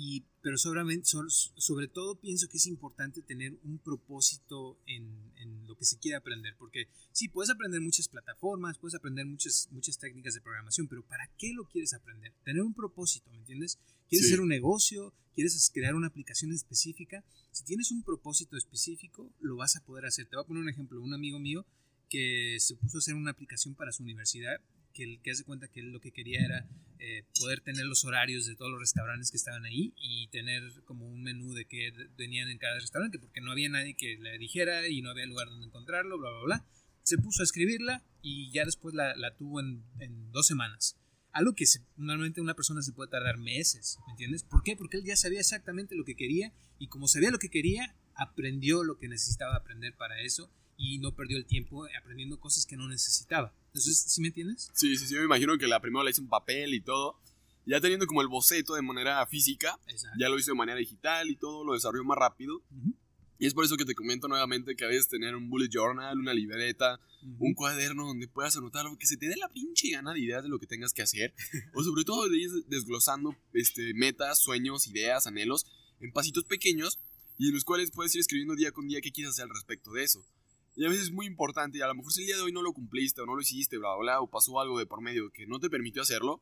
y, 0.01 0.23
pero 0.41 0.57
sobre, 0.57 0.81
sobre, 1.03 1.87
todo 1.89 2.15
pienso 2.21 2.47
que 2.47 2.55
es 2.55 2.67
importante 2.67 3.21
tener 3.21 3.59
un 3.63 3.79
propósito 3.79 4.79
en, 4.85 5.33
en, 5.35 5.67
lo 5.67 5.75
que 5.75 5.83
se 5.83 5.97
quiere 5.97 6.15
aprender, 6.15 6.55
porque 6.57 6.87
sí, 7.11 7.27
puedes 7.27 7.49
aprender 7.49 7.81
muchas 7.81 8.07
plataformas, 8.07 8.77
puedes 8.77 8.95
aprender 8.95 9.25
muchas, 9.25 9.67
muchas 9.71 9.97
técnicas 9.97 10.35
de 10.35 10.41
programación, 10.41 10.87
pero 10.87 11.05
¿para 11.05 11.29
qué 11.37 11.51
lo 11.53 11.65
quieres 11.65 11.93
aprender? 11.93 12.33
Tener 12.45 12.61
un 12.61 12.73
propósito, 12.73 13.29
¿me 13.31 13.39
entiendes? 13.39 13.77
¿Quieres 14.07 14.27
hacer 14.27 14.39
un 14.39 14.47
negocio? 14.47 15.13
¿Quieres 15.35 15.69
crear 15.73 15.95
una 15.95 16.07
aplicación 16.07 16.51
específica? 16.53 17.23
Si 17.51 17.63
tienes 17.63 17.91
un 17.91 18.03
propósito 18.03 18.57
específico, 18.57 19.31
lo 19.41 19.57
vas 19.57 19.75
a 19.75 19.83
poder 19.83 20.05
hacer. 20.05 20.27
Te 20.27 20.35
voy 20.35 20.43
a 20.43 20.47
poner 20.47 20.63
un 20.63 20.69
ejemplo. 20.69 21.01
Un 21.01 21.13
amigo 21.13 21.39
mío 21.39 21.65
que 22.09 22.57
se 22.59 22.75
puso 22.75 22.97
a 22.97 22.99
hacer 22.99 23.15
una 23.15 23.31
aplicación 23.31 23.75
para 23.75 23.91
su 23.91 24.03
universidad, 24.03 24.61
que, 24.93 25.19
que 25.21 25.31
hace 25.31 25.43
cuenta 25.43 25.67
que 25.67 25.81
lo 25.83 25.99
que 26.01 26.11
quería 26.11 26.43
era 26.43 26.67
eh, 27.01 27.23
poder 27.39 27.61
tener 27.61 27.85
los 27.85 28.03
horarios 28.03 28.45
de 28.45 28.55
todos 28.55 28.71
los 28.71 28.81
restaurantes 28.81 29.31
que 29.31 29.37
estaban 29.37 29.63
ahí 29.63 29.93
y 29.95 30.27
tener 30.27 30.63
como 30.83 31.07
un 31.07 31.21
menú 31.21 31.53
de 31.53 31.65
qué 31.65 31.93
venían 32.17 32.49
en 32.49 32.57
cada 32.57 32.77
restaurante, 32.77 33.19
porque 33.19 33.39
no 33.39 33.51
había 33.51 33.69
nadie 33.69 33.95
que 33.95 34.17
le 34.17 34.37
dijera 34.37 34.87
y 34.89 35.01
no 35.01 35.09
había 35.09 35.25
lugar 35.25 35.47
donde 35.47 35.67
encontrarlo, 35.67 36.17
bla, 36.17 36.29
bla, 36.29 36.41
bla. 36.43 36.65
Se 37.03 37.17
puso 37.17 37.41
a 37.41 37.45
escribirla 37.45 38.03
y 38.21 38.51
ya 38.51 38.65
después 38.65 38.93
la, 38.93 39.15
la 39.15 39.35
tuvo 39.35 39.61
en, 39.61 39.85
en, 39.99 40.31
dos 40.31 40.47
semanas. 40.47 40.97
Algo 41.31 41.53
que 41.53 41.63
normalmente 41.95 42.41
una 42.41 42.55
persona 42.55 42.81
se 42.81 42.91
puede 42.91 43.09
tardar 43.09 43.37
meses, 43.37 43.97
¿me 44.07 44.11
entiendes? 44.13 44.43
¿Por 44.43 44.63
qué? 44.63 44.75
Porque 44.75 44.97
él 44.97 45.05
ya 45.05 45.15
sabía 45.15 45.39
exactamente 45.39 45.95
lo 45.95 46.03
que 46.03 46.15
quería 46.15 46.51
y 46.79 46.87
como 46.87 47.07
sabía 47.07 47.31
lo 47.31 47.39
que 47.39 47.49
quería, 47.49 47.95
aprendió 48.15 48.83
lo 48.83 48.97
que 48.97 49.07
necesitaba 49.07 49.55
aprender 49.55 49.95
para 49.95 50.21
eso 50.21 50.51
y 50.79 50.97
no 50.97 51.13
perdió 51.13 51.37
el 51.37 51.45
tiempo 51.45 51.85
aprendiendo 51.99 52.39
cosas 52.39 52.65
que 52.65 52.77
no 52.77 52.87
necesitaba. 52.87 53.53
Entonces, 53.67 53.97
¿sí 53.97 54.21
me 54.21 54.29
entiendes? 54.29 54.71
Sí, 54.73 54.97
sí, 54.97 55.05
sí, 55.05 55.15
me 55.15 55.25
imagino 55.25 55.57
que 55.57 55.67
la 55.67 55.81
primera 55.81 56.05
la 56.05 56.09
hizo 56.09 56.21
en 56.21 56.29
papel 56.29 56.73
y 56.73 56.79
todo. 56.79 57.19
Ya 57.65 57.81
teniendo 57.81 58.07
como 58.07 58.21
el 58.21 58.29
boceto 58.29 58.75
de 58.75 58.81
manera 58.81 59.23
física, 59.27 59.77
ya 60.17 60.29
lo 60.29 60.39
hizo 60.39 60.51
de 60.51 60.57
manera 60.57 60.79
digital 60.79 61.29
y 61.29 61.35
todo, 61.35 61.65
lo 61.65 61.73
desarrolló 61.73 62.05
más 62.05 62.17
rápido. 62.17 62.63
Y 63.37 63.45
es 63.45 63.53
por 63.53 63.65
eso 63.65 63.75
que 63.75 63.83
te 63.83 63.93
comento 63.93 64.29
nuevamente 64.29 64.75
que 64.75 64.85
a 64.85 64.87
veces 64.87 65.09
tener 65.09 65.35
un 65.35 65.49
bullet 65.49 65.69
journal, 65.69 66.17
una 66.17 66.33
libreta, 66.33 66.99
un 67.39 67.53
cuaderno 67.53 68.07
donde 68.07 68.29
puedas 68.29 68.55
anotar 68.55 68.85
lo 68.85 68.97
que 68.97 69.05
se 69.05 69.17
te 69.17 69.27
dé 69.27 69.35
la 69.35 69.49
pinche 69.49 69.91
gana 69.91 70.13
de 70.13 70.21
ideas 70.21 70.43
de 70.43 70.49
lo 70.49 70.59
que 70.59 70.65
tengas 70.65 70.93
que 70.93 71.01
hacer. 71.01 71.33
o 71.73 71.83
sobre 71.83 72.05
todo 72.05 72.29
de 72.29 72.37
ir 72.37 72.49
desglosando 72.67 73.35
este, 73.53 73.93
metas, 73.93 74.39
sueños, 74.39 74.87
ideas, 74.87 75.27
anhelos 75.27 75.65
en 75.99 76.13
pasitos 76.13 76.45
pequeños 76.45 76.99
y 77.37 77.49
en 77.49 77.53
los 77.53 77.65
cuales 77.65 77.91
puedes 77.91 78.15
ir 78.15 78.21
escribiendo 78.21 78.55
día 78.55 78.71
con 78.71 78.87
día 78.87 79.01
qué 79.01 79.11
quieres 79.11 79.31
hacer 79.31 79.43
al 79.43 79.51
respecto 79.51 79.91
de 79.91 80.03
eso. 80.03 80.25
Y 80.75 80.85
a 80.85 80.89
veces 80.89 81.05
es 81.05 81.11
muy 81.11 81.25
importante, 81.25 81.77
y 81.77 81.81
a 81.81 81.87
lo 81.87 81.95
mejor 81.95 82.11
si 82.13 82.21
el 82.21 82.27
día 82.27 82.37
de 82.37 82.43
hoy 82.43 82.51
no 82.51 82.61
lo 82.61 82.73
cumpliste 82.73 83.21
o 83.21 83.25
no 83.25 83.35
lo 83.35 83.41
hiciste, 83.41 83.77
bla, 83.77 83.95
bla, 83.99 84.21
o 84.21 84.29
pasó 84.29 84.59
algo 84.59 84.79
de 84.79 84.85
por 84.85 85.01
medio 85.01 85.29
que 85.31 85.45
no 85.45 85.59
te 85.59 85.69
permitió 85.69 86.01
hacerlo, 86.01 86.41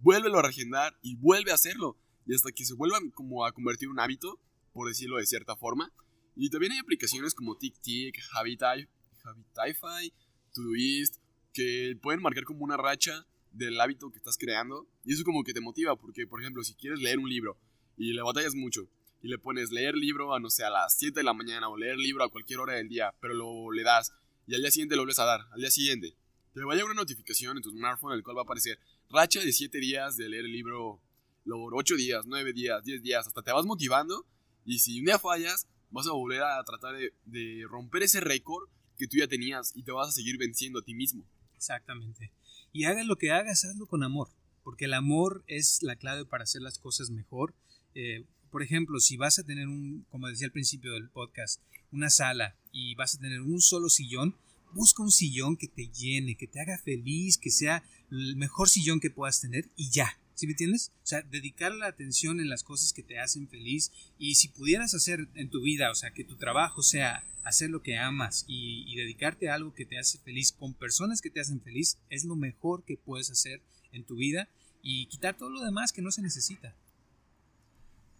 vuélvelo 0.00 0.38
a 0.38 0.42
regendar 0.42 0.98
y 1.02 1.16
vuelve 1.16 1.52
a 1.52 1.54
hacerlo. 1.54 1.96
Y 2.26 2.34
hasta 2.34 2.52
que 2.52 2.64
se 2.64 2.74
vuelvan 2.74 3.10
como 3.10 3.46
a 3.46 3.52
convertir 3.52 3.88
un 3.88 4.00
hábito, 4.00 4.40
por 4.72 4.88
decirlo 4.88 5.16
de 5.16 5.26
cierta 5.26 5.56
forma. 5.56 5.92
Y 6.36 6.50
también 6.50 6.72
hay 6.72 6.78
aplicaciones 6.78 7.34
como 7.34 7.56
TickTick, 7.56 8.18
Habitify, 8.32 8.88
Habitify, 9.24 10.12
Todoist, 10.52 11.16
que 11.52 11.98
pueden 12.02 12.22
marcar 12.22 12.44
como 12.44 12.64
una 12.64 12.76
racha 12.76 13.26
del 13.52 13.80
hábito 13.80 14.10
que 14.10 14.18
estás 14.18 14.38
creando. 14.38 14.86
Y 15.04 15.14
eso 15.14 15.24
como 15.24 15.42
que 15.42 15.52
te 15.52 15.60
motiva, 15.60 15.96
porque 15.96 16.26
por 16.26 16.40
ejemplo, 16.40 16.62
si 16.62 16.74
quieres 16.74 17.00
leer 17.00 17.18
un 17.18 17.28
libro 17.28 17.58
y 17.96 18.12
le 18.12 18.22
batallas 18.22 18.54
mucho, 18.54 18.88
y 19.22 19.28
le 19.28 19.38
pones 19.38 19.70
leer 19.70 19.94
libro 19.94 20.34
a 20.34 20.40
no 20.40 20.50
sé, 20.50 20.64
a 20.64 20.70
las 20.70 20.96
7 20.96 21.20
de 21.20 21.24
la 21.24 21.32
mañana 21.32 21.68
o 21.68 21.76
leer 21.76 21.96
libro 21.96 22.24
a 22.24 22.30
cualquier 22.30 22.60
hora 22.60 22.74
del 22.74 22.88
día, 22.88 23.14
pero 23.20 23.34
lo 23.34 23.72
le 23.72 23.82
das 23.82 24.12
y 24.46 24.54
al 24.54 24.62
día 24.62 24.70
siguiente 24.70 24.96
lo 24.96 25.02
vuelves 25.02 25.18
a 25.18 25.24
dar, 25.24 25.40
al 25.52 25.60
día 25.60 25.70
siguiente, 25.70 26.16
te 26.54 26.64
va 26.64 26.72
a 26.72 26.76
llegar 26.76 26.90
una 26.90 27.02
notificación 27.02 27.56
en 27.56 27.62
tu 27.62 27.70
smartphone 27.70 28.12
en 28.12 28.18
el 28.18 28.24
cual 28.24 28.36
va 28.36 28.42
a 28.42 28.44
aparecer 28.44 28.78
racha 29.10 29.40
de 29.40 29.52
7 29.52 29.78
días 29.78 30.16
de 30.16 30.28
leer 30.28 30.44
el 30.44 30.52
libro, 30.52 31.00
luego 31.44 31.70
8 31.72 31.96
días, 31.96 32.24
9 32.26 32.52
días, 32.52 32.84
10 32.84 33.02
días, 33.02 33.26
hasta 33.26 33.42
te 33.42 33.52
vas 33.52 33.64
motivando 33.64 34.26
y 34.64 34.78
si 34.78 34.98
un 35.00 35.06
día 35.06 35.18
fallas, 35.18 35.68
vas 35.90 36.06
a 36.06 36.12
volver 36.12 36.42
a 36.42 36.62
tratar 36.64 36.96
de, 36.96 37.12
de 37.24 37.64
romper 37.68 38.02
ese 38.02 38.20
récord 38.20 38.68
que 38.98 39.06
tú 39.06 39.16
ya 39.16 39.28
tenías 39.28 39.74
y 39.74 39.82
te 39.82 39.92
vas 39.92 40.08
a 40.08 40.12
seguir 40.12 40.36
venciendo 40.38 40.80
a 40.80 40.82
ti 40.82 40.94
mismo. 40.94 41.24
Exactamente. 41.54 42.32
Y 42.72 42.84
hagas 42.84 43.06
lo 43.06 43.16
que 43.16 43.30
hagas, 43.30 43.64
hazlo 43.64 43.86
con 43.86 44.02
amor, 44.02 44.28
porque 44.62 44.84
el 44.84 44.94
amor 44.94 45.44
es 45.46 45.82
la 45.82 45.96
clave 45.96 46.24
para 46.24 46.44
hacer 46.44 46.60
las 46.60 46.78
cosas 46.78 47.10
mejor. 47.10 47.54
Eh, 47.94 48.26
por 48.50 48.62
ejemplo, 48.62 49.00
si 49.00 49.16
vas 49.16 49.38
a 49.38 49.44
tener 49.44 49.68
un, 49.68 50.06
como 50.10 50.28
decía 50.28 50.46
al 50.46 50.52
principio 50.52 50.92
del 50.92 51.08
podcast, 51.08 51.60
una 51.90 52.10
sala 52.10 52.56
y 52.72 52.94
vas 52.94 53.14
a 53.14 53.18
tener 53.18 53.40
un 53.40 53.60
solo 53.60 53.88
sillón, 53.88 54.36
busca 54.72 55.02
un 55.02 55.10
sillón 55.10 55.56
que 55.56 55.68
te 55.68 55.88
llene, 55.88 56.36
que 56.36 56.46
te 56.46 56.60
haga 56.60 56.78
feliz, 56.78 57.38
que 57.38 57.50
sea 57.50 57.82
el 58.10 58.36
mejor 58.36 58.68
sillón 58.68 59.00
que 59.00 59.10
puedas 59.10 59.40
tener 59.40 59.68
y 59.76 59.90
ya. 59.90 60.18
¿Sí 60.34 60.46
me 60.46 60.52
entiendes? 60.52 60.92
O 61.02 61.06
sea, 61.06 61.22
dedicar 61.22 61.74
la 61.74 61.88
atención 61.88 62.38
en 62.38 62.48
las 62.48 62.62
cosas 62.62 62.92
que 62.92 63.02
te 63.02 63.18
hacen 63.18 63.48
feliz 63.48 63.90
y 64.18 64.36
si 64.36 64.48
pudieras 64.48 64.94
hacer 64.94 65.28
en 65.34 65.50
tu 65.50 65.60
vida, 65.62 65.90
o 65.90 65.96
sea, 65.96 66.12
que 66.12 66.22
tu 66.22 66.36
trabajo 66.36 66.82
sea 66.82 67.24
hacer 67.42 67.70
lo 67.70 67.82
que 67.82 67.96
amas 67.96 68.44
y, 68.46 68.84
y 68.86 68.96
dedicarte 68.96 69.48
a 69.48 69.54
algo 69.54 69.74
que 69.74 69.86
te 69.86 69.98
hace 69.98 70.18
feliz 70.18 70.52
con 70.52 70.74
personas 70.74 71.20
que 71.20 71.30
te 71.30 71.40
hacen 71.40 71.60
feliz, 71.60 71.98
es 72.08 72.24
lo 72.24 72.36
mejor 72.36 72.84
que 72.84 72.96
puedes 72.96 73.30
hacer 73.30 73.62
en 73.90 74.04
tu 74.04 74.14
vida 74.14 74.48
y 74.82 75.06
quitar 75.06 75.36
todo 75.36 75.50
lo 75.50 75.64
demás 75.64 75.92
que 75.92 76.02
no 76.02 76.12
se 76.12 76.22
necesita. 76.22 76.76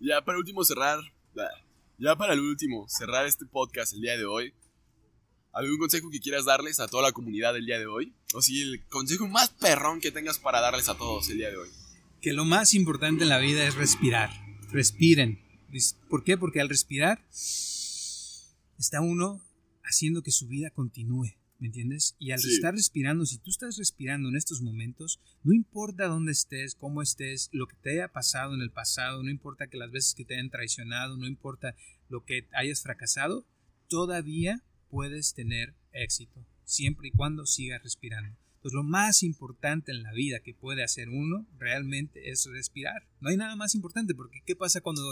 Ya 0.00 0.24
para 0.24 0.38
último 0.38 0.62
cerrar, 0.62 1.00
ya 1.98 2.14
para 2.14 2.34
el 2.34 2.40
último 2.40 2.86
cerrar 2.88 3.26
este 3.26 3.46
podcast 3.46 3.94
el 3.94 4.00
día 4.00 4.16
de 4.16 4.26
hoy, 4.26 4.54
¿algún 5.52 5.78
consejo 5.78 6.08
que 6.08 6.20
quieras 6.20 6.44
darles 6.44 6.78
a 6.78 6.86
toda 6.86 7.02
la 7.02 7.12
comunidad 7.12 7.56
el 7.56 7.66
día 7.66 7.80
de 7.80 7.86
hoy? 7.86 8.14
O 8.32 8.40
si 8.40 8.62
el 8.62 8.86
consejo 8.86 9.26
más 9.26 9.50
perrón 9.50 10.00
que 10.00 10.12
tengas 10.12 10.38
para 10.38 10.60
darles 10.60 10.88
a 10.88 10.96
todos 10.96 11.28
el 11.30 11.38
día 11.38 11.50
de 11.50 11.56
hoy. 11.56 11.68
Que 12.20 12.32
lo 12.32 12.44
más 12.44 12.74
importante 12.74 13.24
en 13.24 13.28
la 13.28 13.38
vida 13.38 13.66
es 13.66 13.74
respirar. 13.74 14.30
Respiren. 14.70 15.42
¿Por 16.08 16.22
qué? 16.22 16.38
Porque 16.38 16.60
al 16.60 16.68
respirar 16.68 17.26
está 18.78 19.00
uno 19.00 19.42
haciendo 19.82 20.22
que 20.22 20.30
su 20.30 20.46
vida 20.46 20.70
continúe. 20.70 21.34
¿Me 21.58 21.66
entiendes? 21.66 22.14
Y 22.20 22.30
al 22.30 22.38
estar 22.38 22.72
respirando, 22.72 23.26
si 23.26 23.38
tú 23.38 23.50
estás 23.50 23.76
respirando 23.78 24.28
en 24.28 24.36
estos 24.36 24.60
momentos, 24.60 25.20
no 25.42 25.52
importa 25.52 26.06
dónde 26.06 26.30
estés, 26.30 26.76
cómo 26.76 27.02
estés, 27.02 27.48
lo 27.52 27.66
que 27.66 27.74
te 27.76 27.90
haya 27.90 28.12
pasado 28.12 28.54
en 28.54 28.60
el 28.60 28.70
pasado, 28.70 29.22
no 29.24 29.30
importa 29.30 29.66
que 29.66 29.76
las 29.76 29.90
veces 29.90 30.14
que 30.14 30.24
te 30.24 30.34
hayan 30.34 30.50
traicionado, 30.50 31.16
no 31.16 31.26
importa 31.26 31.74
lo 32.08 32.24
que 32.24 32.46
hayas 32.52 32.82
fracasado, 32.82 33.44
todavía 33.88 34.62
puedes 34.88 35.34
tener 35.34 35.74
éxito, 35.92 36.46
siempre 36.64 37.08
y 37.08 37.10
cuando 37.10 37.44
sigas 37.44 37.82
respirando. 37.82 38.36
Entonces 38.58 38.74
lo 38.74 38.82
más 38.82 39.22
importante 39.22 39.92
en 39.92 40.02
la 40.02 40.12
vida 40.12 40.40
que 40.40 40.52
puede 40.52 40.82
hacer 40.82 41.08
uno 41.08 41.46
realmente 41.58 42.30
es 42.30 42.44
respirar. 42.50 43.08
No 43.20 43.30
hay 43.30 43.36
nada 43.36 43.54
más 43.54 43.76
importante 43.76 44.14
porque 44.16 44.42
¿qué 44.44 44.56
pasa 44.56 44.80
cuando 44.80 45.02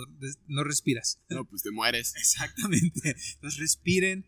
no 0.49 0.65
respiras? 0.65 1.21
No, 1.29 1.45
pues 1.45 1.63
te 1.63 1.71
mueres. 1.71 2.15
Exactamente. 2.19 3.15
Entonces 3.35 3.61
respiren, 3.61 4.27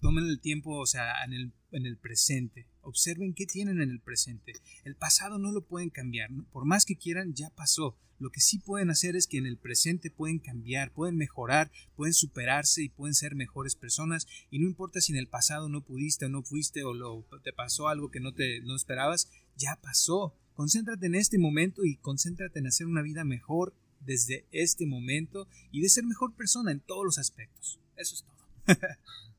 tomen 0.00 0.26
el 0.26 0.40
tiempo, 0.40 0.78
o 0.78 0.86
sea, 0.86 1.24
en 1.24 1.32
el, 1.32 1.52
en 1.72 1.86
el 1.86 1.96
presente. 1.96 2.66
Observen 2.82 3.34
qué 3.34 3.46
tienen 3.46 3.80
en 3.80 3.90
el 3.90 4.00
presente. 4.00 4.52
El 4.84 4.96
pasado 4.96 5.38
no 5.38 5.52
lo 5.52 5.62
pueden 5.62 5.90
cambiar. 5.90 6.30
Por 6.52 6.64
más 6.64 6.84
que 6.84 6.96
quieran, 6.96 7.34
ya 7.34 7.50
pasó. 7.50 7.96
Lo 8.20 8.30
que 8.30 8.40
sí 8.40 8.58
pueden 8.58 8.90
hacer 8.90 9.16
es 9.16 9.26
que 9.26 9.38
en 9.38 9.46
el 9.46 9.56
presente 9.56 10.10
pueden 10.10 10.40
cambiar, 10.40 10.92
pueden 10.92 11.16
mejorar, 11.16 11.70
pueden 11.96 12.12
superarse 12.12 12.82
y 12.82 12.90
pueden 12.90 13.14
ser 13.14 13.34
mejores 13.34 13.76
personas. 13.76 14.26
Y 14.50 14.58
no 14.58 14.66
importa 14.66 15.00
si 15.00 15.12
en 15.12 15.18
el 15.18 15.26
pasado 15.26 15.70
no 15.70 15.82
pudiste 15.82 16.26
o 16.26 16.28
no 16.28 16.42
fuiste 16.42 16.84
o 16.84 16.92
lo, 16.92 17.24
te 17.42 17.54
pasó 17.54 17.88
algo 17.88 18.10
que 18.10 18.20
no 18.20 18.34
te 18.34 18.60
no 18.60 18.76
esperabas, 18.76 19.30
ya 19.56 19.78
pasó. 19.82 20.36
Concéntrate 20.52 21.06
en 21.06 21.14
este 21.14 21.38
momento 21.38 21.82
y 21.82 21.96
concéntrate 21.96 22.58
en 22.58 22.66
hacer 22.66 22.86
una 22.86 23.00
vida 23.00 23.24
mejor 23.24 23.74
desde 24.00 24.46
este 24.50 24.84
momento 24.84 25.48
y 25.70 25.80
de 25.80 25.88
ser 25.88 26.04
mejor 26.04 26.34
persona 26.34 26.72
en 26.72 26.80
todos 26.80 27.06
los 27.06 27.18
aspectos. 27.18 27.80
Eso 27.96 28.14
es 28.14 28.24
todo. 28.24 28.40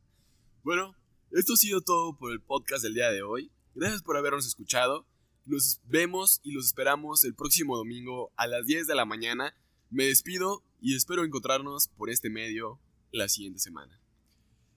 Bueno, 0.64 0.96
esto 1.32 1.54
ha 1.54 1.58
sido 1.58 1.82
todo 1.82 2.16
por 2.16 2.32
el 2.32 2.40
podcast 2.40 2.84
del 2.84 2.94
día 2.94 3.10
de 3.10 3.24
hoy. 3.24 3.52
Gracias 3.74 4.04
por 4.04 4.16
habernos 4.16 4.46
escuchado. 4.46 5.08
Nos 5.46 5.82
vemos 5.86 6.40
y 6.44 6.52
los 6.52 6.68
esperamos 6.68 7.24
el 7.24 7.34
próximo 7.34 7.76
domingo 7.76 8.32
a 8.36 8.46
las 8.46 8.68
10 8.68 8.86
de 8.86 8.94
la 8.94 9.06
mañana. 9.06 9.56
Me 9.90 10.06
despido 10.06 10.64
y 10.80 10.96
espero 10.96 11.26
encontrarnos 11.26 11.88
por 11.88 12.12
este 12.12 12.30
medio 12.30 12.80
la 13.12 13.28
siguiente 13.28 13.58
semana. 13.58 14.00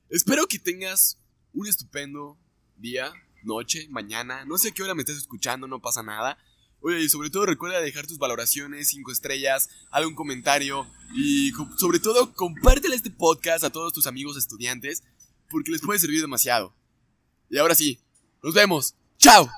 Espero 0.08 0.46
que 0.46 0.58
tengas 0.58 1.20
un 1.52 1.66
estupendo 1.66 2.38
día, 2.76 3.12
noche, 3.42 3.86
mañana. 3.90 4.46
No 4.46 4.56
sé 4.56 4.72
qué 4.72 4.82
hora 4.82 4.94
me 4.94 5.02
estés 5.02 5.18
escuchando, 5.18 5.66
no 5.66 5.82
pasa 5.82 6.02
nada. 6.02 6.38
Oye, 6.80 7.02
y 7.02 7.10
sobre 7.10 7.28
todo 7.28 7.44
recuerda 7.44 7.80
dejar 7.80 8.06
tus 8.06 8.16
valoraciones, 8.16 8.88
5 8.88 9.12
estrellas, 9.12 9.68
algún 9.90 10.14
comentario 10.14 10.86
y 11.14 11.52
sobre 11.76 11.98
todo 11.98 12.32
compártele 12.34 12.96
este 12.96 13.10
podcast 13.10 13.64
a 13.64 13.70
todos 13.70 13.92
tus 13.92 14.06
amigos 14.06 14.38
estudiantes 14.38 15.02
porque 15.54 15.70
les 15.70 15.80
puede 15.80 16.00
servir 16.00 16.20
demasiado. 16.20 16.74
Y 17.48 17.58
ahora 17.58 17.76
sí, 17.76 18.00
Nos 18.42 18.52
vemos. 18.52 18.96
¡Chao! 19.18 19.48